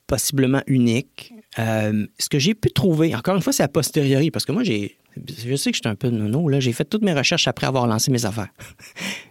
possiblement 0.09 0.61
unique. 0.67 1.31
Euh, 1.59 2.05
ce 2.17 2.27
que 2.27 2.39
j'ai 2.39 2.55
pu 2.55 2.71
trouver, 2.71 3.15
encore 3.15 3.35
une 3.35 3.41
fois, 3.41 3.53
c'est 3.53 3.63
a 3.63 3.67
posteriori, 3.67 4.31
parce 4.31 4.43
que 4.43 4.51
moi, 4.51 4.63
j'ai, 4.63 4.97
je 5.15 5.55
sais 5.55 5.71
que 5.71 5.77
je 5.77 5.81
suis 5.81 5.89
un 5.89 5.95
peu 5.95 6.09
nono, 6.09 6.49
là, 6.49 6.59
j'ai 6.59 6.73
fait 6.73 6.83
toutes 6.83 7.03
mes 7.03 7.13
recherches 7.13 7.47
après 7.47 7.67
avoir 7.67 7.87
lancé 7.87 8.11
mes 8.11 8.25
affaires. 8.25 8.49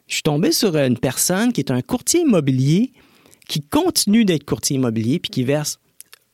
je 0.07 0.15
suis 0.15 0.23
tombé 0.23 0.53
sur 0.53 0.77
une 0.77 0.97
personne 0.97 1.53
qui 1.53 1.61
est 1.61 1.71
un 1.71 1.83
courtier 1.83 2.21
immobilier 2.21 2.93
qui 3.49 3.61
continue 3.61 4.25
d'être 4.25 4.45
courtier 4.45 4.77
immobilier 4.77 5.19
puis 5.19 5.31
qui 5.31 5.43
verse 5.43 5.81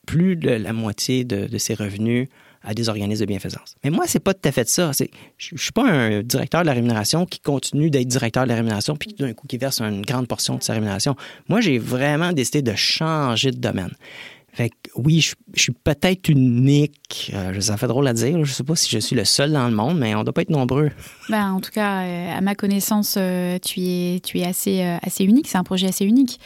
plus 0.07 0.37
de 0.37 0.51
la 0.51 0.73
moitié 0.73 1.25
de, 1.25 1.59
ses 1.59 1.75
revenus 1.75 2.29
à 2.63 2.75
des 2.75 2.89
organismes 2.89 3.21
de 3.21 3.27
bienfaisance. 3.27 3.77
Mais 3.85 3.91
moi, 3.91 4.05
c'est 4.07 4.21
pas 4.21 4.35
tout 4.35 4.49
à 4.49 4.53
fait 4.53 4.69
ça. 4.69 4.93
C'est, 4.93 5.11
je, 5.39 5.51
je 5.55 5.63
suis 5.63 5.73
pas 5.73 5.85
un 5.85 6.23
directeur 6.23 6.63
de 6.63 6.67
la 6.67 6.73
rémunération 6.73 7.25
qui 7.25 7.41
continue 7.41 7.91
d'être 7.91 8.09
directeur 8.09 8.45
de 8.45 8.49
la 8.49 8.57
rémunération 8.57 8.97
puis 8.97 9.15
d'un 9.15 9.33
coup 9.33 9.47
qui 9.47 9.59
verse 9.59 9.81
une 9.81 10.03
grande 10.03 10.27
portion 10.27 10.57
de 10.57 10.63
sa 10.63 10.73
rémunération. 10.73 11.15
Moi, 11.49 11.61
j'ai 11.61 11.79
vraiment 11.79 12.33
décidé 12.33 12.63
de 12.63 12.75
changer 12.75 13.51
de 13.51 13.59
domaine. 13.59 13.93
Fait 14.55 14.71
que 14.71 14.75
oui, 14.95 15.21
je, 15.21 15.35
je 15.53 15.63
suis 15.63 15.73
peut-être 15.73 16.29
unique. 16.29 17.33
Euh, 17.35 17.61
ça 17.61 17.77
fait 17.77 17.89
drôle 17.89 18.07
à 18.07 18.13
dire. 18.13 18.45
Je 18.45 18.53
sais 18.53 18.63
pas 18.63 18.77
si 18.77 18.89
je 18.89 19.01
suis 19.01 19.17
le 19.17 19.25
seul 19.25 19.53
dans 19.53 19.69
le 19.69 19.75
monde, 19.75 19.99
mais 19.99 20.15
on 20.15 20.23
doit 20.23 20.33
pas 20.33 20.43
être 20.43 20.51
nombreux. 20.51 20.91
Ben, 21.29 21.53
En 21.53 21.61
tout 21.61 21.73
cas, 21.73 22.03
euh, 22.05 22.39
à 22.39 22.41
ma 22.41 22.55
connaissance, 22.55 23.17
euh, 23.19 23.59
tu 23.59 23.81
es, 23.81 24.21
tu 24.21 24.39
es 24.39 24.45
assez, 24.45 24.83
euh, 24.83 24.97
assez 25.03 25.25
unique. 25.25 25.49
C'est 25.49 25.59
un 25.59 25.65
projet 25.65 25.89
assez 25.89 26.05
unique. 26.05 26.39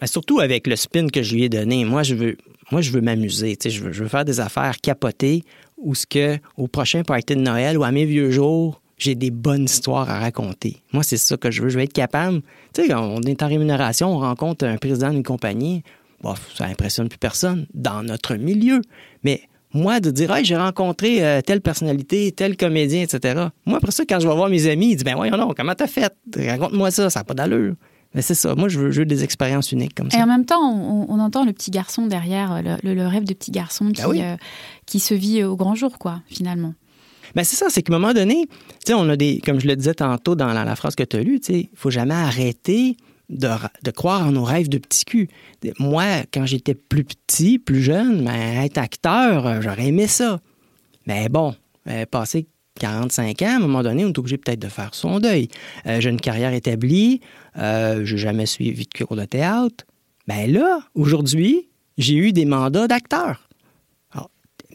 Ben, 0.00 0.08
surtout 0.08 0.40
avec 0.40 0.66
le 0.66 0.74
spin 0.74 1.06
que 1.06 1.22
je 1.22 1.34
lui 1.34 1.44
ai 1.44 1.48
donné. 1.48 1.84
Moi, 1.84 2.02
je 2.02 2.16
veux, 2.16 2.36
moi, 2.72 2.80
je 2.80 2.90
veux 2.90 3.00
m'amuser. 3.00 3.56
tu 3.56 3.70
sais, 3.70 3.76
Je 3.76 3.84
veux, 3.84 3.92
je 3.92 4.02
veux 4.02 4.08
faire 4.08 4.24
des 4.24 4.40
affaires 4.40 4.78
capotées 4.80 5.44
où 5.78 5.94
ce 5.94 6.04
que 6.04 6.38
au 6.56 6.66
prochain 6.66 7.02
party 7.04 7.36
de 7.36 7.40
Noël 7.42 7.78
ou 7.78 7.84
à 7.84 7.92
mes 7.92 8.06
vieux 8.06 8.32
jours, 8.32 8.80
j'ai 8.98 9.14
des 9.14 9.30
bonnes 9.30 9.64
histoires 9.66 10.10
à 10.10 10.18
raconter. 10.18 10.78
Moi, 10.92 11.02
c'est 11.04 11.16
ça 11.18 11.36
que 11.36 11.50
je 11.52 11.62
veux. 11.62 11.68
Je 11.68 11.76
veux 11.78 11.84
être 11.84 11.92
capable. 11.92 12.40
Tu 12.74 12.86
sais, 12.86 12.94
on 12.94 13.20
est 13.22 13.42
en 13.42 13.46
rémunération, 13.46 14.08
on 14.12 14.18
rencontre 14.18 14.64
un 14.64 14.78
président 14.78 15.10
d'une 15.10 15.22
compagnie. 15.22 15.82
Bon, 16.22 16.34
ça 16.54 16.64
impressionne 16.66 17.08
plus 17.08 17.18
personne 17.18 17.66
dans 17.74 18.02
notre 18.02 18.34
milieu. 18.36 18.80
Mais 19.22 19.42
moi, 19.72 20.00
de 20.00 20.10
dire, 20.10 20.34
hey, 20.34 20.44
j'ai 20.44 20.56
rencontré 20.56 21.24
euh, 21.24 21.40
telle 21.42 21.60
personnalité, 21.60 22.32
tel 22.32 22.56
comédien, 22.56 23.02
etc. 23.02 23.46
Moi, 23.66 23.76
après 23.78 23.92
ça, 23.92 24.04
quand 24.08 24.18
je 24.20 24.26
vais 24.28 24.34
voir 24.34 24.48
mes 24.48 24.66
amis, 24.68 24.90
ils 24.92 24.96
disent, 24.96 25.04
ben 25.04 25.14
voyons 25.16 25.36
non, 25.36 25.52
comment 25.56 25.74
t'as 25.74 25.86
fait? 25.86 26.14
Raconte-moi 26.36 26.90
ça, 26.90 27.10
ça 27.10 27.20
n'a 27.20 27.24
pas 27.24 27.34
d'allure. 27.34 27.74
Mais 28.14 28.22
c'est 28.22 28.34
ça. 28.34 28.54
Moi, 28.54 28.68
je 28.68 28.78
veux, 28.78 28.90
je 28.92 29.00
veux 29.00 29.04
des 29.06 29.24
expériences 29.24 29.72
uniques 29.72 29.94
comme 29.94 30.10
ça. 30.10 30.18
Et 30.18 30.22
en 30.22 30.26
même 30.26 30.46
temps, 30.46 30.62
on, 30.62 31.06
on 31.10 31.18
entend 31.20 31.44
le 31.44 31.52
petit 31.52 31.70
garçon 31.70 32.06
derrière, 32.06 32.62
le, 32.62 32.76
le- 32.82 32.94
le 32.94 33.06
rêve 33.06 33.24
de 33.24 33.34
petit 33.34 33.50
garçon 33.50 33.90
qui, 33.90 34.00
Ben 34.00 34.08
oui. 34.08 34.22
euh, 34.22 34.36
qui 34.86 35.00
se 35.00 35.12
vit 35.12 35.44
au 35.44 35.54
grand 35.56 35.74
jour, 35.74 35.98
quoi, 35.98 36.22
finalement. 36.28 36.72
Ben 37.34 37.44
c'est 37.44 37.56
ça, 37.56 37.66
c'est 37.68 37.82
qu'à 37.82 37.92
un 37.92 37.98
moment 37.98 38.14
donné, 38.14 38.46
tu 38.46 38.64
sais, 38.86 38.94
on 38.94 39.06
a 39.10 39.16
des, 39.16 39.42
comme 39.44 39.60
je 39.60 39.66
le 39.66 39.76
disais 39.76 39.92
tantôt 39.94 40.34
dans 40.36 40.46
la, 40.46 40.64
la 40.64 40.76
phrase 40.76 40.94
que 40.94 41.02
tu 41.02 41.16
as 41.16 41.22
lue, 41.22 41.40
il 41.50 41.68
faut 41.74 41.90
jamais 41.90 42.14
arrêter 42.14 42.96
de, 43.28 43.90
croire 43.90 44.26
en 44.26 44.32
nos 44.32 44.44
rêves 44.44 44.68
de 44.68 44.78
petit 44.78 45.04
cul. 45.04 45.28
Moi, 45.78 46.04
quand 46.32 46.46
j'étais 46.46 46.74
plus 46.74 47.04
petit, 47.04 47.58
plus 47.58 47.82
jeune, 47.82 48.24
ben, 48.24 48.62
être 48.62 48.78
acteur, 48.78 49.46
euh, 49.46 49.60
j'aurais 49.60 49.86
aimé 49.86 50.06
ça. 50.06 50.40
Mais 51.06 51.28
bon, 51.28 51.54
euh, 51.88 52.04
passé 52.06 52.46
45 52.80 53.42
ans, 53.42 53.46
à 53.46 53.56
un 53.56 53.58
moment 53.58 53.82
donné, 53.82 54.04
on 54.04 54.08
est 54.08 54.18
obligé 54.18 54.38
peut-être 54.38 54.58
de 54.58 54.68
faire 54.68 54.94
son 54.94 55.18
deuil. 55.18 55.48
Euh, 55.86 56.00
j'ai 56.00 56.10
une 56.10 56.20
carrière 56.20 56.52
établie, 56.52 57.20
euh, 57.58 58.02
je 58.04 58.14
n'ai 58.14 58.20
jamais 58.20 58.46
suivi 58.46 58.86
de 58.86 59.04
cours 59.04 59.16
de 59.16 59.24
théâtre. 59.24 59.84
Ben 60.26 60.50
là, 60.52 60.80
aujourd'hui, 60.94 61.68
j'ai 61.96 62.14
eu 62.14 62.32
des 62.32 62.44
mandats 62.44 62.88
d'acteur. 62.88 63.42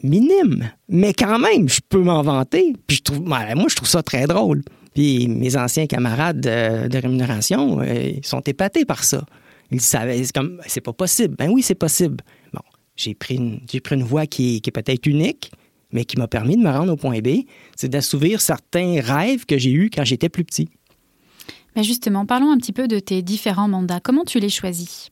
Minime, 0.03 0.71
mais 0.89 1.13
quand 1.13 1.37
même, 1.37 1.69
je 1.69 1.79
peux 1.87 2.01
m'en 2.01 2.23
vanter. 2.23 2.73
Puis 2.87 2.97
je 2.97 3.03
trouve, 3.03 3.19
ben, 3.19 3.53
moi, 3.53 3.65
je 3.69 3.75
trouve 3.75 3.87
ça 3.87 4.01
très 4.01 4.25
drôle. 4.25 4.63
Puis 4.93 5.27
mes 5.27 5.55
anciens 5.55 5.87
camarades 5.87 6.41
de, 6.41 6.87
de 6.87 6.97
rémunération, 6.97 7.79
euh, 7.81 8.11
ils 8.17 8.25
sont 8.25 8.41
épatés 8.41 8.85
par 8.85 9.03
ça. 9.03 9.25
Ils 9.71 9.81
savaient, 9.81 10.23
c'est 10.23 10.33
comme, 10.33 10.61
c'est 10.67 10.81
pas 10.81 10.93
possible. 10.93 11.35
Ben 11.37 11.49
oui, 11.49 11.61
c'est 11.61 11.75
possible. 11.75 12.17
Bon, 12.53 12.61
j'ai 12.95 13.13
pris 13.15 13.35
une, 13.35 13.61
j'ai 13.71 13.79
pris 13.79 13.95
une 13.95 14.03
voie 14.03 14.25
qui 14.25 14.57
est, 14.57 14.59
qui 14.59 14.69
est 14.69 14.73
peut-être 14.73 15.05
unique, 15.05 15.51
mais 15.91 16.03
qui 16.03 16.17
m'a 16.17 16.27
permis 16.27 16.57
de 16.57 16.61
me 16.61 16.69
rendre 16.69 16.91
au 16.91 16.97
point 16.97 17.19
B. 17.19 17.45
C'est 17.75 17.89
d'assouvir 17.89 18.41
certains 18.41 18.99
rêves 19.01 19.45
que 19.45 19.57
j'ai 19.57 19.71
eus 19.71 19.89
quand 19.93 20.03
j'étais 20.03 20.29
plus 20.29 20.43
petit. 20.43 20.67
Ben 21.73 21.83
justement, 21.83 22.25
parlons 22.25 22.51
un 22.51 22.57
petit 22.57 22.73
peu 22.73 22.89
de 22.89 22.99
tes 22.99 23.21
différents 23.21 23.69
mandats. 23.69 24.01
Comment 24.01 24.25
tu 24.25 24.39
les 24.39 24.49
choisis? 24.49 25.09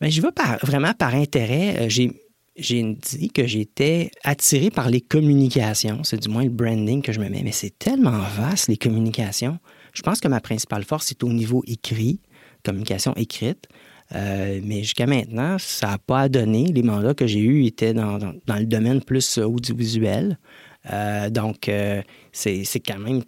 Ben, 0.00 0.10
je 0.10 0.22
vais 0.22 0.32
par, 0.32 0.56
vraiment 0.64 0.94
par 0.94 1.14
intérêt. 1.14 1.76
Euh, 1.80 1.88
J'ai, 1.90 2.12
j'ai 2.60 2.82
dit 2.94 3.30
que 3.30 3.46
j'étais 3.46 4.10
attiré 4.22 4.70
par 4.70 4.90
les 4.90 5.00
communications. 5.00 6.04
C'est 6.04 6.20
du 6.20 6.28
moins 6.28 6.44
le 6.44 6.50
branding 6.50 7.02
que 7.02 7.12
je 7.12 7.20
me 7.20 7.28
mets. 7.28 7.42
Mais 7.42 7.52
c'est 7.52 7.78
tellement 7.78 8.18
vaste, 8.36 8.68
les 8.68 8.76
communications. 8.76 9.58
Je 9.92 10.02
pense 10.02 10.20
que 10.20 10.28
ma 10.28 10.40
principale 10.40 10.84
force 10.84 11.10
est 11.10 11.24
au 11.24 11.32
niveau 11.32 11.64
écrit, 11.66 12.20
communication 12.64 13.12
écrite. 13.16 13.66
Euh, 14.14 14.60
mais 14.64 14.82
jusqu'à 14.82 15.06
maintenant, 15.06 15.56
ça 15.58 15.88
n'a 15.88 15.98
pas 15.98 16.28
donné. 16.28 16.66
Les 16.66 16.82
mandats 16.82 17.14
que 17.14 17.26
j'ai 17.26 17.40
eus 17.40 17.64
étaient 17.64 17.94
dans, 17.94 18.18
dans- 18.18 18.56
le 18.56 18.66
domaine 18.66 19.00
plus 19.02 19.38
audiovisuel. 19.38 20.38
Euh, 20.92 21.30
donc, 21.30 21.68
euh, 21.68 22.02
c'est 22.32 22.64
quand 22.84 22.98
même 22.98 23.22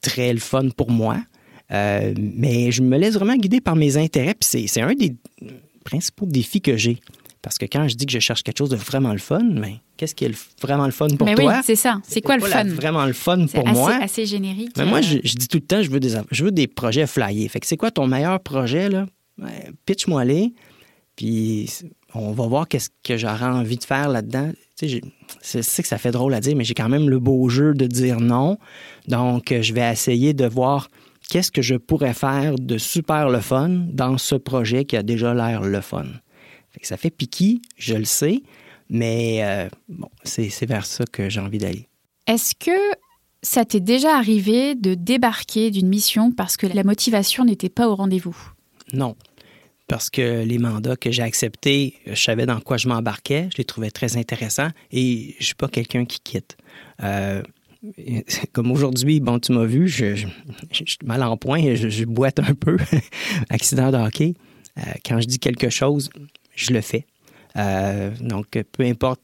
très 0.00 0.32
le 0.32 0.40
fun 0.40 0.68
pour 0.76 0.90
moi. 0.90 1.18
Mais 1.70 2.70
je 2.72 2.82
me 2.82 2.96
laisse 2.98 3.14
vraiment 3.14 3.36
guider 3.36 3.60
par 3.60 3.76
mes 3.76 3.96
intérêts. 3.96 4.34
Puis 4.34 4.66
c'est 4.68 4.80
un 4.80 4.94
des 4.94 5.14
principaux 5.84 6.26
défis 6.26 6.60
que 6.60 6.76
j'ai. 6.76 6.98
Parce 7.48 7.56
que 7.56 7.64
quand 7.64 7.88
je 7.88 7.94
dis 7.94 8.04
que 8.04 8.12
je 8.12 8.18
cherche 8.18 8.42
quelque 8.42 8.58
chose 8.58 8.68
de 8.68 8.76
vraiment 8.76 9.12
le 9.12 9.18
fun, 9.18 9.40
mais 9.42 9.76
qu'est-ce 9.96 10.14
qui 10.14 10.26
est 10.26 10.28
le- 10.28 10.34
vraiment 10.60 10.84
le 10.84 10.92
fun 10.92 11.08
pour 11.16 11.26
Mais 11.26 11.34
toi? 11.34 11.54
oui, 11.56 11.60
c'est 11.64 11.76
ça. 11.76 11.98
C'est 12.06 12.20
quoi 12.20 12.36
le 12.36 12.42
fun? 12.42 12.64
vraiment 12.64 13.06
le 13.06 13.14
fun 13.14 13.46
C'est 13.48 13.54
pour 13.58 13.66
assez, 13.68 13.78
moi. 13.78 13.94
assez 14.02 14.26
générique. 14.26 14.72
Mais 14.76 14.84
moi, 14.84 14.98
euh, 14.98 15.02
je, 15.02 15.16
je 15.24 15.34
dis 15.34 15.48
tout 15.48 15.56
le 15.56 15.64
temps, 15.66 15.80
je 15.82 15.90
veux 15.90 15.98
des, 15.98 16.14
je 16.30 16.44
veux 16.44 16.50
des 16.52 16.66
projets 16.66 17.06
flyés. 17.06 17.48
Fait 17.48 17.58
que 17.58 17.66
c'est 17.66 17.78
quoi 17.78 17.90
ton 17.90 18.06
meilleur 18.06 18.38
projet, 18.40 18.90
là? 18.90 19.06
Ouais, 19.42 19.70
pitch-moi 19.86 20.26
les, 20.26 20.52
puis 21.16 21.70
on 22.14 22.32
va 22.32 22.46
voir 22.46 22.68
qu'est-ce 22.68 22.90
que 23.02 23.16
j'aurais 23.16 23.46
envie 23.46 23.76
de 23.78 23.84
faire 23.84 24.08
là-dedans. 24.10 24.50
Tu 24.78 24.88
sais, 24.88 25.00
c'est 25.40 25.62
c'est 25.62 25.82
que 25.82 25.88
ça 25.88 25.96
fait 25.98 26.10
drôle 26.10 26.34
à 26.34 26.40
dire, 26.40 26.54
mais 26.54 26.64
j'ai 26.64 26.74
quand 26.74 26.88
même 26.90 27.08
le 27.08 27.18
beau 27.18 27.48
jeu 27.48 27.72
de 27.74 27.86
dire 27.86 28.20
non. 28.20 28.58
Donc, 29.08 29.52
euh, 29.52 29.62
je 29.62 29.72
vais 29.72 29.90
essayer 29.90 30.34
de 30.34 30.44
voir 30.46 30.88
qu'est-ce 31.30 31.50
que 31.50 31.62
je 31.62 31.76
pourrais 31.76 32.14
faire 32.14 32.56
de 32.56 32.78
super 32.78 33.30
le 33.30 33.40
fun 33.40 33.68
dans 33.90 34.18
ce 34.18 34.34
projet 34.34 34.84
qui 34.84 34.96
a 34.96 35.02
déjà 35.02 35.34
l'air 35.34 35.62
le 35.62 35.80
fun. 35.80 36.04
Ça 36.82 36.96
fait 36.96 37.10
piqué, 37.10 37.60
je 37.76 37.94
le 37.94 38.04
sais, 38.04 38.42
mais 38.88 39.40
euh, 39.42 39.68
bon, 39.88 40.08
c'est 40.24 40.48
c'est 40.50 40.66
vers 40.66 40.86
ça 40.86 41.04
que 41.04 41.28
j'ai 41.28 41.40
envie 41.40 41.58
d'aller. 41.58 41.88
Est-ce 42.26 42.54
que 42.54 42.78
ça 43.42 43.64
t'est 43.64 43.80
déjà 43.80 44.16
arrivé 44.16 44.74
de 44.74 44.94
débarquer 44.94 45.70
d'une 45.70 45.88
mission 45.88 46.32
parce 46.32 46.56
que 46.56 46.66
la 46.66 46.84
motivation 46.84 47.44
n'était 47.44 47.68
pas 47.68 47.88
au 47.88 47.94
rendez-vous? 47.94 48.36
Non. 48.92 49.16
Parce 49.86 50.10
que 50.10 50.44
les 50.44 50.58
mandats 50.58 50.96
que 50.96 51.10
j'ai 51.10 51.22
acceptés, 51.22 51.94
je 52.06 52.14
savais 52.14 52.44
dans 52.44 52.60
quoi 52.60 52.76
je 52.76 52.88
m'embarquais, 52.88 53.48
je 53.52 53.58
les 53.58 53.64
trouvais 53.64 53.90
très 53.90 54.18
intéressants 54.18 54.68
et 54.92 55.34
je 55.38 55.44
suis 55.46 55.54
pas 55.54 55.68
quelqu'un 55.68 56.04
qui 56.04 56.20
quitte. 56.20 56.58
Euh, 57.02 57.42
comme 58.52 58.70
aujourd'hui, 58.70 59.20
bon, 59.20 59.38
tu 59.38 59.52
m'as 59.52 59.64
vu, 59.64 59.88
je, 59.88 60.14
je, 60.14 60.26
je 60.72 60.84
suis 60.84 60.98
mal 61.04 61.22
en 61.22 61.36
point, 61.36 61.74
je, 61.74 61.88
je 61.88 62.04
boite 62.04 62.38
un 62.38 62.54
peu, 62.54 62.76
accident 63.48 63.90
de 63.90 63.96
hockey. 63.96 64.34
Euh, 64.78 64.82
quand 65.06 65.20
je 65.20 65.26
dis 65.26 65.38
quelque 65.38 65.70
chose, 65.70 66.10
je 66.58 66.72
le 66.72 66.80
fais. 66.80 67.06
Euh, 67.56 68.10
donc, 68.20 68.46
peu 68.72 68.84
importe 68.84 69.20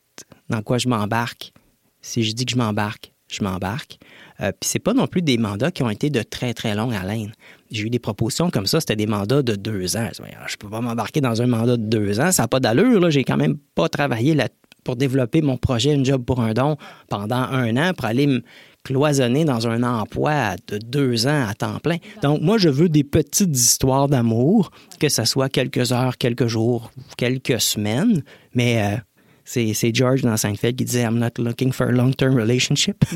dans 0.48 0.62
quoi 0.62 0.78
je 0.78 0.88
m'embarque, 0.88 1.52
si 2.00 2.22
je 2.22 2.32
dis 2.32 2.44
que 2.44 2.52
je 2.52 2.56
m'embarque, 2.56 3.12
je 3.28 3.42
m'embarque. 3.42 3.98
Euh, 4.40 4.52
Puis 4.52 4.68
c'est 4.68 4.78
pas 4.78 4.94
non 4.94 5.06
plus 5.06 5.22
des 5.22 5.38
mandats 5.38 5.70
qui 5.70 5.82
ont 5.82 5.90
été 5.90 6.10
de 6.10 6.22
très, 6.22 6.54
très 6.54 6.74
longue 6.74 6.94
haleine. 6.94 7.32
J'ai 7.70 7.84
eu 7.84 7.90
des 7.90 7.98
propositions 7.98 8.50
comme 8.50 8.66
ça, 8.66 8.80
c'était 8.80 8.96
des 8.96 9.06
mandats 9.06 9.42
de 9.42 9.56
deux 9.56 9.96
ans. 9.96 10.08
Je 10.16 10.22
dis, 10.22 10.30
Je 10.46 10.56
peux 10.56 10.68
pas 10.68 10.80
m'embarquer 10.80 11.20
dans 11.20 11.42
un 11.42 11.46
mandat 11.46 11.76
de 11.76 11.84
deux 11.84 12.20
ans, 12.20 12.30
ça 12.30 12.44
n'a 12.44 12.48
pas 12.48 12.60
d'allure. 12.60 13.10
J'ai 13.10 13.24
quand 13.24 13.36
même 13.36 13.56
pas 13.74 13.88
travaillé 13.88 14.34
là 14.34 14.48
pour 14.84 14.96
développer 14.96 15.40
mon 15.40 15.56
projet 15.56 15.94
Une 15.94 16.04
job 16.04 16.24
pour 16.24 16.40
un 16.40 16.52
don 16.52 16.76
pendant 17.08 17.36
un 17.36 17.76
an 17.76 17.94
pour 17.94 18.04
aller 18.04 18.26
me 18.26 18.42
cloisonner 18.84 19.44
dans 19.44 19.66
un 19.66 19.82
emploi 19.82 20.56
de 20.68 20.78
deux 20.78 21.26
ans 21.26 21.46
à 21.48 21.54
temps 21.54 21.78
plein. 21.82 21.96
Donc, 22.22 22.42
moi, 22.42 22.58
je 22.58 22.68
veux 22.68 22.88
des 22.88 23.04
petites 23.04 23.56
histoires 23.56 24.08
d'amour, 24.08 24.70
que 25.00 25.08
ce 25.08 25.24
soit 25.24 25.48
quelques 25.48 25.92
heures, 25.92 26.18
quelques 26.18 26.46
jours, 26.46 26.90
quelques 27.16 27.60
semaines, 27.60 28.22
mais 28.54 28.82
euh, 28.82 28.96
c'est 29.44 29.94
George 29.94 30.22
dans 30.22 30.36
Seinfeld 30.36 30.76
qui 30.76 30.84
disait 30.84 31.02
I'm 31.02 31.18
not 31.18 31.30
looking 31.42 31.72
for 31.72 31.88
a 31.88 31.92
long-term 31.92 32.34
relationship. 32.36 33.04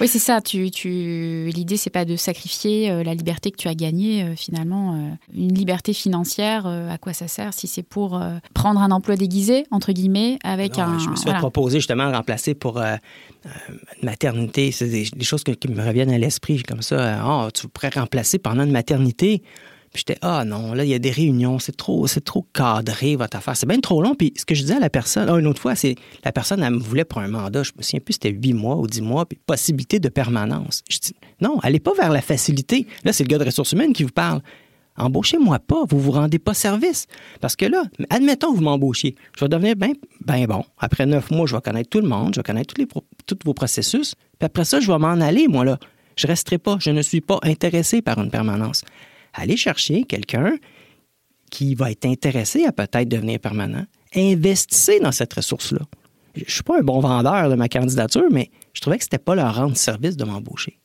Oui, 0.00 0.08
c'est 0.08 0.18
ça. 0.18 0.40
Tu, 0.40 0.70
tu... 0.70 1.50
L'idée, 1.54 1.76
c'est 1.76 1.90
pas 1.90 2.06
de 2.06 2.16
sacrifier 2.16 2.90
euh, 2.90 3.02
la 3.04 3.14
liberté 3.14 3.50
que 3.50 3.56
tu 3.58 3.68
as 3.68 3.74
gagnée, 3.74 4.24
euh, 4.24 4.34
finalement. 4.34 4.94
euh, 4.94 5.10
une 5.34 5.54
liberté 5.54 5.92
financière, 5.92 6.66
à 6.66 6.96
quoi 6.98 7.12
ça 7.12 7.28
sert 7.28 7.52
si 7.52 7.66
c'est 7.66 7.82
pour 7.82 8.20
prendre 8.54 8.80
un 8.80 8.90
emploi 8.90 9.16
déguisé, 9.16 9.66
entre 9.70 9.92
guillemets, 9.92 10.38
avec 10.42 10.78
Non, 10.78 10.84
un. 10.84 10.98
je 10.98 11.10
me 11.10 11.16
suis 11.16 11.24
fait 11.24 11.30
voilà. 11.30 11.38
proposer 11.40 11.78
justement 11.80 12.10
de 12.10 12.16
remplacer 12.16 12.54
pour 12.54 12.78
une 12.80 12.98
maternité. 14.02 14.72
C'est 14.72 14.88
des, 14.88 15.04
des 15.14 15.24
choses 15.24 15.44
que- 15.44 15.52
qui 15.52 15.68
me 15.68 15.84
reviennent 15.86 16.10
à 16.12 16.18
l'esprit 16.18 16.62
comme 16.62 16.82
ça. 16.82 17.20
Ah, 17.22 17.48
tu 17.52 17.68
pourrais 17.68 17.90
remplacer 17.90 18.38
pendant 18.38 18.64
une 18.64 18.72
maternité. 18.72 19.42
Puis 19.92 20.04
j'étais, 20.06 20.18
ah 20.22 20.44
non, 20.44 20.72
là, 20.72 20.84
il 20.84 20.90
y 20.90 20.94
a 20.94 21.00
des 21.00 21.10
réunions, 21.10 21.58
c'est 21.58 21.76
trop, 21.76 22.06
c'est 22.06 22.24
trop 22.24 22.46
cadré, 22.54 23.16
votre 23.16 23.36
affaire. 23.36 23.56
C'est 23.56 23.66
bien 23.66 23.80
trop 23.80 24.00
long. 24.02 24.14
Puis 24.14 24.32
ce 24.36 24.44
que 24.44 24.54
je 24.54 24.62
disais 24.62 24.76
à 24.76 24.80
la 24.80 24.90
personne, 24.90 25.28
ah, 25.28 25.38
une 25.38 25.46
autre 25.48 25.60
fois, 25.60 25.74
c'est 25.74 25.96
la 26.24 26.30
personne, 26.30 26.62
elle 26.62 26.74
me 26.74 26.78
voulait 26.78 27.04
pour 27.04 27.20
un 27.20 27.28
mandat, 27.28 27.64
je 27.64 27.72
me 27.76 27.82
souviens 27.82 28.00
plus, 28.00 28.14
c'était 28.14 28.30
huit 28.30 28.52
mois 28.52 28.76
ou 28.76 28.86
dix 28.86 29.02
mois, 29.02 29.26
puis 29.26 29.38
possibilité 29.44 29.98
de 29.98 30.08
permanence. 30.08 30.82
Je 30.88 30.98
dis, 30.98 31.14
non, 31.40 31.58
allez 31.62 31.80
pas 31.80 31.92
vers 31.94 32.10
la 32.10 32.22
facilité. 32.22 32.86
Là, 33.04 33.12
c'est 33.12 33.24
le 33.24 33.28
gars 33.28 33.38
de 33.38 33.44
ressources 33.44 33.72
humaines 33.72 33.92
qui 33.92 34.04
vous 34.04 34.10
parle. 34.10 34.40
Embauchez-moi 34.96 35.58
pas, 35.58 35.84
vous 35.88 35.98
vous 35.98 36.10
rendez 36.12 36.38
pas 36.38 36.54
service. 36.54 37.06
Parce 37.40 37.56
que 37.56 37.64
là, 37.64 37.84
admettons 38.10 38.52
que 38.52 38.58
vous 38.58 38.62
m'embauchiez, 38.62 39.16
je 39.36 39.44
vais 39.44 39.48
devenir 39.48 39.74
bien 39.74 39.92
ben 40.24 40.46
bon. 40.46 40.64
Après 40.78 41.06
neuf 41.06 41.30
mois, 41.30 41.46
je 41.46 41.56
vais 41.56 41.62
connaître 41.62 41.88
tout 41.88 42.00
le 42.00 42.08
monde, 42.08 42.34
je 42.34 42.40
vais 42.40 42.44
connaître 42.44 42.74
tous 43.26 43.38
vos 43.44 43.54
processus. 43.54 44.14
Puis 44.38 44.46
après 44.46 44.64
ça, 44.64 44.78
je 44.78 44.90
vais 44.90 44.98
m'en 44.98 45.08
aller, 45.08 45.48
moi, 45.48 45.64
là. 45.64 45.78
Je 46.16 46.26
resterai 46.26 46.58
pas, 46.58 46.76
je 46.80 46.90
ne 46.90 47.02
suis 47.02 47.22
pas 47.22 47.38
intéressé 47.42 48.02
par 48.02 48.18
une 48.18 48.30
permanence. 48.30 48.82
Allez 49.34 49.56
chercher 49.56 50.04
quelqu'un 50.04 50.56
qui 51.50 51.74
va 51.74 51.90
être 51.90 52.06
intéressé 52.06 52.64
à 52.64 52.72
peut-être 52.72 53.08
devenir 53.08 53.40
permanent. 53.40 53.84
Investissez 54.14 55.00
dans 55.00 55.12
cette 55.12 55.32
ressource-là. 55.34 55.80
Je 56.34 56.52
suis 56.52 56.62
pas 56.62 56.78
un 56.78 56.82
bon 56.82 57.00
vendeur 57.00 57.50
de 57.50 57.54
ma 57.54 57.68
candidature, 57.68 58.26
mais 58.30 58.50
je 58.72 58.80
trouvais 58.80 58.98
que 58.98 59.04
c'était 59.04 59.18
pas 59.18 59.34
leur 59.34 59.54
rendre 59.54 59.76
service 59.76 60.16
de 60.16 60.24
m'embaucher. 60.24 60.78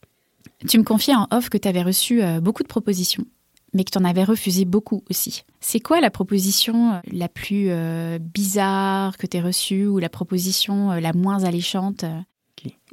Tu 0.68 0.78
me 0.80 0.84
confiais 0.84 1.16
en 1.16 1.28
off 1.32 1.50
que 1.50 1.58
tu 1.58 1.68
avais 1.68 1.84
reçu 1.84 2.24
euh, 2.24 2.40
beaucoup 2.40 2.64
de 2.64 2.68
propositions, 2.68 3.26
mais 3.74 3.84
que 3.84 3.92
tu 3.92 3.98
en 3.98 4.06
avais 4.06 4.24
refusé 4.24 4.66
beaucoup 4.66 5.04
aussi. 5.10 5.44
C'est 5.60 5.80
quoi 5.80 6.02
la 6.02 6.10
proposition 6.10 6.94
euh, 6.94 7.00
la 7.12 7.30
plus 7.30 7.68
euh, 7.70 8.18
bizarre 8.20 9.18
que 9.18 9.28
tu 9.28 9.38
as 9.38 9.42
reçue 9.42 9.86
ou 9.86 10.00
la 10.00 10.10
proposition 10.10 10.92
la 10.94 11.14
moins 11.14 11.44
alléchante 11.44 12.06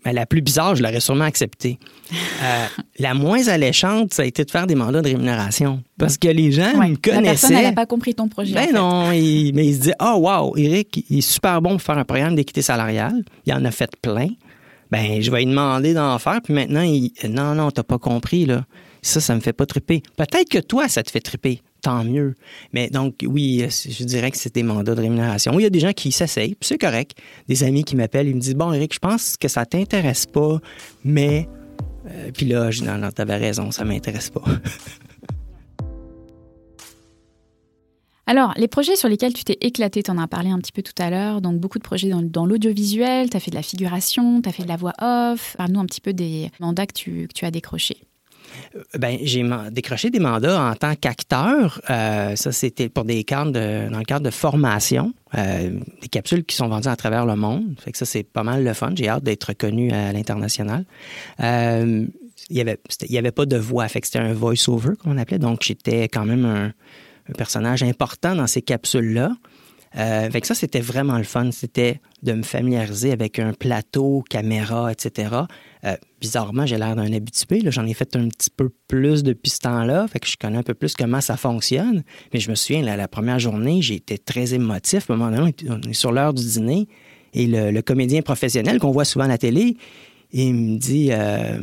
Mais 0.04 0.12
la 0.12 0.26
plus 0.26 0.40
bizarre, 0.42 0.74
je 0.74 0.82
l'aurais 0.82 1.00
sûrement 1.00 1.24
acceptée. 1.24 1.78
Euh, 2.12 2.66
la 2.98 3.14
moins 3.14 3.46
alléchante, 3.48 4.12
ça 4.14 4.22
a 4.22 4.24
été 4.26 4.44
de 4.44 4.50
faire 4.50 4.66
des 4.66 4.74
mandats 4.74 5.00
de 5.02 5.08
rémunération. 5.08 5.82
Parce 5.98 6.18
que 6.18 6.28
les 6.28 6.50
gens 6.52 6.72
Ouais. 6.78 6.88
me 6.88 6.94
La 6.94 6.98
personne, 6.98 7.22
connaissaient. 7.24 7.54
elle 7.54 7.62
n'a 7.64 7.72
pas 7.72 7.86
compris 7.86 8.14
ton 8.14 8.28
projet. 8.28 8.52
en 8.52 8.54
Ben 8.54 8.66
fait. 8.66 8.72
non, 8.72 9.12
il- 9.12 9.52
mais 9.54 9.66
il 9.66 9.74
se 9.76 9.80
dit 9.80 9.92
Oh, 10.00 10.16
wow, 10.18 10.56
Eric, 10.56 11.04
il 11.08 11.18
est 11.18 11.20
super 11.20 11.62
bon 11.62 11.70
pour 11.70 11.82
faire 11.82 11.98
un 11.98 12.04
programme 12.04 12.34
d'équité 12.34 12.62
salariale. 12.62 13.24
Il 13.46 13.52
en 13.54 13.64
a 13.64 13.70
fait 13.70 13.90
plein. 14.02 14.28
Ben, 14.90 15.22
je 15.22 15.30
vais 15.30 15.38
lui 15.38 15.46
demander 15.46 15.94
d'en 15.94 16.18
faire. 16.18 16.40
Puis 16.42 16.52
maintenant, 16.52 16.82
il 16.82 17.12
Non, 17.30 17.54
non, 17.54 17.70
t'as 17.70 17.82
pas 17.84 17.98
compris, 17.98 18.44
là. 18.44 18.64
Ça, 19.00 19.20
ça 19.20 19.34
me 19.34 19.40
fait 19.40 19.52
pas 19.52 19.66
triper. 19.66 20.02
Peut-être 20.16 20.48
que 20.48 20.58
toi, 20.58 20.88
ça 20.88 21.02
te 21.02 21.10
fait 21.10 21.20
triper. 21.20 21.60
Tant 21.82 22.04
mieux. 22.04 22.34
Mais 22.72 22.90
donc, 22.90 23.16
oui, 23.26 23.66
je 23.68 24.04
dirais 24.04 24.30
que 24.30 24.38
c'est 24.38 24.54
des 24.54 24.62
mandats 24.62 24.94
de 24.94 25.00
rémunération. 25.00 25.58
Il 25.58 25.64
y 25.64 25.66
a 25.66 25.70
des 25.70 25.80
gens 25.80 25.92
qui 25.92 26.12
s'essayent, 26.12 26.56
c'est 26.60 26.78
correct. 26.78 27.18
Des 27.48 27.64
amis 27.64 27.82
qui 27.82 27.96
m'appellent, 27.96 28.28
ils 28.28 28.36
me 28.36 28.40
disent 28.40 28.54
Bon, 28.54 28.72
Eric, 28.72 28.94
je 28.94 29.00
pense 29.00 29.36
que 29.36 29.48
ça 29.48 29.66
t'intéresse 29.66 30.26
pas, 30.26 30.60
mais. 31.04 31.48
Euh, 32.08 32.30
puis 32.32 32.46
là, 32.46 32.70
je 32.70 32.82
dis 32.82 32.86
Non, 32.86 32.98
non, 32.98 33.10
t'avais 33.10 33.36
raison, 33.36 33.72
ça 33.72 33.84
m'intéresse 33.84 34.30
pas. 34.30 34.44
Alors, 38.26 38.54
les 38.56 38.68
projets 38.68 38.94
sur 38.94 39.08
lesquels 39.08 39.32
tu 39.32 39.42
t'es 39.42 39.58
éclaté, 39.60 40.04
tu 40.04 40.10
en 40.12 40.18
as 40.18 40.28
parlé 40.28 40.50
un 40.50 40.58
petit 40.58 40.70
peu 40.70 40.82
tout 40.82 40.94
à 40.98 41.10
l'heure, 41.10 41.40
donc 41.40 41.58
beaucoup 41.58 41.78
de 41.78 41.82
projets 41.82 42.08
dans, 42.08 42.22
dans 42.22 42.46
l'audiovisuel, 42.46 43.28
tu 43.28 43.36
as 43.36 43.40
fait 43.40 43.50
de 43.50 43.56
la 43.56 43.62
figuration, 43.62 44.40
tu 44.40 44.48
as 44.48 44.52
fait 44.52 44.62
de 44.62 44.68
la 44.68 44.76
voix 44.76 44.94
off. 45.00 45.56
Parle-nous 45.58 45.80
un 45.80 45.86
petit 45.86 46.00
peu 46.00 46.12
des 46.12 46.48
mandats 46.60 46.86
que 46.86 46.94
tu, 46.94 47.26
que 47.26 47.34
tu 47.34 47.44
as 47.44 47.50
décrochés. 47.50 48.06
Ben, 48.98 49.18
j'ai 49.22 49.44
décroché 49.70 50.10
des 50.10 50.18
mandats 50.18 50.62
en 50.62 50.74
tant 50.74 50.94
qu'acteur. 50.94 51.80
Euh, 51.90 52.36
ça, 52.36 52.52
c'était 52.52 52.88
pour 52.88 53.04
des 53.04 53.24
cadres 53.24 53.52
de, 53.52 53.90
dans 53.90 53.98
le 53.98 54.04
cadre 54.04 54.24
de 54.24 54.30
formation, 54.30 55.12
euh, 55.36 55.78
des 56.00 56.08
capsules 56.08 56.44
qui 56.44 56.56
sont 56.56 56.68
vendues 56.68 56.88
à 56.88 56.96
travers 56.96 57.26
le 57.26 57.36
monde. 57.36 57.74
Fait 57.78 57.92
que 57.92 57.98
ça, 57.98 58.04
c'est 58.04 58.22
pas 58.22 58.42
mal 58.42 58.64
le 58.64 58.72
fun. 58.74 58.92
J'ai 58.94 59.08
hâte 59.08 59.24
d'être 59.24 59.44
reconnu 59.44 59.90
à 59.92 60.12
l'international. 60.12 60.84
Euh, 61.40 62.06
il 62.50 62.54
n'y 62.54 62.60
avait, 62.60 62.78
avait 63.16 63.32
pas 63.32 63.46
de 63.46 63.56
voix, 63.56 63.88
fait 63.88 64.00
que 64.00 64.06
c'était 64.06 64.18
un 64.18 64.34
voice-over, 64.34 64.96
comme 65.00 65.12
on 65.12 65.18
appelait. 65.18 65.38
Donc, 65.38 65.62
j'étais 65.62 66.04
quand 66.04 66.24
même 66.24 66.44
un, 66.44 66.72
personnage 67.38 67.82
important 67.82 68.34
dans 68.34 68.46
ces 68.46 68.62
capsules-là. 68.62 69.32
Euh, 69.96 70.26
avec 70.26 70.44
ça, 70.44 70.54
c'était 70.54 70.80
vraiment 70.80 71.16
le 71.18 71.24
fun. 71.24 71.50
C'était 71.50 72.00
de 72.22 72.32
me 72.32 72.42
familiariser 72.42 73.12
avec 73.12 73.38
un 73.38 73.52
plateau, 73.52 74.24
caméra, 74.28 74.90
etc. 74.90 75.30
Euh, 75.84 75.96
bizarrement, 76.20 76.64
j'ai 76.64 76.78
l'air 76.78 76.94
d'un 76.94 77.12
habitué. 77.12 77.60
J'en 77.66 77.86
ai 77.86 77.94
fait 77.94 78.14
un 78.14 78.28
petit 78.28 78.50
peu 78.50 78.70
plus 78.86 79.22
depuis 79.22 79.50
ce 79.50 79.58
temps-là. 79.60 80.06
Fait 80.06 80.20
que 80.20 80.28
je 80.28 80.36
connais 80.36 80.58
un 80.58 80.62
peu 80.62 80.74
plus 80.74 80.94
comment 80.94 81.20
ça 81.20 81.36
fonctionne. 81.36 82.02
Mais 82.32 82.40
je 82.40 82.50
me 82.50 82.54
souviens, 82.54 82.82
la 82.82 83.08
première 83.08 83.38
journée, 83.38 83.82
j'ai 83.82 83.96
été 83.96 84.18
très 84.18 84.54
émotif. 84.54 85.10
À 85.10 85.14
un 85.14 85.16
moment 85.16 85.36
donné, 85.36 85.54
on 85.68 85.80
est 85.80 85.92
sur 85.92 86.12
l'heure 86.12 86.34
du 86.34 86.44
dîner. 86.44 86.88
Et 87.34 87.46
le, 87.46 87.80
comédien 87.80 88.22
professionnel 88.22 88.78
qu'on 88.78 88.90
voit 88.90 89.04
souvent 89.04 89.24
à 89.24 89.28
la 89.28 89.38
télé, 89.38 89.76
il 90.32 90.54
me 90.54 90.78
dit, 90.78 91.08
euh, 91.10 91.58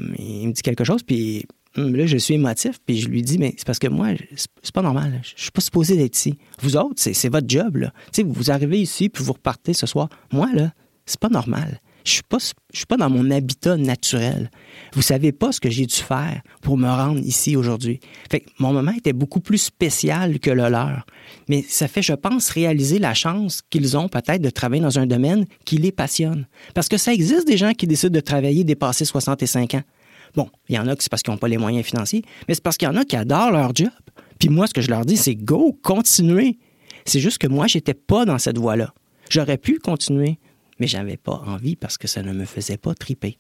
quelque 0.63 0.84
chose, 0.84 1.03
puis 1.03 1.45
Hum, 1.78 1.95
là, 1.95 2.07
je 2.07 2.17
suis 2.17 2.34
émotif, 2.34 2.80
puis 2.86 2.99
je 2.99 3.07
lui 3.07 3.22
dis, 3.22 3.38
mais 3.38 3.53
c'est 3.55 3.65
parce 3.65 3.78
que 3.78 3.88
moi, 3.88 4.09
c'est 4.36 4.74
pas 4.74 4.82
normal. 4.82 5.22
Je 5.36 5.43
suis 5.43 5.51
pas 5.51 5.61
supposé 5.61 5.95
d'être 5.95 6.15
ici. 6.15 6.38
Vous 6.61 6.76
autres, 6.76 6.95
c'est 6.97 7.30
votre 7.30 7.47
job. 7.47 7.89
Vous 8.26 8.51
arrivez 8.51 8.82
ici, 8.82 9.09
puis 9.09 9.24
vous 9.24 9.34
repartez 9.34 9.74
ce 9.74 9.86
soir. 9.86 10.09
Moi, 10.32 10.49
là, 10.53 10.74
c'est 11.05 11.20
pas 11.20 11.30
normal. 11.30 11.80
Je 12.06 12.12
suis 12.12 12.24
pas, 12.24 12.38
suis 12.39 12.86
pas 12.88 12.97
dans 12.97 13.10
mon 13.10 13.30
habitat 13.32 13.78
naturel. 13.78 14.50
Vous 14.93 15.02
savez 15.02 15.32
pas 15.32 15.52
ce 15.52 15.60
que 15.60 15.70
j'ai 15.70 15.86
dû 15.86 15.95
faire 15.95 16.41
pour 16.62 16.78
me 16.78 16.88
rendre 16.88 17.20
ici 17.20 17.56
aujourd'hui. 17.56 18.00
Fait 18.32 18.45
mon 18.58 18.74
moment 18.74 18.91
était 18.91 19.14
beaucoup 19.14 19.39
plus 19.39 19.58
spécial 19.58 20.39
que 20.39 20.50
le 20.50 20.70
leur. 20.70 21.06
Mais 21.47 21.64
ça 21.68 21.88
fait, 21.88 22.02
je 22.02 22.14
pense, 22.14 22.50
réaliser 22.50 23.00
la 23.00 23.14
chance 23.14 23.62
qu'ils 23.70 23.97
ont 23.97 24.08
peut-être 24.08 24.41
de 24.41 24.50
travailler 24.50 24.82
dans 24.82 25.00
un 25.00 25.08
domaine 25.08 25.45
qui 25.66 25.78
les 25.78 25.91
passionne. 25.91 26.47
Parce 26.74 26.88
que 26.88 26.97
ça 26.97 27.14
existe 27.14 27.47
des 27.47 27.58
gens 27.58 27.74
qui 27.74 27.88
décident 27.88 28.14
de 28.14 28.20
travailler 28.20 28.64
dépasser 28.64 29.06
65 29.06 29.76
ans. 29.76 29.84
Bon, 30.36 30.50
il 30.68 30.76
y 30.76 30.80
en 30.80 30.88
a 30.88 30.95
que 30.95 31.04
c'est 31.04 31.10
parce 31.10 31.24
qu'ils 31.24 31.34
n'ont 31.34 31.39
pas 31.39 31.47
les 31.47 31.58
moyens 31.58 31.86
financiers, 31.86 32.24
mais 32.47 32.54
c'est 32.54 32.64
parce 32.64 32.78
qu'il 32.78 32.88
y 32.88 32.91
en 32.91 32.95
a 32.95 33.04
qui 33.04 33.16
adorent 33.16 33.52
leur 33.52 33.76
job. 33.76 33.89
Puis 34.39 34.50
moi, 34.50 34.68
ce 34.68 34.74
que 34.74 34.82
je 34.82 34.89
leur 34.89 35.06
dis, 35.06 35.18
c'est 35.18 35.36
go, 35.36 35.78
continuez. 35.84 36.58
C'est 37.06 37.20
juste 37.20 37.39
que 37.39 37.47
moi, 37.47 37.68
j'étais 37.68 37.93
pas 37.93 38.26
dans 38.26 38.38
cette 38.38 38.58
voie-là. 38.58 38.93
J'aurais 39.30 39.58
pu 39.58 39.80
continuer, 39.80 40.39
mais 40.80 40.88
j'avais 40.88 41.17
pas 41.17 41.41
envie 41.45 41.75
parce 41.75 41.97
que 41.97 42.07
ça 42.07 42.23
ne 42.23 42.34
me 42.34 42.45
faisait 42.45 42.77
pas 42.77 42.93
triper. 42.93 43.38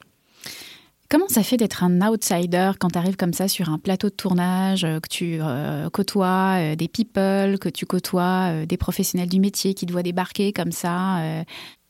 Comment 1.09 1.27
ça 1.27 1.41
fait 1.41 1.57
d'être 1.57 1.83
un 1.83 2.07
outsider 2.07 2.71
quand 2.79 2.89
tu 2.89 2.99
arrives 2.99 3.15
comme 3.15 3.33
ça 3.33 3.47
sur 3.47 3.69
un 3.69 3.79
plateau 3.79 4.09
de 4.09 4.15
tournage, 4.15 4.83
euh, 4.83 4.99
que 4.99 5.09
tu 5.09 5.39
euh, 5.41 5.89
côtoies 5.89 6.57
euh, 6.59 6.75
des 6.75 6.87
people, 6.87 7.57
que 7.57 7.67
tu 7.67 7.87
côtoies 7.87 8.67
des 8.67 8.77
professionnels 8.77 9.27
du 9.27 9.39
métier 9.39 9.73
qui 9.73 9.87
te 9.87 9.91
voient 9.91 10.03
débarquer 10.03 10.53
comme 10.53 10.71
ça 10.71 11.43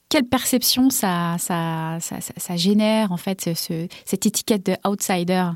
quelle 0.08 0.26
perception 0.26 0.90
ça, 0.90 1.36
ça, 1.38 2.00
ça, 2.00 2.56
génère, 2.56 3.12
en 3.12 3.18
fait, 3.18 3.48
cette 3.54 4.26
étiquette 4.26 4.66
de 4.66 4.76
outsider? 4.84 5.50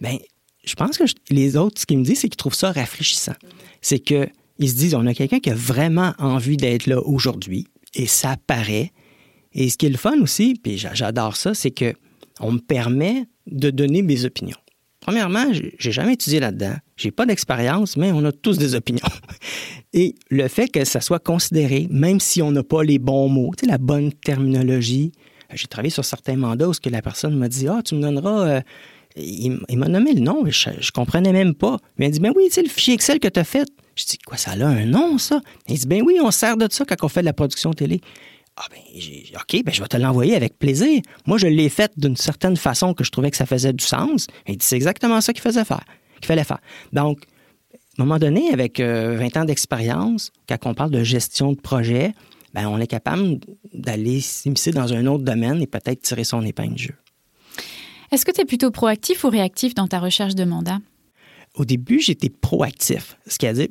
Bien, 0.00 0.16
je 0.64 0.74
pense 0.74 0.96
que 0.96 1.04
les 1.28 1.56
autres, 1.56 1.82
ce 1.82 1.84
qu'ils 1.84 1.98
me 1.98 2.04
disent, 2.04 2.20
c'est 2.20 2.30
qu'ils 2.30 2.38
trouvent 2.38 2.54
ça 2.54 2.72
rafraîchissant. 2.72 3.34
C'est 3.82 3.98
qu'ils 3.98 4.30
se 4.58 4.74
disent, 4.74 4.94
on 4.94 5.04
a 5.06 5.12
quelqu'un 5.12 5.38
qui 5.38 5.50
a 5.50 5.54
vraiment 5.54 6.14
envie 6.18 6.56
d'être 6.56 6.86
là 6.86 7.02
aujourd'hui, 7.02 7.66
et 7.92 8.06
ça 8.06 8.36
paraît. 8.46 8.90
Et 9.54 9.70
ce 9.70 9.78
qui 9.78 9.86
est 9.86 9.90
le 9.90 9.96
fun 9.96 10.20
aussi, 10.20 10.54
puis 10.60 10.76
j'adore 10.76 11.36
ça, 11.36 11.54
c'est 11.54 11.70
que 11.70 11.94
on 12.40 12.52
me 12.52 12.58
permet 12.58 13.26
de 13.46 13.70
donner 13.70 14.02
mes 14.02 14.24
opinions. 14.24 14.56
Premièrement, 15.00 15.44
j'ai 15.52 15.92
jamais 15.92 16.14
étudié 16.14 16.40
là-dedans. 16.40 16.76
J'ai 16.96 17.10
pas 17.10 17.26
d'expérience, 17.26 17.96
mais 17.96 18.10
on 18.10 18.24
a 18.24 18.32
tous 18.32 18.56
des 18.56 18.74
opinions. 18.74 19.06
Et 19.92 20.14
le 20.30 20.48
fait 20.48 20.68
que 20.68 20.84
ça 20.84 21.00
soit 21.00 21.18
considéré, 21.18 21.86
même 21.90 22.20
si 22.20 22.40
on 22.40 22.50
n'a 22.50 22.62
pas 22.62 22.82
les 22.82 22.98
bons 22.98 23.28
mots, 23.28 23.52
tu 23.56 23.66
sais, 23.66 23.70
la 23.70 23.78
bonne 23.78 24.12
terminologie. 24.12 25.12
Euh, 25.50 25.54
j'ai 25.56 25.66
travaillé 25.66 25.90
sur 25.90 26.04
certains 26.06 26.36
mandats 26.36 26.68
où 26.68 26.72
que 26.72 26.88
la 26.88 27.02
personne 27.02 27.36
m'a 27.36 27.48
dit 27.48 27.68
Ah, 27.68 27.82
tu 27.84 27.94
me 27.94 28.00
donneras. 28.00 28.48
Euh, 28.48 28.60
il, 29.16 29.60
m'a 29.76 29.88
nommé 29.88 30.14
le 30.14 30.20
nom, 30.20 30.44
je, 30.46 30.70
je 30.80 30.90
comprenais 30.90 31.32
même 31.32 31.54
pas. 31.54 31.76
Il 31.98 32.06
m'a 32.06 32.10
dit 32.10 32.18
Ben 32.18 32.32
oui, 32.34 32.48
sais, 32.50 32.62
le 32.62 32.68
fichier 32.68 32.94
Excel 32.94 33.20
que 33.20 33.28
tu 33.28 33.38
as 33.38 33.44
fait. 33.44 33.68
Je 33.94 34.04
dis 34.04 34.18
Quoi, 34.26 34.38
ça 34.38 34.52
a 34.52 34.66
un 34.66 34.86
nom, 34.86 35.18
ça 35.18 35.40
Il 35.68 35.78
dit 35.78 35.86
Ben 35.86 36.02
oui, 36.02 36.18
on 36.20 36.30
sert 36.30 36.56
de 36.56 36.66
ça 36.70 36.84
quand 36.84 36.96
on 37.02 37.08
fait 37.08 37.20
de 37.20 37.26
la 37.26 37.34
production 37.34 37.72
télé. 37.72 38.00
Ah 38.56 38.66
ben, 38.70 38.78
OK, 39.34 39.64
ben 39.64 39.74
je 39.74 39.82
vais 39.82 39.88
te 39.88 39.96
l'envoyer 39.96 40.36
avec 40.36 40.58
plaisir. 40.58 41.02
Moi, 41.26 41.38
je 41.38 41.48
l'ai 41.48 41.68
fait 41.68 41.92
d'une 41.96 42.16
certaine 42.16 42.56
façon 42.56 42.94
que 42.94 43.02
je 43.02 43.10
trouvais 43.10 43.30
que 43.30 43.36
ça 43.36 43.46
faisait 43.46 43.72
du 43.72 43.84
sens. 43.84 44.28
Dit, 44.46 44.56
c'est 44.60 44.76
exactement 44.76 45.20
ça 45.20 45.32
qu'il 45.32 45.42
faisait 45.42 45.64
faire, 45.64 45.84
qu'il 46.16 46.26
fallait 46.26 46.44
faire. 46.44 46.60
Donc, 46.92 47.24
à 47.98 48.02
un 48.02 48.04
moment 48.04 48.18
donné, 48.18 48.52
avec 48.52 48.78
20 48.78 48.86
euh, 48.86 49.28
ans 49.36 49.44
d'expérience, 49.44 50.30
quand 50.48 50.66
on 50.66 50.74
parle 50.74 50.90
de 50.90 51.02
gestion 51.02 51.52
de 51.52 51.60
projet, 51.60 52.12
ben, 52.52 52.68
on 52.68 52.78
est 52.78 52.86
capable 52.86 53.40
d'aller 53.72 54.20
s'immiscer 54.20 54.70
dans 54.70 54.92
un 54.92 55.06
autre 55.06 55.24
domaine 55.24 55.60
et 55.60 55.66
peut-être 55.66 56.00
tirer 56.02 56.24
son 56.24 56.42
épingle 56.42 56.74
de 56.74 56.78
jeu. 56.78 56.94
Est-ce 58.12 58.24
que 58.24 58.30
tu 58.30 58.40
es 58.40 58.44
plutôt 58.44 58.70
proactif 58.70 59.24
ou 59.24 59.30
réactif 59.30 59.74
dans 59.74 59.88
ta 59.88 59.98
recherche 59.98 60.36
de 60.36 60.44
mandat? 60.44 60.78
Au 61.54 61.64
début, 61.64 62.00
j'étais 62.00 62.30
proactif. 62.30 63.16
Ce 63.28 63.38
qui 63.38 63.46
a 63.46 63.52
dit, 63.52 63.70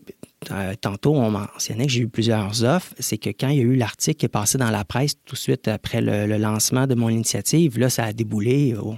euh, 0.52 0.74
tantôt, 0.80 1.16
on 1.16 1.32
mentionnait 1.32 1.86
que 1.86 1.92
j'ai 1.92 2.02
eu 2.02 2.08
plusieurs 2.08 2.64
offres. 2.64 2.94
C'est 3.00 3.18
que 3.18 3.30
quand 3.30 3.50
il 3.50 3.58
y 3.58 3.60
a 3.60 3.64
eu 3.64 3.76
l'article 3.76 4.18
qui 4.18 4.26
est 4.26 4.30
passé 4.30 4.58
dans 4.58 4.72
la 4.72 4.86
presse 4.86 5.16
tout 5.26 5.36
de 5.36 5.40
suite 5.40 5.68
après 5.68 6.02
le, 6.02 6.38
lancement 6.38 6.88
de 6.88 6.96
mon 6.96 7.10
initiative, 7.10 7.78
là, 7.78 7.90
ça 7.90 8.06
a 8.06 8.14
déboulé, 8.14 8.74
oh, 8.82 8.96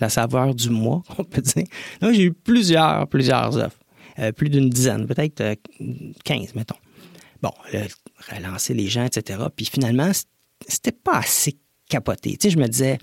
la, 0.00 0.08
saveur 0.08 0.54
du 0.54 0.70
mois, 0.70 1.02
on 1.18 1.24
peut 1.24 1.42
dire. 1.42 1.64
Là, 2.00 2.12
j'ai 2.12 2.24
eu 2.24 2.32
plusieurs, 2.32 3.08
plusieurs 3.08 3.56
offres. 3.56 3.78
Euh, 4.18 4.32
plus 4.32 4.50
d'une 4.50 4.70
dizaine, 4.70 5.06
peut-être 5.06 5.56
15, 6.24 6.40
euh, 6.40 6.52
mettons. 6.54 6.76
Bon, 7.42 7.52
relancer 8.30 8.74
les 8.74 8.86
gens, 8.86 9.04
etc. 9.04 9.38
Puis 9.54 9.66
finalement, 9.66 10.10
c'était 10.68 10.92
pas 10.92 11.18
assez 11.18 11.56
capoté. 11.88 12.36
Tu 12.36 12.48
sais, 12.48 12.50
je 12.50 12.58
me 12.58 12.66
disais, 12.66 12.98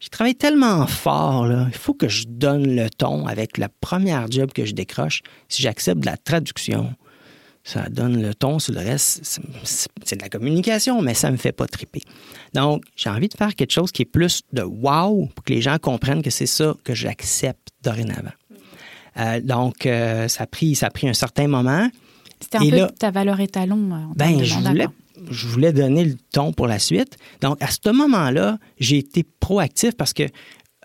j'ai 0.00 0.08
travaillé 0.10 0.34
tellement 0.34 0.86
fort, 0.86 1.46
là. 1.46 1.66
il 1.68 1.76
faut 1.76 1.94
que 1.94 2.08
je 2.08 2.26
donne 2.28 2.76
le 2.76 2.88
ton 2.88 3.26
avec 3.26 3.58
la 3.58 3.68
première 3.68 4.30
job 4.30 4.52
que 4.52 4.64
je 4.64 4.72
décroche. 4.72 5.22
Si 5.48 5.62
j'accepte 5.62 6.00
de 6.00 6.06
la 6.06 6.16
traduction, 6.16 6.94
ça 7.64 7.88
donne 7.90 8.22
le 8.22 8.34
ton 8.34 8.58
sur 8.60 8.74
le 8.74 8.80
reste. 8.80 9.40
C'est 9.64 10.16
de 10.16 10.22
la 10.22 10.28
communication, 10.28 11.02
mais 11.02 11.14
ça 11.14 11.28
ne 11.28 11.32
me 11.32 11.36
fait 11.36 11.52
pas 11.52 11.66
triper. 11.66 12.00
Donc, 12.54 12.84
j'ai 12.96 13.10
envie 13.10 13.28
de 13.28 13.34
faire 13.34 13.54
quelque 13.54 13.72
chose 13.72 13.92
qui 13.92 14.02
est 14.02 14.10
plus 14.10 14.42
de 14.52 14.62
wow 14.62 15.26
pour 15.34 15.44
que 15.44 15.52
les 15.52 15.60
gens 15.60 15.78
comprennent 15.78 16.22
que 16.22 16.30
c'est 16.30 16.46
ça 16.46 16.74
que 16.84 16.94
j'accepte 16.94 17.68
dorénavant. 17.82 18.32
Euh, 19.18 19.40
donc, 19.40 19.84
euh, 19.84 20.28
ça, 20.28 20.44
a 20.44 20.46
pris, 20.46 20.76
ça 20.76 20.86
a 20.86 20.90
pris 20.90 21.08
un 21.08 21.14
certain 21.14 21.48
moment. 21.48 21.90
C'était 22.40 22.58
un 22.58 22.86
peu 22.86 22.94
ta 22.94 23.10
valeur 23.10 23.40
étalon. 23.40 23.90
Euh, 23.92 24.14
ben, 24.14 24.42
je 24.44 24.54
voulais 24.54 24.86
je 25.30 25.46
voulais 25.46 25.72
donner 25.72 26.04
le 26.04 26.16
ton 26.32 26.52
pour 26.52 26.66
la 26.66 26.78
suite. 26.78 27.16
Donc, 27.40 27.62
à 27.62 27.68
ce 27.68 27.90
moment-là, 27.90 28.58
j'ai 28.78 28.98
été 28.98 29.24
proactif 29.40 29.96
parce 29.96 30.12
que 30.12 30.24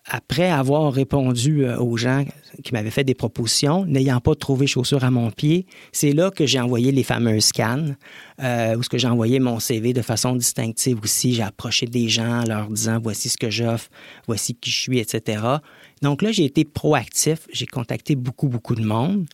après 0.05 0.49
avoir 0.49 0.91
répondu 0.91 1.65
euh, 1.65 1.79
aux 1.79 1.95
gens 1.95 2.25
qui 2.63 2.73
m'avaient 2.73 2.91
fait 2.91 3.05
des 3.05 3.13
propositions, 3.13 3.85
n'ayant 3.85 4.19
pas 4.19 4.35
trouvé 4.35 4.67
chaussures 4.67 5.03
à 5.03 5.11
mon 5.11 5.31
pied, 5.31 5.65
c'est 5.91 6.11
là 6.11 6.29
que 6.29 6.45
j'ai 6.45 6.59
envoyé 6.59 6.91
les 6.91 7.03
fameuses 7.03 7.45
scans, 7.45 7.85
euh, 8.41 8.75
où 8.75 8.83
ce 8.83 8.89
que 8.89 8.97
j'ai 8.97 9.07
envoyé 9.07 9.39
mon 9.39 9.59
CV 9.59 9.93
de 9.93 10.01
façon 10.01 10.35
distinctive 10.35 10.99
aussi. 11.01 11.33
J'ai 11.33 11.43
approché 11.43 11.85
des 11.85 12.09
gens 12.09 12.43
leur 12.43 12.67
disant 12.69 12.99
voici 13.01 13.29
ce 13.29 13.37
que 13.37 13.49
j'offre, 13.49 13.89
voici 14.27 14.55
qui 14.55 14.71
je 14.71 14.81
suis, 14.81 14.99
etc. 14.99 15.41
Donc 16.01 16.21
là, 16.21 16.31
j'ai 16.31 16.45
été 16.45 16.65
proactif. 16.65 17.47
J'ai 17.51 17.65
contacté 17.65 18.15
beaucoup, 18.15 18.49
beaucoup 18.49 18.75
de 18.75 18.83
monde. 18.83 19.25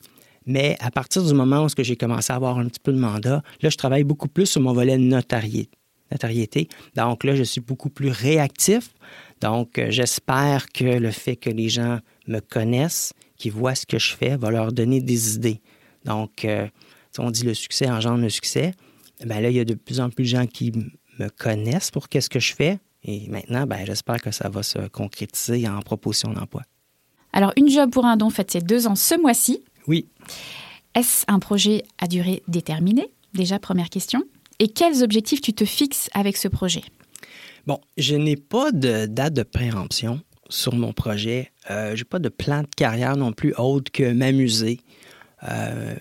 Mais 0.49 0.77
à 0.79 0.89
partir 0.89 1.23
du 1.23 1.31
moment 1.35 1.63
où 1.63 1.67
j'ai 1.77 1.95
commencé 1.95 2.33
à 2.33 2.35
avoir 2.35 2.57
un 2.57 2.65
petit 2.65 2.79
peu 2.79 2.91
de 2.91 2.97
mandat, 2.97 3.43
là, 3.61 3.69
je 3.69 3.77
travaille 3.77 4.03
beaucoup 4.03 4.27
plus 4.27 4.47
sur 4.47 4.61
mon 4.61 4.73
volet 4.73 4.97
notarié, 4.97 5.69
notariété. 6.11 6.67
Donc 6.95 7.23
là, 7.23 7.35
je 7.35 7.43
suis 7.43 7.61
beaucoup 7.61 7.91
plus 7.91 8.09
réactif. 8.09 8.89
Donc, 9.41 9.77
euh, 9.77 9.91
j'espère 9.91 10.65
que 10.69 10.85
le 10.85 11.11
fait 11.11 11.35
que 11.35 11.51
les 11.51 11.69
gens 11.69 11.99
me 12.27 12.39
connaissent, 12.39 13.13
qu'ils 13.37 13.51
voient 13.51 13.75
ce 13.75 13.85
que 13.85 13.99
je 13.99 14.15
fais, 14.15 14.37
va 14.37 14.49
leur 14.49 14.71
donner 14.71 15.01
des 15.01 15.35
idées. 15.35 15.61
Donc, 16.03 16.43
euh, 16.43 16.67
on 17.19 17.29
dit 17.29 17.43
le 17.43 17.53
succès 17.53 17.87
engendre 17.87 18.23
le 18.23 18.29
succès. 18.29 18.73
Bien 19.23 19.41
là, 19.41 19.51
il 19.51 19.55
y 19.55 19.59
a 19.59 19.65
de 19.65 19.75
plus 19.75 19.99
en 19.99 20.09
plus 20.09 20.23
de 20.23 20.29
gens 20.29 20.47
qui 20.47 20.71
me 21.19 21.29
connaissent 21.29 21.91
pour 21.91 22.09
qu'est-ce 22.09 22.29
que 22.29 22.39
je 22.39 22.55
fais. 22.55 22.79
Et 23.03 23.29
maintenant, 23.29 23.67
ben, 23.67 23.85
j'espère 23.85 24.19
que 24.19 24.31
ça 24.31 24.49
va 24.49 24.63
se 24.63 24.87
concrétiser 24.87 25.69
en 25.69 25.79
proposition 25.81 26.33
d'emploi. 26.33 26.63
Alors, 27.33 27.53
une 27.55 27.69
job 27.69 27.91
pour 27.91 28.05
un 28.05 28.17
don, 28.17 28.31
fait 28.31 28.49
ses 28.49 28.61
deux 28.61 28.87
ans 28.87 28.95
ce 28.95 29.13
mois-ci. 29.21 29.63
Oui. 29.89 30.07
Est-ce 30.93 31.25
un 31.27 31.39
projet 31.39 31.83
à 31.97 32.07
durée 32.07 32.43
déterminée? 32.47 33.09
Déjà, 33.33 33.57
première 33.57 33.89
question. 33.89 34.23
Et 34.59 34.67
quels 34.67 35.03
objectifs 35.03 35.41
tu 35.41 35.51
te 35.51 35.65
fixes 35.65 36.09
avec 36.13 36.37
ce 36.37 36.47
projet? 36.47 36.83
Bon, 37.65 37.79
je 37.97 38.15
n'ai 38.15 38.35
pas 38.35 38.71
de 38.71 39.07
date 39.07 39.33
de 39.33 39.43
préemption 39.43 40.21
sur 40.47 40.75
mon 40.75 40.93
projet. 40.93 41.51
Euh, 41.71 41.95
je 41.95 42.01
n'ai 42.01 42.05
pas 42.05 42.19
de 42.19 42.29
plan 42.29 42.61
de 42.61 42.67
carrière 42.77 43.17
non 43.17 43.33
plus 43.33 43.53
autre 43.55 43.91
que 43.91 44.13
m'amuser. 44.13 44.79
Euh, 45.47 45.95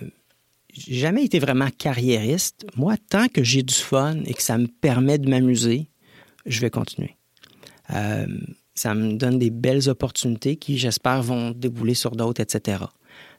j'ai 0.74 0.96
jamais 0.96 1.24
été 1.24 1.38
vraiment 1.38 1.70
carriériste. 1.70 2.66
Moi, 2.76 2.96
tant 3.08 3.28
que 3.28 3.42
j'ai 3.42 3.62
du 3.62 3.74
fun 3.74 4.20
et 4.26 4.34
que 4.34 4.42
ça 4.42 4.58
me 4.58 4.66
permet 4.66 5.16
de 5.16 5.30
m'amuser, 5.30 5.88
je 6.44 6.60
vais 6.60 6.70
continuer. 6.70 7.16
Euh, 7.94 8.26
ça 8.74 8.94
me 8.94 9.14
donne 9.14 9.38
des 9.38 9.50
belles 9.50 9.88
opportunités 9.88 10.56
qui, 10.56 10.76
j'espère, 10.76 11.22
vont 11.22 11.52
débouler 11.52 11.94
sur 11.94 12.12
d'autres, 12.12 12.42
etc. 12.42 12.84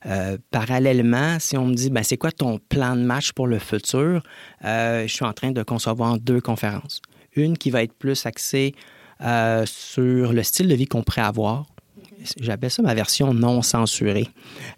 Euh, 0.06 0.38
parallèlement, 0.52 1.40
si 1.40 1.58
on 1.58 1.66
me 1.66 1.74
dit, 1.74 1.90
ben, 1.90 2.04
c'est 2.04 2.18
quoi 2.18 2.32
ton 2.32 2.58
plan 2.58 2.96
de 2.96 3.02
match 3.02 3.34
pour 3.34 3.48
le 3.48 3.60
futur, 3.60 4.24
euh, 4.64 5.08
je 5.08 5.14
suis 5.14 5.26
en 5.26 5.34
train 5.34 5.52
de 5.52 5.64
concevoir 5.64 6.18
deux 6.18 6.42
conférences. 6.42 7.02
Une 7.36 7.58
qui 7.58 7.70
va 7.70 7.84
être 7.84 7.94
plus 7.94 8.26
axée 8.26 8.74
euh, 9.22 9.66
sur 9.66 10.34
le 10.34 10.44
style 10.44 10.68
de 10.68 10.76
vie 10.76 10.88
qu'on 10.88 11.04
pourrait 11.04 11.22
avoir. 11.22 11.66
J'appelle 12.40 12.72
ça 12.72 12.82
ma 12.82 12.94
version 12.94 13.34
non 13.34 13.62
censurée. 13.62 14.28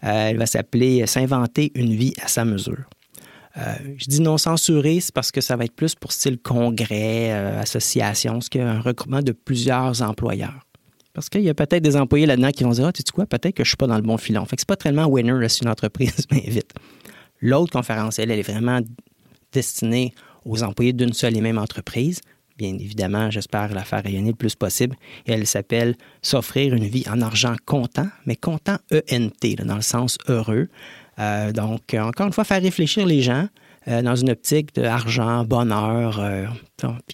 elle 0.01 0.37
va 0.37 0.45
s'appeler 0.45 1.07
S'inventer 1.07 1.71
une 1.73 1.95
vie 1.95 2.13
à 2.21 2.27
sa 2.27 2.45
mesure. 2.45 2.83
je 3.55 4.05
dis 4.05 4.21
non 4.21 4.37
censuré, 4.37 4.99
c'est 4.99 5.13
parce 5.13 5.31
que 5.31 5.41
ça 5.41 5.55
va 5.55 5.65
être 5.65 5.75
plus 5.75 5.95
pour 5.95 6.11
style 6.11 6.37
congrès, 6.37 7.31
association, 7.31 8.41
ce 8.41 8.49
qui 8.49 8.59
est 8.59 8.61
un 8.61 8.79
regroupement 8.79 9.21
de 9.23 9.31
plusieurs 9.31 10.03
employeurs. 10.03 10.67
Parce 11.13 11.29
qu'il 11.29 11.41
y 11.41 11.49
a 11.49 11.53
peut-être 11.53 11.83
des 11.83 11.97
employés 11.97 12.25
là-dedans 12.25 12.51
qui 12.51 12.63
vont 12.63 12.71
dire 12.71 12.87
Ah, 12.87 12.91
tu 12.93 13.01
sais 13.05 13.11
quoi, 13.13 13.25
peut-être 13.25 13.55
que 13.55 13.63
je 13.63 13.67
ne 13.67 13.71
suis 13.71 13.77
pas 13.77 13.87
dans 13.87 13.95
le 13.95 14.01
bon 14.01 14.17
filon. 14.17 14.45
Fait 14.45 14.55
que 14.55 14.61
c'est 14.61 14.67
pas 14.67 14.77
tellement 14.77 15.05
winner 15.05 15.49
si 15.49 15.63
une 15.63 15.69
entreprise 15.69 16.25
m'invite. 16.31 16.73
L'autre 17.41 17.71
conférence, 17.71 18.19
elle, 18.19 18.31
est 18.31 18.41
vraiment 18.41 18.79
destinée 19.51 20.13
aux 20.45 20.63
employés 20.63 20.93
d'une 20.93 21.13
seule 21.13 21.35
et 21.35 21.41
même 21.41 21.57
entreprise. 21.57 22.21
Bien 22.57 22.75
évidemment, 22.75 23.31
j'espère 23.31 23.73
la 23.73 23.83
faire 23.83 24.03
rayonner 24.03 24.29
le 24.29 24.35
plus 24.35 24.55
possible. 24.55 24.95
Et 25.25 25.31
elle 25.31 25.47
s'appelle 25.47 25.95
S'offrir 26.21 26.75
une 26.75 26.85
vie 26.85 27.03
en 27.09 27.21
argent 27.21 27.55
comptant, 27.65 28.07
mais 28.25 28.35
comptant 28.35 28.77
ENT, 28.91 29.65
dans 29.65 29.75
le 29.75 29.81
sens 29.81 30.17
heureux. 30.27 30.69
Euh, 31.19 31.51
donc, 31.51 31.95
encore 31.95 32.27
une 32.27 32.33
fois, 32.33 32.43
faire 32.43 32.61
réfléchir 32.61 33.05
les 33.05 33.21
gens 33.21 33.47
euh, 33.87 34.03
dans 34.03 34.15
une 34.15 34.29
optique 34.29 34.75
d'argent, 34.75 35.43
bonheur. 35.43 36.19
Euh, 36.19 36.45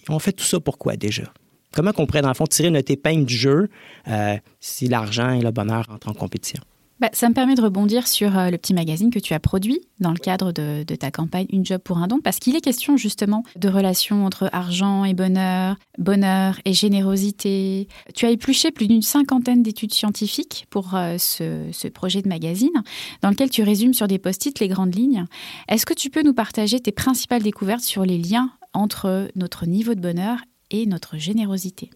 on 0.08 0.18
fait 0.18 0.32
tout 0.32 0.44
ça 0.44 0.60
pourquoi 0.60 0.96
déjà? 0.96 1.24
Comment 1.72 1.92
on 1.96 2.06
pourrait, 2.06 2.22
dans 2.22 2.28
le 2.28 2.34
fond, 2.34 2.46
tirer 2.46 2.70
notre 2.70 2.90
épingle 2.90 3.24
du 3.24 3.36
jeu 3.36 3.68
euh, 4.08 4.36
si 4.60 4.88
l'argent 4.88 5.30
et 5.30 5.40
le 5.40 5.50
bonheur 5.50 5.84
entrent 5.90 6.08
en 6.08 6.14
compétition? 6.14 6.62
Bah, 7.00 7.10
ça 7.12 7.28
me 7.28 7.34
permet 7.34 7.54
de 7.54 7.62
rebondir 7.62 8.08
sur 8.08 8.36
euh, 8.36 8.50
le 8.50 8.58
petit 8.58 8.74
magazine 8.74 9.10
que 9.10 9.20
tu 9.20 9.32
as 9.32 9.38
produit 9.38 9.80
dans 10.00 10.10
le 10.10 10.16
cadre 10.16 10.50
de, 10.50 10.82
ta 10.82 11.12
campagne 11.12 11.46
Une 11.50 11.64
job 11.64 11.80
pour 11.80 11.98
un 11.98 12.08
don, 12.08 12.18
parce 12.20 12.40
qu'il 12.40 12.56
est 12.56 12.60
question 12.60 12.96
justement 12.96 13.44
de 13.54 13.68
relations 13.68 14.26
entre 14.26 14.50
argent 14.52 15.04
et 15.04 15.14
bonheur, 15.14 15.76
bonheur 15.96 16.58
et 16.64 16.72
générosité. 16.72 17.86
Tu 18.14 18.26
as 18.26 18.30
épluché 18.30 18.72
plus 18.72 18.88
d'une 18.88 19.02
cinquantaine 19.02 19.62
d'études 19.62 19.94
scientifiques 19.94 20.66
pour 20.70 20.96
euh, 20.96 21.18
ce, 21.18 21.68
ce, 21.70 21.86
projet 21.86 22.20
de 22.20 22.28
magazine, 22.28 22.82
dans 23.22 23.30
lequel 23.30 23.50
tu 23.50 23.62
résumes 23.62 23.94
sur 23.94 24.08
des 24.08 24.18
post-it 24.18 24.58
les 24.58 24.68
grandes 24.68 24.94
lignes. 24.94 25.24
Est-ce 25.68 25.86
que 25.86 25.94
tu 25.94 26.10
peux 26.10 26.22
nous 26.22 26.34
partager 26.34 26.80
tes 26.80 26.92
principales 26.92 27.42
découvertes 27.42 27.84
sur 27.84 28.04
les 28.04 28.18
liens 28.18 28.50
entre 28.72 29.28
notre 29.36 29.66
niveau 29.66 29.94
de 29.94 30.00
bonheur 30.00 30.38
et 30.70 30.86
notre 30.86 31.16
générosité. 31.16 31.90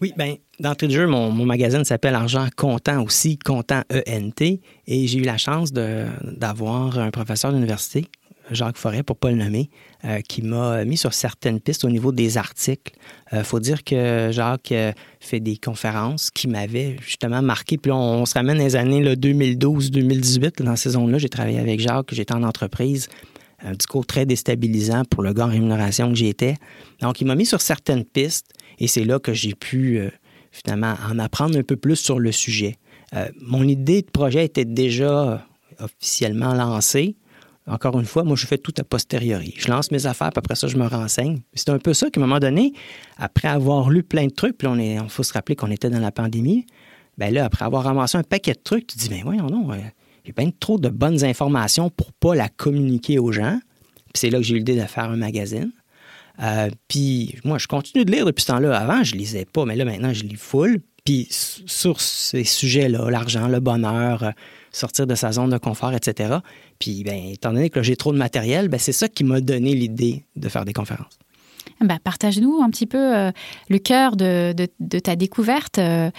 Oui, 0.00 0.12
bien, 0.16 0.36
d'entrée 0.60 0.88
de 0.88 0.92
jeu, 0.92 1.06
mon, 1.06 1.30
magazine 1.44 1.84
s'appelle 1.84 2.14
Argent 2.14 2.48
Content 2.56 3.02
aussi, 3.02 3.38
Content 3.38 3.82
ENT, 3.92 4.42
et 4.86 5.06
j'ai 5.06 5.18
eu 5.18 5.22
la 5.22 5.36
chance 5.36 5.72
d'avoir 5.72 6.98
un 6.98 7.10
professeur 7.10 7.52
d'université, 7.52 8.06
Jacques 8.50 8.78
Forêt, 8.78 9.02
pour 9.02 9.16
ne 9.16 9.20
pas 9.20 9.30
le 9.30 9.36
nommer, 9.36 9.70
euh, 10.04 10.20
qui 10.20 10.42
m'a 10.42 10.84
mis 10.84 10.96
sur 10.96 11.12
certaines 11.12 11.60
pistes 11.60 11.84
au 11.84 11.90
niveau 11.90 12.12
des 12.12 12.38
articles. 12.38 12.94
Il 13.32 13.38
euh, 13.38 13.44
faut 13.44 13.60
dire 13.60 13.84
que 13.84 14.30
Jacques 14.32 14.72
euh, 14.72 14.92
fait 15.20 15.40
des 15.40 15.56
conférences 15.56 16.30
qui 16.30 16.48
m'avaient 16.48 16.96
justement 17.02 17.42
marqué. 17.42 17.76
Puis 17.76 17.92
on, 17.92 18.24
se 18.24 18.34
ramène 18.34 18.58
les 18.58 18.76
années 18.76 19.14
2012-2018. 19.14 20.62
Dans 20.62 20.76
ces 20.76 20.90
zones-là, 20.90 21.18
j'ai 21.18 21.28
travaillé 21.28 21.58
avec 21.58 21.80
Jacques, 21.80 22.14
j'étais 22.14 22.34
en 22.34 22.42
entreprise 22.42 23.08
un 23.62 23.72
discours 23.72 24.06
très 24.06 24.26
déstabilisant 24.26 25.04
pour 25.04 25.22
le 25.22 25.32
gars 25.32 25.46
en 25.46 25.50
rémunération 25.50 26.08
que 26.08 26.14
j'étais. 26.14 26.56
Donc, 27.00 27.20
il 27.20 27.26
m'a 27.26 27.34
mis 27.34 27.46
sur 27.46 27.60
certaines 27.60 28.04
pistes 28.04 28.52
et 28.78 28.86
c'est 28.86 29.04
là 29.04 29.18
que 29.18 29.32
j'ai 29.32 29.54
pu 29.54 29.98
euh, 29.98 30.10
finalement 30.52 30.94
en 31.08 31.18
apprendre 31.18 31.58
un 31.58 31.62
peu 31.62 31.76
plus 31.76 31.96
sur 31.96 32.18
le 32.18 32.32
sujet. 32.32 32.76
Euh, 33.14 33.28
mon 33.40 33.64
idée 33.64 34.02
de 34.02 34.10
projet 34.10 34.44
était 34.44 34.64
déjà 34.64 35.46
officiellement 35.80 36.54
lancée. 36.54 37.16
Encore 37.66 37.98
une 37.98 38.06
fois, 38.06 38.24
moi, 38.24 38.36
je 38.36 38.46
fais 38.46 38.58
tout 38.58 38.72
a 38.78 38.84
posteriori. 38.84 39.54
Je 39.58 39.68
lance 39.68 39.90
mes 39.90 40.06
affaires, 40.06 40.30
puis 40.30 40.38
après 40.38 40.54
ça, 40.54 40.68
je 40.68 40.76
me 40.76 40.86
renseigne. 40.86 41.40
C'est 41.52 41.68
un 41.68 41.78
peu 41.78 41.92
ça 41.92 42.08
qu'à 42.10 42.20
un 42.20 42.24
moment 42.24 42.38
donné, 42.38 42.72
après 43.18 43.48
avoir 43.48 43.90
lu 43.90 44.02
plein 44.02 44.26
de 44.26 44.32
trucs, 44.32 44.56
puis 44.56 44.68
on 44.68 44.78
est, 44.78 44.96
faut 45.08 45.22
se 45.22 45.34
rappeler 45.34 45.54
qu'on 45.54 45.70
était 45.70 45.90
dans 45.90 46.00
la 46.00 46.10
pandémie, 46.10 46.64
ben 47.18 47.32
là, 47.34 47.44
après 47.44 47.64
avoir 47.64 47.84
ramassé 47.84 48.16
un 48.16 48.22
paquet 48.22 48.52
de 48.52 48.60
trucs, 48.62 48.86
tu 48.86 48.96
te 48.96 49.02
dis, 49.02 49.10
mais 49.10 49.22
voyons 49.22 49.48
non, 49.48 49.68
j'ai 50.28 50.34
bien 50.34 50.50
trop 50.60 50.78
de 50.78 50.90
bonnes 50.90 51.24
informations 51.24 51.88
pour 51.88 52.12
pas 52.12 52.34
la 52.34 52.50
communiquer 52.50 53.18
aux 53.18 53.32
gens. 53.32 53.58
Puis 54.12 54.20
c'est 54.20 54.30
là 54.30 54.36
que 54.36 54.44
j'ai 54.44 54.56
eu 54.56 54.58
l'idée 54.58 54.76
de 54.76 54.84
faire 54.84 55.04
un 55.04 55.16
magazine. 55.16 55.72
Euh, 56.42 56.68
puis 56.86 57.36
moi, 57.44 57.56
je 57.56 57.66
continue 57.66 58.04
de 58.04 58.12
lire 58.12 58.26
depuis 58.26 58.42
ce 58.42 58.48
temps-là. 58.48 58.78
Avant, 58.78 59.02
je 59.02 59.14
lisais 59.14 59.46
pas, 59.46 59.64
mais 59.64 59.74
là, 59.74 59.86
maintenant, 59.86 60.12
je 60.12 60.24
lis 60.24 60.36
full. 60.36 60.80
Puis 61.06 61.28
sur 61.30 62.02
ces 62.02 62.44
sujets-là, 62.44 63.08
l'argent, 63.10 63.48
le 63.48 63.60
bonheur, 63.60 64.22
euh, 64.22 64.30
sortir 64.70 65.06
de 65.06 65.14
sa 65.14 65.32
zone 65.32 65.48
de 65.48 65.56
confort, 65.56 65.94
etc. 65.94 66.36
Puis, 66.78 67.04
bien, 67.04 67.30
étant 67.32 67.54
donné 67.54 67.70
que 67.70 67.82
j'ai 67.82 67.96
trop 67.96 68.12
de 68.12 68.18
matériel, 68.18 68.68
ben, 68.68 68.78
c'est 68.78 68.92
ça 68.92 69.08
qui 69.08 69.24
m'a 69.24 69.40
donné 69.40 69.74
l'idée 69.74 70.26
de 70.36 70.50
faire 70.50 70.66
des 70.66 70.74
conférences. 70.74 71.18
Bah, 71.80 71.98
partage-nous 72.02 72.60
un 72.60 72.70
petit 72.70 72.86
peu 72.86 73.16
euh, 73.16 73.30
le 73.68 73.78
cœur 73.78 74.16
de, 74.16 74.52
ta 74.98 75.14
découverte, 75.14 75.78
euh, 75.78 76.10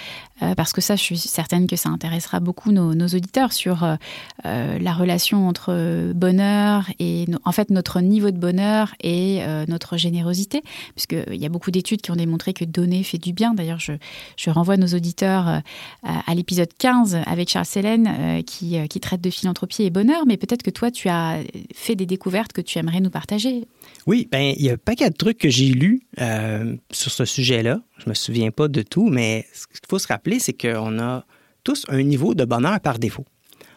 euh, 0.42 0.56
parce 0.56 0.72
que 0.72 0.80
ça, 0.80 0.96
je 0.96 1.04
suis 1.04 1.18
certaine 1.18 1.68
que 1.68 1.76
ça 1.76 1.90
intéressera 1.90 2.40
beaucoup 2.40 2.72
nos, 2.72 2.94
auditeurs 3.10 3.52
sur 3.52 3.98
la 4.44 4.94
relation 4.94 5.48
entre 5.48 6.14
bonheur 6.14 6.86
et, 7.00 7.26
en 7.44 7.52
fait, 7.52 7.72
notre 7.72 8.00
niveau 8.02 8.32
de 8.32 8.38
bonheur 8.38 8.94
et 9.02 9.42
notre 9.68 9.98
générosité, 9.98 10.62
puisqu'il 10.96 11.36
y 11.36 11.46
a 11.46 11.50
beaucoup 11.50 11.72
d'études 11.72 12.02
qui 12.02 12.12
ont 12.12 12.16
démontré 12.16 12.54
que 12.54 12.66
donner 12.66 13.04
fait 13.04 13.18
du 13.18 13.34
bien. 13.34 13.54
D'ailleurs, 13.54 13.80
je, 13.80 13.94
je, 14.38 14.50
renvoie 14.50 14.78
nos 14.78 14.88
auditeurs 14.88 15.62
à 16.04 16.36
l'épisode 16.36 16.70
15 16.78 17.18
avec 17.26 17.50
Charles 17.50 17.66
Selen 17.66 18.44
qui, 18.44 18.78
qui 18.88 19.00
traite 19.00 19.22
de 19.22 19.30
philanthropie 19.30 19.84
et 19.84 19.90
bonheur, 19.90 20.26
mais 20.28 20.38
peut-être 20.38 20.62
que 20.62 20.72
toi, 20.72 20.92
tu 20.92 21.10
as 21.10 21.40
fait 21.74 21.96
des 21.96 22.06
découvertes 22.06 22.54
que 22.54 22.62
tu 22.62 22.78
aimerais 22.78 23.02
nous 23.02 23.10
partager. 23.10 23.66
Oui, 24.10 24.28
ben 24.32 24.56
il 24.58 24.66
y 24.66 24.72
a 24.72 24.74
un 24.74 24.78
paquet 24.78 25.08
de 25.08 25.16
trucs 25.16 25.38
que 25.38 25.50
j'ai 25.50 25.68
lus 25.68 26.02
euh, 26.20 26.76
sur 26.90 27.12
ce 27.12 27.26
sujet-là. 27.26 27.80
Je 28.00 28.10
me 28.10 28.16
souviens 28.16 28.50
pas 28.50 28.68
de 28.68 28.82
tout, 28.82 29.08
mais 29.08 29.46
ce 29.54 29.68
qu'il 29.68 29.86
faut 29.88 30.00
se 30.00 30.08
rappeler, 30.08 30.40
c'est 30.40 30.60
qu'on 30.60 30.98
a 30.98 31.26
tous 31.64 31.86
un 31.90 32.02
niveau 32.02 32.34
de 32.34 32.44
bonheur 32.44 32.80
par 32.80 32.98
défaut. 32.98 33.26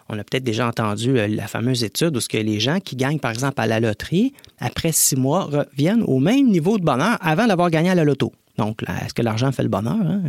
On 0.08 0.18
a 0.18 0.24
peut-être 0.24 0.42
déjà 0.42 0.66
entendu 0.66 1.18
euh, 1.18 1.28
la 1.28 1.48
fameuse 1.48 1.84
étude 1.84 2.16
où 2.16 2.20
ce 2.20 2.30
que 2.30 2.38
les 2.38 2.60
gens 2.60 2.80
qui 2.80 2.96
gagnent, 2.96 3.18
par 3.18 3.30
exemple, 3.30 3.60
à 3.60 3.66
la 3.66 3.78
loterie, 3.78 4.32
après 4.58 4.90
six 4.90 5.16
mois, 5.16 5.44
reviennent 5.44 6.02
au 6.04 6.18
même 6.18 6.48
niveau 6.48 6.78
de 6.78 6.82
bonheur 6.82 7.18
avant 7.20 7.46
d'avoir 7.46 7.68
gagné 7.68 7.90
à 7.90 7.94
la 7.94 8.04
loto. 8.04 8.32
Donc, 8.56 8.82
est-ce 9.04 9.12
que 9.12 9.20
l'argent 9.20 9.52
fait 9.52 9.62
le 9.62 9.68
bonheur? 9.68 10.00
Hein? 10.00 10.22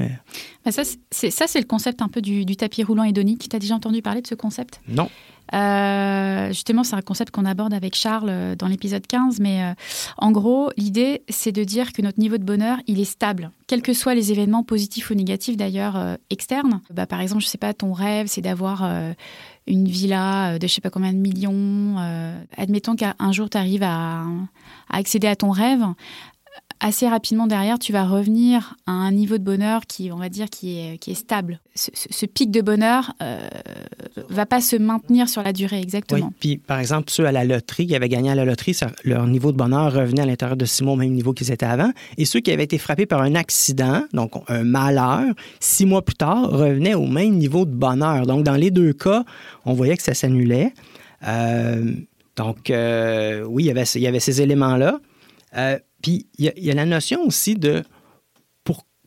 Ben, 0.65 0.71
ça, 0.71 0.83
c'est 1.11 1.59
le 1.59 1.65
concept 1.65 2.01
un 2.01 2.09
peu 2.09 2.21
du, 2.21 2.43
du 2.43 2.57
tapis 2.57 2.83
roulant 2.83 3.03
hédonique. 3.03 3.47
Tu 3.49 3.55
as 3.55 3.59
déjà 3.59 3.75
entendu 3.75 4.01
parler 4.01 4.21
de 4.21 4.27
ce 4.27 4.35
concept? 4.35 4.81
Non. 4.87 5.09
Euh, 5.53 6.47
justement, 6.49 6.83
c'est 6.83 6.95
un 6.95 7.01
concept 7.01 7.31
qu'on 7.31 7.45
aborde 7.45 7.73
avec 7.73 7.95
Charles 7.95 8.29
euh, 8.29 8.55
dans 8.55 8.67
l'épisode 8.67 9.05
15, 9.05 9.39
mais 9.39 9.63
euh, 9.63 9.73
en 10.17 10.31
gros, 10.31 10.71
l'idée, 10.77 11.23
c'est 11.29 11.51
de 11.51 11.63
dire 11.63 11.93
que 11.93 12.01
notre 12.01 12.19
niveau 12.19 12.37
de 12.37 12.43
bonheur, 12.43 12.77
il 12.87 12.99
est 12.99 13.05
stable, 13.05 13.51
quels 13.67 13.81
que 13.81 13.93
soient 13.93 14.15
les 14.15 14.31
événements 14.31 14.63
positifs 14.63 15.11
ou 15.11 15.15
négatifs 15.15 15.57
d'ailleurs 15.57 16.17
externes. 16.29 16.81
Bah, 16.91 17.05
par 17.05 17.21
exemple, 17.21 17.41
je 17.41 17.47
sais 17.47 17.57
pas, 17.57 17.73
ton 17.73 17.93
rêve, 17.93 18.27
c'est 18.27 18.41
d'avoir 18.41 18.83
une 19.67 19.87
villa 19.87 20.57
de 20.59 20.67
je 20.67 20.73
sais 20.73 20.81
pas 20.81 20.89
combien 20.89 21.13
de 21.13 21.17
millions. 21.17 21.97
admettons 22.57 22.95
qu'un 22.95 23.31
jour, 23.31 23.49
tu 23.49 23.57
arrives 23.57 23.83
à, 23.83 24.23
accéder 24.89 25.27
à 25.27 25.35
ton 25.35 25.51
rêve 25.51 25.83
assez 26.84 27.07
rapidement 27.07 27.47
derrière, 27.47 27.79
tu 27.79 27.93
vas 27.93 28.03
revenir 28.03 28.75
à 28.86 28.91
un 28.91 29.11
niveau 29.11 29.38
de 29.38 29.43
bonheur 29.43 29.86
qui, 29.88 30.11
on 30.11 30.17
va 30.17 30.27
dire, 30.27 30.49
qui 30.49 30.77
est, 30.77 31.13
stable. 31.13 31.61
Ce, 31.75 32.25
pic 32.25 32.51
de 32.51 32.61
bonheur 32.61 33.13
euh, 33.21 33.47
va 34.29 34.45
pas 34.45 34.59
se 34.59 34.75
maintenir 34.75 35.29
sur 35.29 35.41
la 35.43 35.53
durée, 35.53 35.79
exactement. 35.79 36.27
Oui, 36.27 36.36
puis 36.39 36.57
par 36.57 36.79
exemple, 36.79 37.09
ceux 37.09 37.25
à 37.25 37.31
la 37.31 37.45
loterie 37.45 37.88
qui 37.88 37.95
avaient 37.95 38.09
gagné 38.09 38.31
à 38.31 38.36
la 38.36 38.43
loterie, 38.43 38.77
leur 39.05 39.25
niveau 39.27 39.53
de 39.53 39.57
bonheur 39.57 39.93
revenait 39.93 40.23
à 40.23 40.25
l'intérieur 40.25 40.57
de 40.57 40.65
six 40.65 40.84
mois 40.84 40.93
au 40.93 40.97
même 40.97 41.13
niveau 41.13 41.31
qu'ils 41.31 41.51
étaient 41.51 41.65
avant. 41.65 41.91
Et 42.17 42.25
ceux 42.25 42.41
qui 42.41 42.51
avaient 42.51 42.65
été 42.65 42.77
frappés 42.77 43.05
par 43.05 43.21
un 43.21 43.34
accident, 43.34 44.03
donc 44.11 44.34
un 44.49 44.63
malheur, 44.63 45.34
six 45.61 45.86
mois 45.86 46.03
plus 46.03 46.15
tard, 46.15 46.49
revenaient 46.49 46.95
au 46.95 47.07
même 47.07 47.36
niveau 47.36 47.65
de 47.65 47.73
bonheur. 47.73 48.25
Donc 48.25 48.43
dans 48.43 48.55
les 48.55 48.71
deux 48.71 48.91
cas, 48.91 49.23
on 49.65 49.73
voyait 49.73 49.95
que 49.95 50.03
ça 50.03 50.13
s'annulait. 50.13 50.73
Euh, 51.25 51.93
donc 52.36 52.69
euh, 52.69 53.43
oui, 53.43 53.63
il 53.63 53.67
y 53.67 53.71
avait, 53.71 53.84
il 53.84 54.01
y 54.01 54.07
avait 54.07 54.19
ces 54.19 54.41
éléments-là. 54.41 54.99
Euh, 55.55 55.79
puis 56.03 56.27
il 56.37 56.51
y, 56.55 56.69
a 56.69 56.73
la 56.75 56.85
notion 56.85 57.21
aussi 57.25 57.55
de 57.55 57.81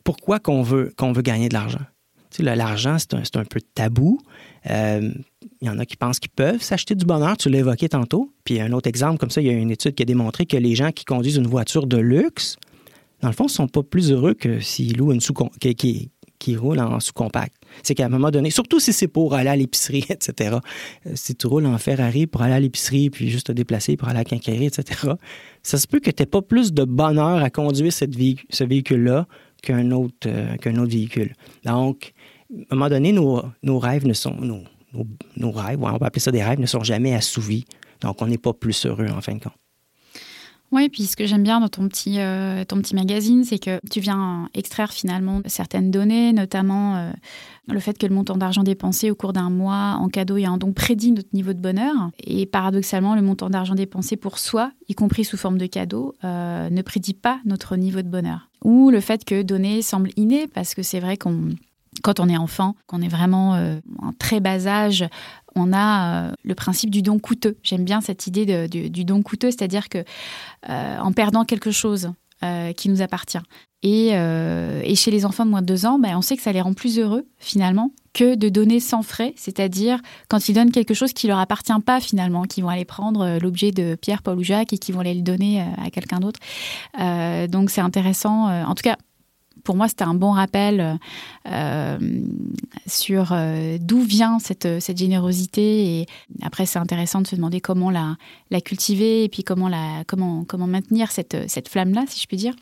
pourquoi 0.03 0.41
qu'on 0.41 0.63
veut, 0.63 0.93
qu'on 0.97 1.13
veut 1.13 1.23
gagner 1.23 1.49
de 1.49 1.55
l'argent. 1.55 1.81
L'argent, 2.39 2.97
c'est 2.99 3.37
un, 3.37 3.45
peu 3.45 3.61
tabou. 3.75 4.19
Euh, 4.71 5.11
il 5.61 5.67
y 5.67 5.71
en 5.71 5.79
a 5.79 5.87
qui 5.87 5.97
pensent 5.97 6.19
qu'ils 6.19 6.31
peuvent 6.31 6.63
s'acheter 6.63 6.95
du 6.95 7.05
bonheur, 7.05 7.37
tu 7.37 7.49
l'as 7.49 7.59
évoqué 7.59 7.89
tantôt. 7.89 8.33
Puis 8.45 8.61
un 8.61 8.73
autre 8.73 8.89
exemple 8.89 9.19
comme 9.19 9.31
ça, 9.31 9.41
il 9.41 9.47
y 9.47 9.51
a 9.51 9.53
une 9.53 9.71
étude 9.71 9.95
qui 9.95 10.03
a 10.03 10.07
démontré 10.07 10.47
que 10.47 10.57
les 10.57 10.75
gens 10.75 10.93
qui 10.93 11.05
conduisent 11.05 11.37
une 11.37 11.47
voiture 11.47 11.87
de 11.87 11.97
luxe, 11.97 12.57
dans 13.21 13.29
le 13.29 13.35
fond, 13.35 13.45
ne 13.45 13.51
sont 13.51 13.69
pas 13.69 13.83
plus 13.83 14.13
heureux 14.13 14.35
que 14.35 14.61
s'ils 14.61 14.97
louent 14.97 15.13
une 15.13 15.21
sous 15.21 15.35
roule 16.57 16.79
en 16.79 17.01
sous-compact. 17.01 17.55
C'est 17.83 17.95
qu'à 17.95 18.07
un 18.07 18.09
moment 18.09 18.31
donné, 18.31 18.51
surtout 18.51 18.81
si 18.81 18.93
c'est 18.93 19.09
pour 19.09 19.35
aller 19.35 19.49
à 19.49 19.57
l'épicerie, 19.57 20.05
etc. 20.11 20.57
Euh, 21.07 21.13
si 21.15 21.35
tu 21.35 21.47
roules 21.47 21.67
en 21.67 21.79
Ferrari 21.79 22.27
pour 22.27 22.43
aller 22.43 22.55
à 22.55 22.61
l'épicerie, 22.61 23.11
puis 23.11 23.31
juste 23.31 23.49
te 23.49 23.53
déplacer 23.53 23.97
pour 23.97 24.09
aller 24.09 24.21
à 24.21 24.25
la 24.31 24.65
etc., 24.65 25.13
ça 25.63 25.79
se 25.79 25.87
peut 25.87 26.01
que 26.01 26.11
tu 26.11 26.23
n'aies 26.23 26.27
pas 26.27 26.43
plus 26.43 26.73
de 26.73 26.85
bonheur 26.85 27.43
à 27.43 27.51
conduire 27.51 27.93
cette 27.93 28.15
ce 28.51 28.65
véhicule-là 28.65 29.27
qu'un 29.63 29.91
autre, 29.91 30.15
euh, 30.27 30.57
qu'un 30.57 30.77
autre 30.77 30.93
véhicule. 30.93 31.35
Donc, 31.65 32.13
à 32.53 32.75
un 32.75 32.77
moment 32.77 32.89
donné, 32.89 33.13
nos, 33.13 33.79
rêves 33.79 34.07
ne 34.07 34.13
sont. 34.13 34.37
Rêves, 34.93 35.81
ouais, 35.81 35.91
on 35.93 35.99
va 35.99 36.07
appeler 36.07 36.21
ça 36.21 36.31
des 36.31 36.43
rêves, 36.43 36.61
ne 36.61 36.67
sont 36.67 36.83
jamais 36.83 37.15
assouvis. 37.15 37.65
Donc, 38.01 38.23
on 38.23 38.27
n'est 38.27 38.39
pas 38.39 38.53
plus 38.53 38.87
heureux 38.87 39.09
en 39.09 39.21
fin 39.21 39.35
de 39.35 39.41
compte. 39.41 39.53
Oui, 40.73 40.89
puis 40.89 41.05
ce 41.07 41.17
que 41.17 41.27
j'aime 41.27 41.43
bien 41.43 41.61
dans 41.61 41.69
ton 41.69 41.89
petit, 41.89 42.19
euh, 42.19 42.65
ton 42.65 42.79
petit 42.79 42.95
magazine, 42.95 43.45
c'est 43.45 43.59
que 43.59 43.81
tu 43.89 44.01
viens 44.01 44.49
extraire 44.53 44.93
finalement 44.93 45.41
certaines 45.47 45.91
données, 45.91 46.33
notamment 46.33 46.97
euh, 46.97 47.13
le 47.69 47.79
fait 47.79 47.97
que 47.97 48.07
le 48.07 48.15
montant 48.15 48.37
d'argent 48.37 48.65
dépensé 48.65 49.11
au 49.11 49.15
cours 49.15 49.33
d'un 49.33 49.49
mois 49.49 49.97
en 50.01 50.09
cadeau 50.09 50.37
et 50.37 50.45
un 50.45 50.57
don 50.57 50.73
prédit 50.73 51.13
notre 51.13 51.29
niveau 51.33 51.53
de 51.53 51.61
bonheur. 51.61 51.95
Et 52.19 52.47
paradoxalement, 52.47 53.15
le 53.15 53.23
montant 53.23 53.49
d'argent 53.49 53.75
dépensé 53.75 54.17
pour 54.17 54.39
soi, 54.39 54.73
y 54.89 54.95
compris 54.95 55.25
sous 55.25 55.37
forme 55.37 55.59
de 55.59 55.67
cadeau, 55.67 56.15
euh, 56.25 56.69
ne 56.69 56.83
prédit 56.83 57.15
pas 57.15 57.41
notre 57.45 57.77
niveau 57.77 58.03
de 58.03 58.09
bonheur. 58.09 58.49
Ou 58.65 58.91
le 58.91 59.01
fait 59.01 59.25
que 59.25 59.43
donner 59.43 59.83
semble 59.83 60.11
inné, 60.17 60.49
parce 60.49 60.75
que 60.75 60.83
c'est 60.83 61.01
vrai 61.01 61.17
qu'on 61.17 61.51
quand 62.03 62.21
on 62.21 62.29
est 62.29 62.37
enfant, 62.37 62.77
qu'on 62.87 63.01
est 63.01 63.09
vraiment 63.09 63.53
en 63.55 64.13
très 64.19 64.39
bas 64.39 64.67
âge, 64.67 65.07
on 65.57 65.73
a 65.73 66.29
euh, 66.29 66.33
le 66.45 66.55
principe 66.55 66.91
du 66.91 67.03
don 67.03 67.19
coûteux. 67.19 67.57
J'aime 67.63 67.85
bien 67.85 68.01
cette 68.01 68.27
idée 68.27 68.69
du, 68.69 69.05
don 69.05 69.23
coûteux, 69.23 69.51
c'est-à-dire 69.51 69.89
que 69.89 70.05
euh, 70.69 70.99
en 70.99 71.13
perdant 71.13 71.45
quelque 71.45 71.71
chose 71.71 72.13
euh, 72.45 72.73
qui 72.73 72.89
nous 72.89 73.03
appartient. 73.03 73.39
Et, 73.83 74.11
chez 74.95 75.11
les 75.11 75.25
enfants 75.25 75.45
de 75.45 75.51
moins 75.51 75.63
de 75.63 75.67
deux 75.67 75.87
ans, 75.87 75.99
ben, 75.99 76.17
on 76.17 76.23
sait 76.23 76.37
que 76.37 76.43
ça 76.43 76.53
les 76.53 76.61
rend 76.61 76.73
plus 76.73 76.99
heureux 76.99 77.27
finalement 77.39 77.93
que 78.15 78.35
de 78.35 78.49
donner 78.49 78.81
sans 78.81 79.03
frais, 79.03 79.35
c'est-à-dire 79.37 80.01
quand 80.29 80.49
ils 80.49 80.55
donnent 80.55 80.73
quelque 80.73 80.95
chose 80.95 81.13
qui 81.13 81.29
leur 81.29 81.39
appartient 81.39 81.73
pas 81.85 82.01
finalement, 82.01 82.45
qui 82.45 82.63
vont 82.63 82.69
aller 82.69 82.87
prendre 82.87 83.39
l'objet 83.41 83.73
de 83.73 83.95
Pierre, 83.95 84.23
Paul 84.23 84.39
ou 84.39 84.43
Jacques 84.43 84.73
et 84.73 84.79
qui 84.79 84.91
vont 84.91 85.01
aller 85.01 85.15
le 85.15 85.21
donner 85.21 85.61
à 85.61 85.91
quelqu'un 85.91 86.19
d'autre. 86.19 86.41
donc 87.49 87.71
c'est 87.71 87.83
intéressant. 87.83 88.49
en 88.49 88.75
tout 88.75 88.83
cas, 88.83 88.97
pour 89.67 89.77
moi, 89.77 89.89
c'était 89.89 90.05
un 90.05 90.15
bon 90.15 90.31
rappel 90.31 90.99
euh, 91.51 91.99
sur 92.87 93.33
euh, 93.33 93.79
d'où 93.81 94.01
vient 94.01 94.39
cette, 94.39 94.81
cette 94.81 94.97
générosité. 94.97 96.01
Et 96.01 96.07
après, 96.41 96.67
c'est 96.67 96.79
intéressant 96.79 97.21
de 97.21 97.27
se 97.27 97.35
demander 97.35 97.61
comment 97.61 97.91
la, 97.91 98.17
la 98.53 98.61
cultiver 98.61 99.25
et 99.25 99.29
puis 99.29 99.43
comment, 99.43 99.69
la, 99.69 100.05
comment, 100.07 100.45
comment 100.45 100.69
maintenir 100.69 101.11
cette, 101.11 101.51
cette 101.51 101.69
flamme-là, 101.69 102.05
si 102.09 102.21
je 102.21 102.27
puis 102.29 102.37
dire. 102.37 102.55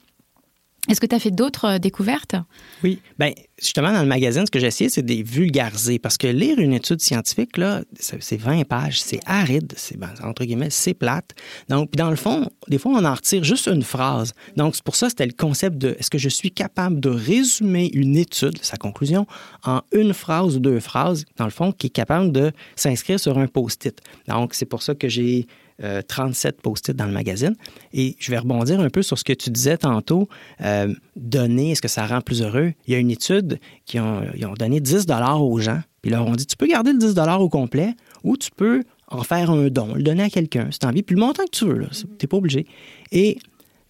Est-ce 0.88 1.00
que 1.00 1.06
tu 1.06 1.14
as 1.14 1.18
fait 1.18 1.30
d'autres 1.30 1.64
euh, 1.64 1.78
découvertes? 1.78 2.36
Oui. 2.82 3.00
Bien, 3.18 3.32
justement, 3.58 3.92
dans 3.92 4.02
le 4.02 4.08
magazine, 4.08 4.44
ce 4.44 4.50
que 4.50 4.58
j'ai 4.58 4.66
essayé, 4.66 4.90
c'est 4.90 5.02
de 5.02 5.14
vulgariser. 5.22 5.98
Parce 5.98 6.18
que 6.18 6.26
lire 6.26 6.58
une 6.58 6.74
étude 6.74 7.00
scientifique, 7.00 7.56
là, 7.56 7.82
c'est 7.98 8.36
20 8.36 8.64
pages, 8.64 9.00
c'est 9.00 9.20
aride, 9.24 9.72
c'est, 9.76 9.96
ben, 9.96 10.10
entre 10.22 10.44
guillemets, 10.44 10.70
c'est 10.70 10.92
plate. 10.92 11.30
Donc, 11.68 11.92
dans 11.92 12.10
le 12.10 12.16
fond, 12.16 12.50
des 12.68 12.78
fois, 12.78 12.92
on 12.92 13.04
en 13.04 13.14
retire 13.14 13.44
juste 13.44 13.66
une 13.66 13.82
phrase. 13.82 14.32
Donc, 14.56 14.74
c'est 14.74 14.84
pour 14.84 14.96
ça, 14.96 15.08
c'était 15.08 15.26
le 15.26 15.32
concept 15.32 15.78
de 15.78 15.96
est-ce 15.98 16.10
que 16.10 16.18
je 16.18 16.28
suis 16.28 16.50
capable 16.50 17.00
de 17.00 17.08
résumer 17.08 17.90
une 17.94 18.16
étude, 18.16 18.58
sa 18.62 18.76
conclusion, 18.76 19.26
en 19.64 19.80
une 19.92 20.12
phrase 20.12 20.56
ou 20.56 20.60
deux 20.60 20.80
phrases, 20.80 21.24
dans 21.38 21.46
le 21.46 21.50
fond, 21.50 21.72
qui 21.72 21.86
est 21.86 21.90
capable 21.90 22.30
de 22.30 22.52
s'inscrire 22.76 23.18
sur 23.18 23.38
un 23.38 23.46
post-it. 23.46 23.98
Donc, 24.28 24.52
c'est 24.52 24.66
pour 24.66 24.82
ça 24.82 24.94
que 24.94 25.08
j'ai 25.08 25.46
37 25.80 26.54
euh, 26.54 26.58
post-it 26.62 26.96
dans 26.96 27.06
le 27.06 27.12
magazine. 27.12 27.54
Et 27.92 28.16
je 28.18 28.30
vais 28.30 28.38
rebondir 28.38 28.80
un 28.80 28.90
peu 28.90 29.02
sur 29.02 29.18
ce 29.18 29.24
que 29.24 29.32
tu 29.32 29.50
disais 29.50 29.76
tantôt. 29.76 30.28
Euh, 30.60 30.92
donner, 31.16 31.72
est-ce 31.72 31.82
que 31.82 31.88
ça 31.88 32.06
rend 32.06 32.20
plus 32.20 32.42
heureux? 32.42 32.72
Il 32.86 32.92
y 32.92 32.96
a 32.96 32.98
une 32.98 33.10
étude 33.10 33.58
qui 33.84 33.98
ont, 33.98 34.22
donné 34.58 34.80
10 34.80 35.06
aux 35.40 35.58
gens. 35.58 35.80
Puis 36.02 36.10
leur 36.10 36.26
ont 36.26 36.34
dit, 36.34 36.46
tu 36.46 36.56
peux 36.56 36.66
garder 36.66 36.92
le 36.92 36.98
10 36.98 37.14
au 37.38 37.48
complet 37.48 37.94
ou 38.22 38.36
tu 38.36 38.50
peux 38.50 38.82
en 39.08 39.22
faire 39.22 39.50
un 39.50 39.68
don, 39.68 39.94
le 39.94 40.02
donner 40.02 40.24
à 40.24 40.30
quelqu'un, 40.30 40.68
si 40.70 40.78
tu 40.78 40.86
envie, 40.86 41.02
puis 41.02 41.14
le 41.14 41.20
montant 41.20 41.44
que 41.44 41.50
tu 41.50 41.66
veux, 41.66 41.86
tu 41.90 42.06
n'es 42.06 42.26
pas 42.26 42.36
obligé. 42.36 42.66
Et 43.12 43.38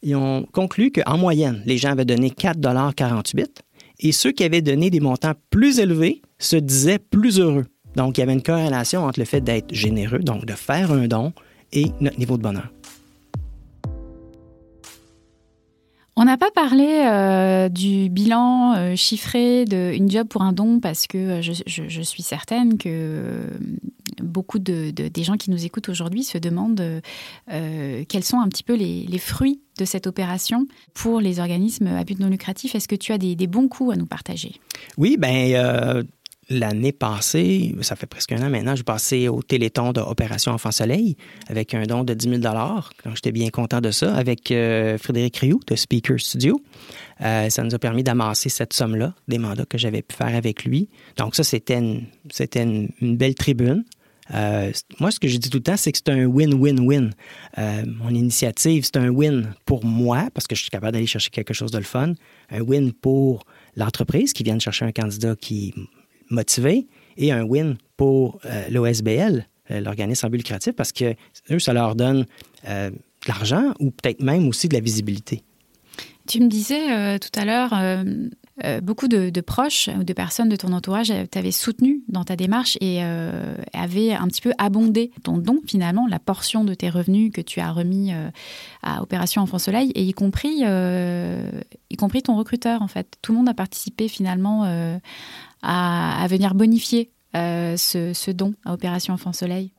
ils 0.03 0.16
ont 0.16 0.45
conclu 0.53 0.91
qu'en 0.91 1.16
moyenne, 1.16 1.62
les 1.66 1.78
gens 1.78 1.91
avaient 1.91 2.05
donné 2.05 2.30
4,48 2.30 3.47
et 4.01 4.12
ceux 4.12 4.32
qui 4.32 4.45
avaient 4.45 4.61
donné 4.61 4.91
des 4.91 5.01
montants 5.01 5.35
plus 5.51 5.78
élevés 5.78 6.20
se 6.39 6.57
disaient 6.57 6.99
plus 6.99 7.39
heureux. 7.39 7.66
Donc, 7.97 8.18
il 8.18 8.20
y 8.20 8.24
avait 8.24 8.32
une 8.32 8.43
corrélation 8.43 9.05
entre 9.05 9.20
le 9.20 9.24
fait 9.24 9.41
d'être 9.41 9.72
généreux, 9.72 10.18
donc 10.18 10.47
de 10.47 10.53
faire 10.53 10.91
un 10.91 11.07
don, 11.07 11.32
et 11.75 11.93
notre 12.01 12.18
niveau 12.18 12.37
de 12.37 12.43
bonheur. 12.43 12.70
On 16.16 16.25
n'a 16.25 16.37
pas 16.37 16.51
parlé 16.53 17.03
euh, 17.07 17.68
du 17.68 18.09
bilan 18.09 18.75
euh, 18.77 18.97
chiffré 18.97 19.64
de 19.64 19.93
Une 19.93 20.09
Job 20.09 20.29
pour 20.29 20.43
un 20.43 20.53
don 20.53 20.79
parce 20.79 21.09
que 21.09 21.18
euh, 21.18 21.43
je, 21.43 22.03
suis 22.03 22.22
certaine 22.22 22.79
que 22.79 23.49
beaucoup 24.22 24.61
de, 24.61 24.91
des 24.91 25.25
gens 25.25 25.37
qui 25.37 25.51
nous 25.51 25.64
écoutent 25.64 25.89
aujourd'hui 25.89 26.22
se 26.22 26.39
demandent 26.39 27.03
quels 27.49 28.25
sont 28.25 28.39
un 28.39 28.49
petit 28.49 28.62
peu 28.62 28.75
les, 28.75 29.18
fruits 29.18 29.61
de 29.79 29.85
cette 29.85 30.07
opération 30.07 30.66
pour 30.93 31.20
les 31.20 31.41
organismes 31.41 31.89
à 31.89 32.05
but 32.05 32.20
non 32.20 32.29
lucratif. 32.29 32.77
Est-ce 32.77 32.87
que 32.87 32.95
tu 32.95 33.11
as 33.12 33.18
des, 33.18 33.35
des, 33.35 33.49
bons 33.49 33.66
coups 33.66 33.95
à 33.95 33.97
nous 33.97 34.07
partager? 34.07 34.53
Oui, 34.97 35.16
ben 35.18 36.05
l'année 36.49 36.92
passée, 36.92 37.74
ça 37.80 37.97
fait 37.97 38.07
presque 38.07 38.32
un 38.32 38.47
an 38.47 38.51
maintenant, 38.51 38.76
j'ai 38.76 38.82
passé 38.82 39.28
au 39.28 39.42
Téléthon 39.42 39.92
d'Opération 39.92 40.53
Enfant 40.53 40.70
Soleil 40.70 41.16
avec 41.49 41.74
un 41.74 41.84
don 41.84 42.05
de 42.05 42.14
10 42.14 42.40
000 42.40 42.40
Donc, 42.40 43.14
j'étais 43.14 43.32
bien 43.32 43.51
content 43.51 43.80
de 43.80 43.90
ça 43.90 44.14
avec 44.14 44.51
euh, 44.51 44.99
Frédéric 44.99 45.36
Rioux 45.38 45.61
de 45.66 45.74
Speaker 45.74 46.20
Studio. 46.20 46.61
Euh, 47.22 47.49
ça 47.49 47.62
nous 47.62 47.74
a 47.74 47.78
permis 47.78 48.03
d'amasser 48.03 48.49
cette 48.49 48.72
somme-là, 48.72 49.14
des 49.28 49.38
mandats 49.38 49.66
que 49.66 49.78
j'avais 49.78 50.03
pu 50.03 50.14
faire 50.14 50.34
avec 50.34 50.64
lui. 50.64 50.88
Donc, 51.16 51.34
ça, 51.34 51.45
c'était 51.45 51.78
une, 51.78 52.05
c'était 52.30 52.62
une, 52.62 53.16
belle 53.16 53.34
tribune. 53.34 53.84
Euh, 54.34 54.72
moi, 55.01 55.11
ce 55.11 55.20
que 55.20 55.28
je 55.28 55.36
dis 55.36 55.51
tout 55.51 55.59
le 55.59 55.62
temps, 55.62 55.76
c'est 55.76 55.92
que 55.92 55.99
c'est 55.99 56.11
un 56.11 56.24
win-win-win. 56.26 57.11
mon 57.57 58.11
initiative, 58.11 58.84
c'est 58.84 58.97
un 58.97 59.09
win 59.09 59.55
pour 59.64 59.84
moi, 59.84 60.28
parce 60.34 60.47
que 60.47 60.55
je 60.55 60.62
suis 60.62 60.70
capable 60.70 60.92
d'aller 60.92 61.07
chercher 61.07 61.30
quelque 61.30 61.55
chose 61.55 61.70
de 61.70 61.78
le 61.78 61.84
fun. 61.84 62.14
Un 62.51 62.61
win 62.61 62.92
pour 62.92 63.45
l'entreprise 63.76 64.32
qui 64.32 64.42
vient 64.42 64.57
de 64.57 64.62
chercher 64.62 64.84
un 64.84 64.92
candidat 64.92 65.36
qui 65.36 65.74
motivé 66.31 66.87
et 67.16 67.33
un 67.33 67.43
win 67.43 67.77
pour 67.97 68.41
euh, 68.45 68.68
l'OSBL, 68.70 69.47
euh, 69.70 69.81
l'organisme 69.81 70.29
but 70.29 70.39
lucratif, 70.39 70.75
parce 70.75 70.93
que 70.93 71.14
eux, 71.51 71.59
ça 71.59 71.72
leur 71.72 71.95
donne 71.95 72.27
euh, 72.68 72.91
de 72.91 72.97
l'argent 73.29 73.72
ou 73.81 73.91
peut-être 73.91 74.20
même 74.20 74.49
aussi 74.49 74.68
de 74.68 74.75
la 74.75 74.81
visibilité. 74.81 75.43
Tu 76.27 76.41
me 76.41 76.49
disais 76.49 77.18
tout 77.18 77.39
à 77.39 77.45
l'heure, 77.45 77.75
beaucoup 78.83 79.09
de, 79.09 79.41
proches 79.41 79.89
ou 79.99 80.05
de 80.05 80.13
personnes 80.13 80.49
de 80.49 80.57
ton 80.57 80.73
entourage 80.73 81.13
t'avaient 81.31 81.51
soutenu 81.51 82.03
dans 82.09 82.25
ta 82.25 82.37
démarche 82.37 82.79
et 82.81 83.03
avaient 83.73 84.13
un 84.13 84.27
petit 84.29 84.41
peu 84.41 84.53
abondé 84.59 85.11
ton 85.23 85.39
don, 85.39 85.61
finalement, 85.67 86.07
la 86.07 86.19
portion 86.19 86.65
de 86.65 86.75
tes 86.75 86.89
revenus 86.89 87.33
que 87.33 87.41
tu 87.41 87.61
as 87.61 87.73
remis 87.73 88.13
à 88.83 89.03
Opération 89.03 89.43
Enfant 89.43 89.59
Soleil, 89.59 89.91
et 89.95 90.05
y 90.05 90.13
compris, 90.13 90.63
y 90.63 91.97
compris 91.97 92.23
ton 92.23 92.37
recruteur, 92.37 92.83
en 92.83 92.89
fait. 92.89 93.17
Tout 93.23 93.33
le 93.33 93.39
monde 93.39 93.49
a 93.49 93.55
participé 93.55 94.09
finalement 94.09 94.65
à, 95.65 96.27
venir 96.29 96.55
bonifier 96.55 97.11
euh, 97.37 97.77
ce, 97.77 98.31
don 98.31 98.55
à 98.65 98.73
Opération 98.73 99.15
Enfant 99.15 99.33
Soleil? 99.33 99.73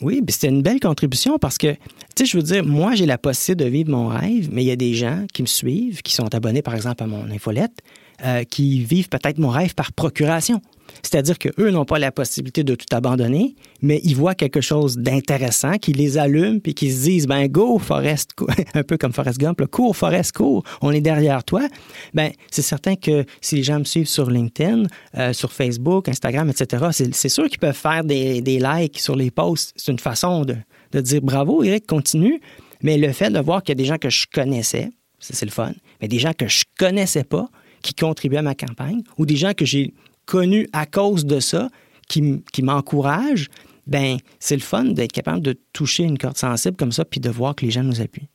Oui, 0.00 0.20
c'était 0.28 0.48
une 0.48 0.62
belle 0.62 0.80
contribution 0.80 1.38
parce 1.38 1.56
que, 1.56 1.72
tu 1.72 1.78
sais, 2.18 2.26
je 2.26 2.36
veux 2.36 2.42
dire, 2.42 2.64
moi, 2.64 2.94
j'ai 2.94 3.06
la 3.06 3.16
possibilité 3.16 3.64
de 3.64 3.70
vivre 3.70 3.90
mon 3.90 4.08
rêve, 4.08 4.48
mais 4.50 4.64
il 4.64 4.66
y 4.66 4.72
a 4.72 4.76
des 4.76 4.94
gens 4.94 5.24
qui 5.32 5.42
me 5.42 5.46
suivent, 5.46 6.02
qui 6.02 6.12
sont 6.12 6.34
abonnés, 6.34 6.62
par 6.62 6.74
exemple, 6.74 7.02
à 7.02 7.06
mon 7.06 7.30
infolette, 7.30 7.80
euh, 8.24 8.44
qui 8.44 8.84
vivent 8.84 9.08
peut-être 9.08 9.38
mon 9.38 9.48
rêve 9.48 9.74
par 9.74 9.92
procuration. 9.92 10.60
C'est-à-dire 11.02 11.38
qu'eux 11.38 11.70
n'ont 11.70 11.84
pas 11.84 11.98
la 11.98 12.12
possibilité 12.12 12.62
de 12.62 12.74
tout 12.74 12.86
abandonner, 12.92 13.56
mais 13.82 14.00
ils 14.04 14.14
voient 14.14 14.34
quelque 14.34 14.60
chose 14.60 14.98
d'intéressant 14.98 15.78
qui 15.78 15.92
les 15.92 16.18
allume 16.18 16.60
puis 16.60 16.74
qui 16.74 16.92
se 16.92 17.02
disent 17.02 17.26
ben 17.26 17.46
go 17.48 17.78
Forest, 17.78 18.30
un 18.74 18.82
peu 18.82 18.96
comme 18.96 19.12
Forest 19.12 19.38
Gump, 19.38 19.64
cours 19.66 19.96
Forest, 19.96 20.32
cours, 20.32 20.62
on 20.80 20.92
est 20.92 21.00
derrière 21.00 21.42
toi. 21.44 21.68
Ben 22.12 22.30
c'est 22.50 22.62
certain 22.62 22.96
que 22.96 23.24
si 23.40 23.56
les 23.56 23.62
gens 23.62 23.78
me 23.78 23.84
suivent 23.84 24.08
sur 24.08 24.30
LinkedIn, 24.30 24.84
euh, 25.18 25.32
sur 25.32 25.52
Facebook, 25.52 26.08
Instagram, 26.08 26.50
etc., 26.50 26.86
c'est 27.12 27.28
sûr 27.28 27.48
qu'ils 27.48 27.58
peuvent 27.58 27.74
faire 27.74 28.04
des, 28.04 28.40
likes 28.40 29.00
sur 29.00 29.16
les 29.16 29.30
posts. 29.30 29.72
C'est 29.76 29.90
une 29.90 29.98
façon 29.98 30.44
de, 30.44 30.56
de 30.92 31.00
dire 31.00 31.20
bravo 31.20 31.62
Eric, 31.62 31.86
continue. 31.86 32.40
Mais 32.82 32.98
le 32.98 33.12
fait 33.12 33.30
de 33.30 33.40
voir 33.40 33.62
qu'il 33.62 33.70
y 33.70 33.76
a 33.76 33.82
des 33.82 33.86
gens 33.86 33.98
que 33.98 34.10
je 34.10 34.26
connaissais, 34.32 34.90
c'est 35.18 35.46
le 35.46 35.50
fun, 35.50 35.72
mais 36.00 36.08
des 36.08 36.18
gens 36.18 36.32
que 36.32 36.46
je 36.46 36.64
connaissais 36.78 37.24
pas 37.24 37.48
qui 37.84 37.94
contribuent 37.94 38.38
à 38.38 38.42
ma 38.42 38.54
campagne 38.54 39.02
ou 39.18 39.26
des 39.26 39.36
gens 39.36 39.52
que 39.52 39.64
j'ai 39.64 39.94
connu 40.24 40.66
à 40.72 40.86
cause 40.86 41.26
de 41.26 41.38
ça, 41.38 41.68
qui, 42.08 42.42
qui 42.52 42.62
m'encourage, 42.62 43.48
ben 43.86 44.16
c'est 44.40 44.56
le 44.56 44.62
fun 44.62 44.84
d'être 44.84 45.12
capable 45.12 45.42
de 45.42 45.54
toucher 45.72 46.04
une 46.04 46.18
corde 46.18 46.38
sensible 46.38 46.76
comme 46.76 46.92
ça, 46.92 47.04
puis 47.04 47.20
de 47.20 47.30
voir 47.30 47.54
que 47.54 47.64
les 47.64 47.70
gens 47.70 47.82
nous 47.82 48.00
appuient. 48.00 48.28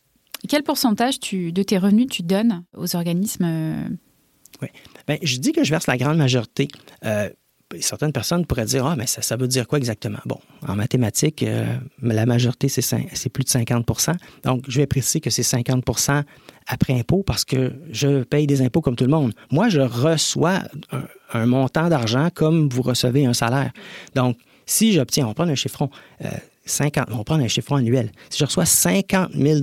Quel 0.48 0.64
pourcentage 0.64 1.20
tu, 1.20 1.52
de 1.52 1.64
tes 1.64 1.78
revenus 1.78 2.08
tu 2.08 2.22
donnes 2.22 2.64
aux 2.78 2.96
organismes? 2.96 3.44
Euh? 3.44 3.90
Oui. 4.62 4.70
Bien, 5.08 5.18
je 5.22 5.38
dis 5.38 5.52
que 5.52 5.64
je 5.64 5.72
verse 5.72 5.88
la 5.88 5.98
grande 5.98 6.18
majorité. 6.18 6.68
Euh, 7.06 7.30
certaines 7.80 8.14
personnes 8.14 8.46
pourraient 8.46 8.66
dire 8.66 8.86
Ah, 8.86 8.96
mais 8.96 9.08
ça, 9.08 9.22
ça 9.22 9.36
veut 9.36 9.48
dire 9.48 9.68
quoi 9.68 9.80
exactement? 9.80 10.20
Bon, 10.26 10.40
en 10.68 10.76
mathématiques, 10.76 11.44
euh, 11.44 11.76
la 12.02 12.26
majorité, 12.26 12.70
c'est 12.70 13.30
plus 13.30 13.44
de 13.44 13.50
50% 13.50 14.16
Donc, 14.44 14.64
je 14.68 14.80
vais 14.80 14.88
préciser 14.88 15.20
que 15.20 15.30
c'est 15.30 15.44
50 15.44 15.84
après 16.70 16.94
impôt 16.94 17.24
parce 17.24 17.44
que 17.44 17.74
je 17.92 18.24
paye 18.24 18.48
des 18.48 18.62
impôts 18.62 18.82
comme 18.82 18.96
tout 18.96 19.04
le 19.04 19.10
monde. 19.10 19.34
Moi, 19.52 19.70
je 19.70 19.82
reçois 19.82 20.60
un, 21.34 21.46
montant 21.46 21.90
d'argent 21.90 22.30
comme 22.34 22.70
vous 22.70 22.84
recevez 22.84 23.26
un 23.26 23.34
salaire. 23.34 23.72
Donc, 24.16 24.38
si 24.66 24.94
j'obtiens, 24.94 25.26
on 25.26 25.30
va 25.30 25.34
prendre 25.34 25.52
un 25.52 25.56
chiffron, 25.56 25.90
50, 26.66 27.10
euh, 27.10 27.14
on 27.14 27.18
va 27.18 27.24
prendre 27.24 27.44
un 27.44 27.48
chiffron 27.48 27.78
annuel. 27.78 28.12
Si 28.30 28.38
je 28.38 28.46
reçois 28.46 28.66
50 28.66 29.34
000 29.34 29.62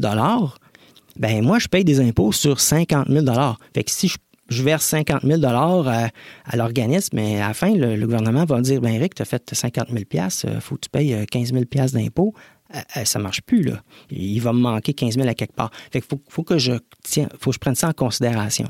ben 1.18 1.42
moi, 1.42 1.58
je 1.58 1.68
paye 1.68 1.84
des 1.84 2.00
impôts 2.00 2.32
sur 2.32 2.60
50 2.60 3.08
000 3.08 3.24
Fait 3.72 3.84
que 3.84 3.90
si 3.90 4.12
je 4.48 4.62
verse 4.62 4.84
50 4.84 5.22
000 5.22 5.42
à, 5.44 6.10
à 6.44 6.56
l'organisme, 6.56 7.16
mais 7.16 7.40
à 7.40 7.48
la 7.48 7.54
fin, 7.54 7.74
le, 7.74 7.96
gouvernement 8.04 8.44
va 8.44 8.60
dire, 8.60 8.80
ben 8.80 8.92
Eric, 8.92 9.14
tu 9.14 9.22
as 9.22 9.24
fait 9.24 9.42
50 9.54 9.88
000 9.90 10.04
il 10.12 10.60
faut 10.60 10.74
que 10.74 10.80
tu 10.82 10.90
payes 10.90 11.24
15 11.30 11.52
000 11.52 11.64
d'impôts. 11.92 12.34
Ça 12.72 12.84
euh, 12.96 13.04
ça 13.04 13.18
marche 13.18 13.42
plus, 13.42 13.62
là. 13.62 13.82
Il 14.10 14.40
va 14.40 14.52
me 14.52 14.60
manquer 14.60 14.92
15 14.92 15.14
000 15.14 15.28
à 15.28 15.34
quelque 15.34 15.54
part. 15.54 15.70
Fait 15.92 16.00
faut, 16.00 16.20
faut, 16.28 16.42
que 16.42 16.58
je 16.58 16.72
tiens, 17.02 17.28
faut 17.38 17.50
que 17.50 17.54
je 17.54 17.60
prenne 17.60 17.74
ça 17.74 17.88
en 17.88 17.92
considération. 17.92 18.68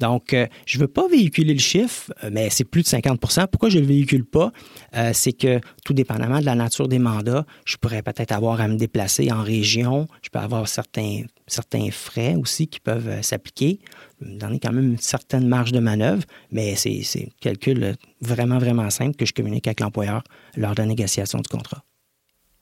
Donc, 0.00 0.32
euh, 0.32 0.46
je 0.66 0.78
ne 0.78 0.82
veux 0.82 0.88
pas 0.88 1.08
véhiculer 1.08 1.52
le 1.52 1.60
chiffre, 1.60 2.12
mais 2.30 2.50
c'est 2.50 2.64
plus 2.64 2.82
de 2.82 2.88
50% 2.88 3.46
Pourquoi 3.48 3.68
je 3.68 3.76
ne 3.76 3.82
le 3.82 3.88
véhicule 3.88 4.24
pas? 4.24 4.52
Euh, 4.96 5.10
c'est 5.12 5.32
que 5.32 5.60
tout 5.84 5.92
dépendamment 5.92 6.40
de 6.40 6.44
la 6.44 6.54
nature 6.54 6.88
des 6.88 6.98
mandats, 6.98 7.44
je 7.64 7.76
pourrais 7.76 8.02
peut-être 8.02 8.32
avoir 8.32 8.60
à 8.60 8.68
me 8.68 8.76
déplacer 8.76 9.30
en 9.32 9.42
région, 9.42 10.08
je 10.22 10.30
peux 10.30 10.38
avoir 10.38 10.68
certains, 10.68 11.22
certains 11.46 11.90
frais 11.90 12.34
aussi 12.34 12.68
qui 12.68 12.80
peuvent 12.80 13.22
s'appliquer. 13.22 13.80
Donner 14.20 14.58
quand 14.58 14.72
même 14.72 14.92
une 14.92 14.98
certaine 14.98 15.46
marge 15.46 15.72
de 15.72 15.80
manœuvre, 15.80 16.22
mais 16.50 16.74
c'est 16.76 17.00
un 17.16 17.28
calcul 17.40 17.94
vraiment, 18.20 18.58
vraiment 18.58 18.90
simple 18.90 19.16
que 19.16 19.26
je 19.26 19.32
communique 19.32 19.66
avec 19.66 19.80
l'employeur 19.80 20.22
lors 20.56 20.74
de 20.74 20.82
la 20.82 20.86
négociation 20.86 21.38
du 21.38 21.48
contrat. 21.48 21.84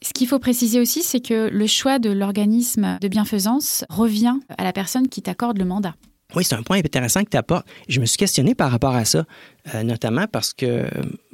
Ce 0.07 0.13
qu'il 0.13 0.29
faut 0.29 0.39
préciser 0.39 0.79
aussi, 0.79 1.03
c'est 1.03 1.19
que 1.19 1.49
le 1.49 1.67
choix 1.67 1.99
de 1.99 2.11
l'organisme 2.11 2.97
de 3.01 3.09
bienfaisance 3.09 3.85
revient 3.89 4.37
à 4.57 4.63
la 4.63 4.73
personne 4.73 5.09
qui 5.09 5.21
t'accorde 5.21 5.59
le 5.59 5.65
mandat. 5.65 5.97
Oui, 6.37 6.45
c'est 6.45 6.55
un 6.55 6.63
point 6.63 6.79
intéressant 6.79 7.25
que 7.25 7.31
tu 7.31 7.37
apportes. 7.37 7.67
Je 7.89 7.99
me 7.99 8.07
suis 8.07 8.17
questionné 8.17 8.55
par 8.55 8.71
rapport 8.71 8.95
à 8.95 9.05
ça, 9.05 9.25
euh, 9.75 9.83
notamment 9.83 10.27
parce 10.31 10.55
que 10.55 10.87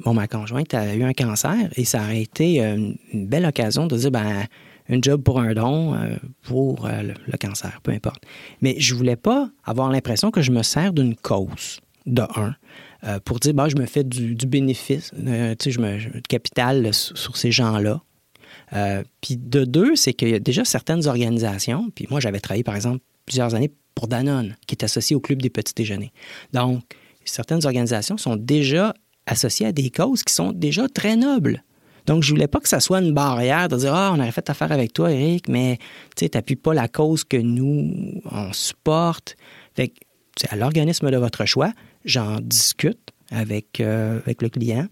bon, 0.03 0.15
ma 0.15 0.27
conjointe 0.27 0.73
a 0.73 0.95
eu 0.95 1.03
un 1.03 1.13
cancer 1.13 1.53
et 1.75 1.85
ça 1.85 2.01
aurait 2.01 2.23
été 2.23 2.65
euh, 2.65 2.93
une 3.13 3.27
belle 3.27 3.45
occasion 3.45 3.85
de 3.85 3.95
dire 3.95 4.09
ben, 4.09 4.45
une 4.89 5.03
job 5.03 5.21
pour 5.21 5.39
un 5.39 5.53
don 5.53 5.93
euh, 5.93 6.15
pour 6.41 6.87
le, 6.87 7.37
cancer, 7.37 7.79
peu 7.83 7.91
importe. 7.91 8.23
Mais 8.61 8.75
je 8.79 8.95
voulais 8.95 9.17
pas 9.17 9.51
avoir 9.65 9.91
l'impression 9.91 10.31
que 10.31 10.41
je 10.41 10.49
me 10.49 10.63
sers 10.63 10.93
d'une 10.93 11.15
cause, 11.15 11.79
de 12.07 12.23
un, 12.35 13.19
pour 13.19 13.39
dire 13.39 13.53
ben, 13.53 13.69
je 13.69 13.75
me 13.75 13.85
fais 13.85 14.03
du, 14.03 14.47
bénéfice, 14.47 15.11
tu 15.11 15.25
sais, 15.59 15.71
je 15.71 15.79
me 15.79 15.97
du 15.99 16.21
capital 16.23 16.91
sur 16.91 17.37
ces 17.37 17.51
gens-là. 17.51 18.01
Puis 19.21 19.37
de 19.37 19.65
deux, 19.65 19.95
c'est 19.95 20.13
qu'il 20.13 20.29
y 20.29 20.33
a 20.33 20.39
déjà 20.39 20.65
certaines 20.65 21.07
organisations, 21.07 21.89
puis 21.93 22.07
moi 22.09 22.19
j'avais 22.19 22.39
travaillé 22.39 22.63
par 22.63 22.75
exemple 22.75 22.99
plusieurs 23.25 23.55
années 23.55 23.71
pour 23.95 24.07
Danone, 24.07 24.55
qui 24.67 24.75
est 24.75 24.83
associé 24.83 25.15
au 25.15 25.19
Club 25.19 25.41
des 25.41 25.49
petits 25.49 25.73
déjeuners. 25.75 26.11
Donc, 26.51 26.81
certaines 27.25 27.65
organisations 27.65 28.17
sont 28.17 28.35
déjà 28.35 28.93
associées 29.25 29.67
à 29.67 29.71
des 29.71 29.89
causes 29.89 30.23
qui 30.23 30.33
sont 30.33 30.51
déjà 30.51 30.87
très 30.87 31.15
nobles. 31.15 31.63
Donc, 32.05 32.23
je 32.23 32.29
voulais 32.31 32.47
pas 32.47 32.59
que 32.59 32.67
ça 32.67 32.79
soit 32.79 32.99
une 32.99 33.13
barrière 33.13 33.69
de 33.69 33.77
dire 33.77 33.93
Ah, 33.93 34.11
on 34.13 34.19
aurait 34.19 34.31
fait 34.31 34.49
affaire 34.49 34.71
avec 34.71 34.91
toi, 34.91 35.11
Eric, 35.11 35.47
mais 35.47 35.77
tu 36.17 36.27
n'appuies 36.33 36.57
pas 36.57 36.73
la 36.73 36.87
cause 36.87 37.23
que 37.23 37.37
nous, 37.37 38.21
on 38.29 38.51
supporte. 38.51 39.37
Fait 39.73 39.89
que, 39.89 39.99
à 40.49 40.55
l'organisme 40.55 41.09
de 41.11 41.17
votre 41.17 41.45
choix. 41.45 41.71
J'en 42.05 42.39
discute 42.41 43.11
avec, 43.31 43.79
euh, 43.79 44.19
avec 44.19 44.41
le 44.41 44.49
client. 44.49 44.87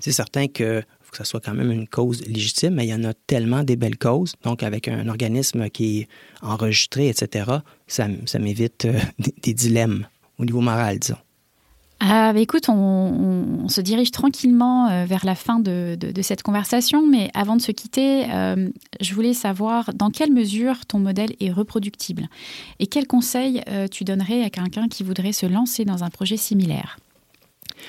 C'est 0.00 0.12
certain 0.12 0.46
que 0.46 0.82
que 1.10 1.16
ça 1.16 1.24
soit 1.24 1.40
quand 1.40 1.54
même 1.54 1.70
une 1.70 1.88
cause 1.88 2.24
légitime, 2.26 2.74
mais 2.74 2.86
il 2.86 2.90
y 2.90 2.94
en 2.94 3.04
a 3.04 3.14
tellement 3.14 3.62
des 3.62 3.76
belles 3.76 3.98
causes. 3.98 4.34
Donc, 4.44 4.62
avec 4.62 4.88
un 4.88 5.08
organisme 5.08 5.68
qui 5.68 6.00
est 6.00 6.08
enregistré, 6.42 7.08
etc., 7.08 7.50
ça, 7.86 8.08
m'évite 8.38 8.84
euh, 8.84 8.98
des, 9.42 9.54
dilemmes 9.54 10.06
au 10.38 10.44
niveau 10.44 10.60
moral, 10.60 10.98
disons. 10.98 11.18
Ah, 12.00 12.32
bah, 12.32 12.40
écoute, 12.40 12.68
on, 12.68 13.68
se 13.68 13.82
dirige 13.82 14.10
tranquillement 14.10 14.88
euh, 14.88 15.04
vers 15.04 15.26
la 15.26 15.34
fin 15.34 15.60
de, 15.60 15.98
cette 16.22 16.42
conversation, 16.42 17.06
mais 17.06 17.30
avant 17.34 17.56
de 17.56 17.60
se 17.60 17.72
quitter, 17.72 18.24
je 19.00 19.14
voulais 19.14 19.34
savoir 19.34 19.92
dans 19.94 20.10
quelle 20.10 20.32
mesure 20.32 20.86
ton 20.86 20.98
modèle 20.98 21.34
est 21.40 21.50
reproductible 21.50 22.28
et 22.78 22.86
quels 22.86 23.06
conseils 23.06 23.62
tu 23.90 24.04
donnerais 24.04 24.42
à 24.42 24.50
quelqu'un 24.50 24.88
qui 24.88 25.02
voudrait 25.02 25.32
se 25.32 25.46
lancer 25.46 25.84
dans 25.84 26.02
un 26.02 26.10
projet 26.10 26.36
similaire? 26.36 26.98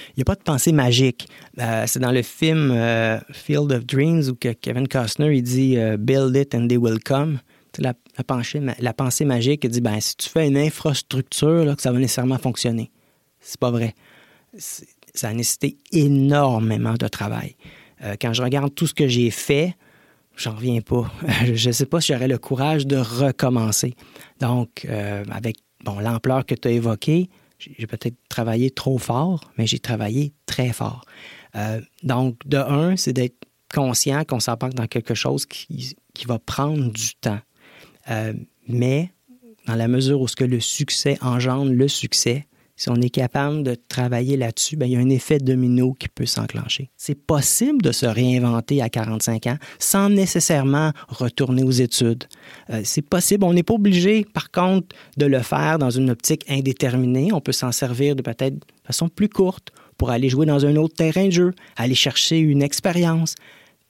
Il 0.09 0.13
n'y 0.17 0.21
a 0.21 0.25
pas 0.25 0.35
de 0.35 0.41
pensée 0.41 0.71
magique. 0.71 1.27
Euh, 1.59 1.85
c'est 1.87 1.99
dans 1.99 2.11
le 2.11 2.21
film 2.21 2.71
euh, 2.71 3.19
Field 3.31 3.71
of 3.71 3.85
Dreams 3.85 4.23
où 4.29 4.35
Kevin 4.35 4.87
Costner 4.87 5.35
il 5.35 5.43
dit 5.43 5.77
euh, 5.77 5.97
Build 5.97 6.35
it 6.35 6.55
and 6.55 6.67
they 6.67 6.77
will 6.77 6.99
come. 6.99 7.39
La, 7.77 7.93
pensée 8.23 9.25
magique 9.25 9.65
dit 9.65 9.79
ben, 9.79 9.99
si 10.01 10.17
tu 10.17 10.27
fais 10.27 10.47
une 10.47 10.57
infrastructure, 10.57 11.63
là, 11.63 11.75
que 11.75 11.81
ça 11.81 11.91
va 11.91 11.99
nécessairement 11.99 12.37
fonctionner. 12.37 12.91
C'est 13.39 13.59
pas 13.59 13.71
vrai. 13.71 13.95
Ça 14.57 15.29
a 15.29 15.33
nécessité 15.33 15.77
énormément 15.93 16.95
de 16.95 17.07
travail. 17.07 17.55
quand 18.19 18.33
je 18.33 18.41
regarde 18.41 18.75
tout 18.75 18.87
ce 18.87 18.93
que 18.93 19.07
j'ai 19.07 19.31
fait, 19.31 19.73
j'en 20.35 20.55
reviens 20.55 20.81
pas. 20.81 21.09
je 21.53 21.69
ne 21.69 21.71
sais 21.73 21.85
pas 21.85 22.01
si 22.01 22.11
j'aurais 22.11 22.27
le 22.27 22.37
courage 22.37 22.85
de 22.85 22.97
recommencer. 22.97 23.93
Donc, 24.41 24.85
avec 25.31 25.55
bon, 25.85 25.99
l'ampleur 25.99 26.45
que 26.45 26.55
tu 26.55 26.67
as 26.67 26.71
évoquée, 26.71 27.29
j'ai 27.77 27.87
peut-être 27.87 28.15
travaillé 28.29 28.71
trop 28.71 28.97
fort, 28.97 29.51
mais 29.57 29.67
j'ai 29.67 29.79
travaillé 29.79 30.33
très 30.45 30.73
fort. 30.73 31.05
Euh, 31.55 31.81
donc, 32.03 32.37
de 32.45 32.57
un, 32.57 32.95
c'est 32.97 33.13
d'être 33.13 33.37
conscient 33.73 34.23
qu'on 34.25 34.39
s'embarque 34.39 34.73
dans 34.73 34.87
quelque 34.87 35.13
chose 35.13 35.45
qui, 35.45 35.95
qui, 36.13 36.25
va 36.25 36.39
prendre 36.39 36.91
du 36.91 37.15
temps. 37.15 37.39
Euh, 38.09 38.33
mais 38.67 39.11
dans 39.67 39.75
la 39.75 39.87
mesure 39.87 40.21
où 40.21 40.27
ce 40.27 40.35
que 40.35 40.43
le 40.43 40.59
succès 40.59 41.17
engendre 41.21 41.71
le 41.71 41.87
succès, 41.87 42.47
si 42.81 42.89
on 42.89 42.95
est 42.95 43.11
capable 43.11 43.61
de 43.61 43.75
travailler 43.75 44.37
là-dessus, 44.37 44.75
bien, 44.75 44.87
il 44.87 44.93
y 44.93 44.95
a 44.95 44.99
un 44.99 45.09
effet 45.09 45.37
domino 45.37 45.93
qui 45.93 46.07
peut 46.07 46.25
s'enclencher. 46.25 46.89
C'est 46.97 47.13
possible 47.13 47.79
de 47.83 47.91
se 47.91 48.07
réinventer 48.07 48.81
à 48.81 48.89
45 48.89 49.45
ans 49.45 49.57
sans 49.77 50.09
nécessairement 50.09 50.91
retourner 51.07 51.61
aux 51.61 51.69
études. 51.69 52.23
Euh, 52.71 52.81
c'est 52.83 53.03
possible. 53.03 53.43
On 53.43 53.53
n'est 53.53 53.61
pas 53.61 53.75
obligé, 53.75 54.25
par 54.25 54.49
contre, 54.49 54.95
de 55.15 55.27
le 55.27 55.41
faire 55.41 55.77
dans 55.77 55.91
une 55.91 56.09
optique 56.09 56.43
indéterminée. 56.49 57.31
On 57.31 57.39
peut 57.39 57.51
s'en 57.51 57.71
servir 57.71 58.15
de 58.15 58.23
peut-être 58.23 58.55
de 58.55 58.65
façon 58.83 59.09
plus 59.09 59.29
courte 59.29 59.69
pour 59.95 60.09
aller 60.09 60.29
jouer 60.29 60.47
dans 60.47 60.65
un 60.65 60.75
autre 60.75 60.95
terrain 60.95 61.27
de 61.27 61.31
jeu, 61.31 61.53
aller 61.75 61.93
chercher 61.93 62.39
une 62.39 62.63
expérience. 62.63 63.35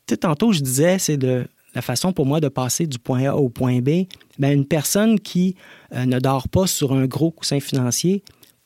Tu 0.06 0.18
tantôt, 0.18 0.52
je 0.52 0.60
disais, 0.60 1.00
c'est 1.00 1.16
de 1.16 1.48
la 1.76 1.82
façon 1.82 2.12
pour 2.12 2.26
moi 2.26 2.42
de 2.42 2.50
passer 2.50 2.88
du 2.88 3.00
point 3.00 3.24
A 3.30 3.36
au 3.36 3.48
point 3.48 3.80
B. 3.80 4.04
Bien, 4.38 4.52
une 4.52 4.66
personne 4.66 5.18
qui 5.18 5.56
euh, 5.94 6.06
ne 6.06 6.20
dort 6.20 6.50
pas 6.50 6.68
sur 6.68 6.92
un 6.92 7.06
gros 7.06 7.32
coussin 7.32 7.62
financier, 7.62 8.22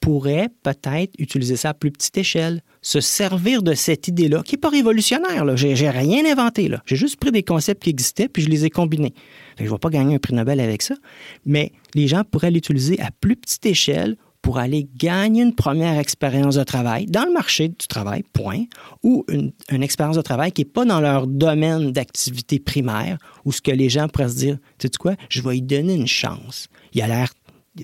pourrait 0.05 0.49
peut-être 0.61 1.13
utiliser 1.17 1.55
ça 1.55 1.69
à 1.69 1.73
plus 1.73 1.89
petite 1.89 2.15
échelle, 2.15 2.61
se 2.83 3.01
servir 3.01 3.63
de 3.63 3.73
cette 3.73 4.07
idée-là, 4.07 4.43
qui 4.43 4.53
n'est 4.53 4.59
pas 4.59 4.69
révolutionnaire. 4.69 5.57
Je 5.57 5.65
n'ai 5.65 5.89
rien 5.89 6.31
inventé. 6.31 6.69
J'ai 6.85 6.95
juste 6.95 7.19
pris 7.19 7.31
des 7.31 7.41
concepts 7.41 7.81
qui 7.81 7.89
existaient 7.89 8.27
puis 8.27 8.43
je 8.43 8.49
les 8.49 8.65
ai 8.65 8.69
combinés. 8.69 9.15
je 9.57 9.63
ne 9.63 9.69
vais 9.69 9.79
pas 9.79 9.89
gagner 9.89 10.13
un 10.13 10.19
prix 10.19 10.35
Nobel 10.35 10.59
avec 10.59 10.83
ça, 10.83 10.93
mais 11.47 11.71
les 11.95 12.07
gens 12.07 12.23
pourraient 12.23 12.51
l'utiliser 12.51 12.99
à 13.01 13.09
plus 13.19 13.35
petite 13.35 13.65
échelle 13.65 14.15
pour 14.43 14.59
aller 14.59 14.87
gagner 14.95 15.41
une 15.41 15.55
première 15.55 15.97
expérience 15.97 16.53
de 16.53 16.63
travail 16.63 17.07
dans 17.07 17.25
le 17.25 17.33
marché 17.33 17.69
du 17.69 17.87
travail, 17.87 18.21
point, 18.31 18.65
ou 19.01 19.25
une, 19.27 19.53
une 19.71 19.81
expérience 19.81 20.17
de 20.17 20.21
travail 20.21 20.51
qui 20.51 20.61
n'est 20.61 20.69
pas 20.69 20.85
dans 20.85 21.01
leur 21.01 21.25
domaine 21.25 21.91
d'activité 21.91 22.59
primaire, 22.59 23.17
ou 23.43 23.51
ce 23.51 23.59
que 23.59 23.71
les 23.71 23.89
gens 23.89 24.07
pourraient 24.07 24.29
se 24.29 24.37
dire, 24.37 24.59
tu 24.77 24.85
sais 24.85 24.91
quoi, 24.99 25.15
je 25.29 25.41
vais 25.41 25.53
lui 25.53 25.61
donner 25.63 25.95
une 25.95 26.05
chance. 26.05 26.67
Il 26.93 27.01
a 27.01 27.07
l'air 27.07 27.33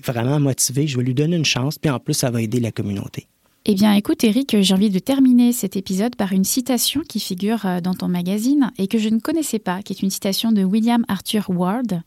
vraiment 0.00 0.40
motivé, 0.40 0.86
je 0.86 0.96
vais 0.96 1.04
lui 1.04 1.14
donner 1.14 1.36
une 1.36 1.44
chance, 1.44 1.78
puis 1.78 1.90
en 1.90 1.98
plus, 1.98 2.14
ça 2.14 2.30
va 2.30 2.40
aider 2.40 2.60
la 2.60 2.72
communauté. 2.72 3.26
Eh 3.64 3.74
bien, 3.74 3.92
écoute, 3.92 4.24
Eric, 4.24 4.60
j'ai 4.60 4.74
envie 4.74 4.90
de 4.90 4.98
terminer 4.98 5.52
cet 5.52 5.76
épisode 5.76 6.16
par 6.16 6.32
une 6.32 6.42
citation 6.42 7.02
qui 7.08 7.20
figure 7.20 7.64
euh, 7.64 7.80
dans 7.80 7.94
ton 7.94 8.08
magazine 8.08 8.72
et 8.76 8.88
que 8.88 8.98
je 8.98 9.08
ne 9.08 9.20
connaissais 9.20 9.60
pas, 9.60 9.82
qui 9.82 9.92
est 9.92 10.02
une 10.02 10.10
citation 10.10 10.50
de 10.50 10.64
William 10.64 11.04
Arthur 11.06 11.48
Ward. 11.48 12.02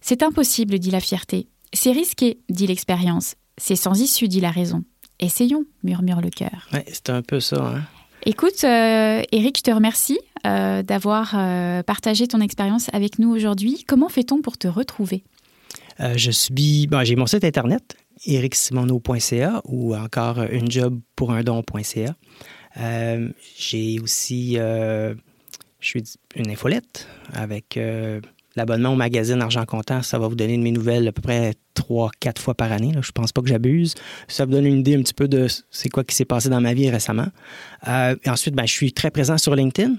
C'est 0.00 0.22
impossible, 0.22 0.78
dit 0.78 0.92
la 0.92 1.00
fierté. 1.00 1.48
C'est 1.72 1.90
risqué, 1.90 2.38
dit 2.48 2.68
l'expérience. 2.68 3.34
C'est 3.58 3.74
sans 3.74 4.00
issue, 4.00 4.28
dit 4.28 4.40
la 4.40 4.52
raison. 4.52 4.84
Essayons, 5.18 5.64
murmure 5.82 6.20
le 6.20 6.30
cœur. 6.30 6.68
Oui, 6.72 6.80
c'est 6.86 7.10
un 7.10 7.22
peu 7.22 7.40
ça. 7.40 7.66
Hein? 7.66 7.82
Écoute, 8.24 8.62
euh, 8.62 9.22
Eric, 9.32 9.58
je 9.58 9.62
te 9.62 9.70
remercie 9.72 10.20
euh, 10.46 10.84
d'avoir 10.84 11.32
partagé 11.84 12.28
ton 12.28 12.40
expérience 12.40 12.86
avec 12.92 13.18
nous 13.18 13.34
aujourd'hui. 13.34 13.84
Comment 13.88 14.08
fait-on 14.08 14.40
pour 14.40 14.56
te 14.56 14.68
retrouver? 14.68 15.24
Euh, 16.00 16.14
je 16.16 16.30
suis. 16.30 16.88
j'ai 17.02 17.16
mon 17.16 17.26
site 17.26 17.44
internet, 17.44 17.96
ericsimono.ca 18.26 19.62
ou 19.64 19.94
encore 19.94 20.42
unejobpourundon.ca. 20.50 22.14
Euh, 22.78 23.28
j'ai 23.58 24.00
aussi. 24.00 24.56
Euh, 24.58 25.14
je 25.80 25.88
suis 25.88 26.04
une 26.36 26.50
infolette 26.50 27.08
avec 27.32 27.78
l'abonnement 28.54 28.92
au 28.92 28.96
magazine 28.96 29.42
Argent 29.42 29.64
Comptant. 29.64 30.02
Ça 30.02 30.16
va 30.16 30.28
vous 30.28 30.36
donner 30.36 30.56
de 30.56 30.62
mes 30.62 30.70
nouvelles 30.70 31.08
à 31.08 31.12
peu 31.12 31.22
près 31.22 31.54
trois, 31.74 32.10
quatre 32.20 32.40
fois 32.40 32.54
par 32.54 32.70
année. 32.70 32.92
Je 32.94 33.00
Je 33.00 33.10
pense 33.10 33.32
pas 33.32 33.42
que 33.42 33.48
j'abuse. 33.48 33.94
Ça 34.28 34.44
vous 34.44 34.52
donne 34.52 34.66
une 34.66 34.78
idée 34.78 34.94
un 34.94 35.02
petit 35.02 35.14
peu 35.14 35.26
de 35.26 35.48
c'est 35.70 35.88
quoi 35.88 36.04
qui 36.04 36.14
s'est 36.14 36.24
passé 36.24 36.48
dans 36.50 36.60
ma 36.60 36.72
vie 36.72 36.88
récemment. 36.88 37.26
ensuite, 38.26 38.54
ben, 38.54 38.64
je 38.64 38.72
suis 38.72 38.92
très 38.92 39.10
présent 39.10 39.38
sur 39.38 39.56
LinkedIn. 39.56 39.96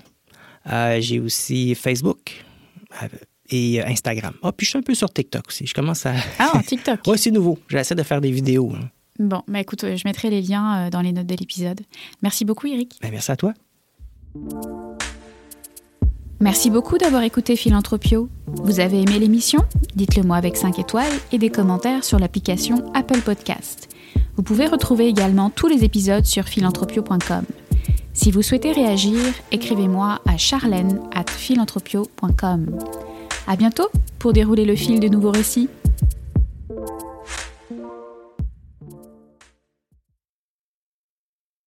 j'ai 1.02 1.20
aussi 1.20 1.76
Facebook 1.76 2.46
et 3.54 3.82
euh, 3.82 3.88
Instagram. 3.88 4.34
Ah, 4.42 4.52
puis 4.52 4.66
je 4.66 4.72
suis 4.72 4.80
un 4.80 4.82
peu 4.82 4.96
sur 4.96 5.12
TikTok 5.12 5.48
aussi. 5.48 5.66
Je 5.66 5.74
commence 5.74 6.06
à. 6.06 6.14
Ah, 6.40 6.62
TikTok. 6.68 7.00
oui, 7.08 7.18
c'est 7.18 7.32
nouveau. 7.32 7.58
J'essaie 7.70 7.96
de 7.96 8.04
faire 8.04 8.20
des 8.20 8.32
vidéos. 8.32 8.72
Hein. 8.76 8.90
Bon, 9.20 9.44
bah 9.48 9.60
écoute, 9.60 9.86
je 9.96 10.02
mettrai 10.06 10.30
les 10.30 10.42
liens 10.42 10.88
euh, 10.88 10.90
dans 10.90 11.02
les 11.02 11.12
notes 11.12 11.28
de 11.28 11.36
l'épisode. 11.36 11.82
Merci 12.24 12.46
beaucoup, 12.46 12.68
Eric. 12.68 12.98
Ben, 13.02 13.12
merci 13.12 13.32
à 13.32 13.36
toi. 13.36 13.54
Merci 16.40 16.70
beaucoup 16.70 16.98
d'avoir 16.98 17.22
écouté 17.22 17.56
Philanthropio. 17.56 18.28
Vous 18.48 18.80
avez 18.80 19.02
aimé 19.02 19.20
l'émission? 19.20 19.62
Dites-le 19.96 20.24
moi 20.24 20.36
avec 20.38 20.58
5 20.58 20.80
étoiles 20.80 21.14
et 21.32 21.38
des 21.38 21.50
commentaires 21.50 22.04
sur 22.04 22.20
l'application 22.20 22.92
Apple 22.96 23.22
Podcast. 23.22 23.88
Vous 24.36 24.44
pouvez 24.44 24.66
retrouver 24.66 25.08
également 25.08 25.52
tous 25.52 25.68
les 25.68 25.84
épisodes 25.84 26.26
sur 26.26 26.46
philanthropio.com. 26.46 27.46
Si 28.14 28.32
vous 28.32 28.42
souhaitez 28.42 28.72
réagir, 28.72 29.20
écrivez-moi 29.52 30.22
à 30.26 30.38
charlène 30.38 31.00
at 31.14 31.30
philanthropio.com. 31.30 32.80
À 33.46 33.56
bientôt 33.58 33.90
pour 34.20 34.32
dérouler 34.32 34.66
le 34.66 34.76
fil 34.76 35.00
de 35.00 35.08
nouveaux 35.08 35.32
récits. 35.32 35.70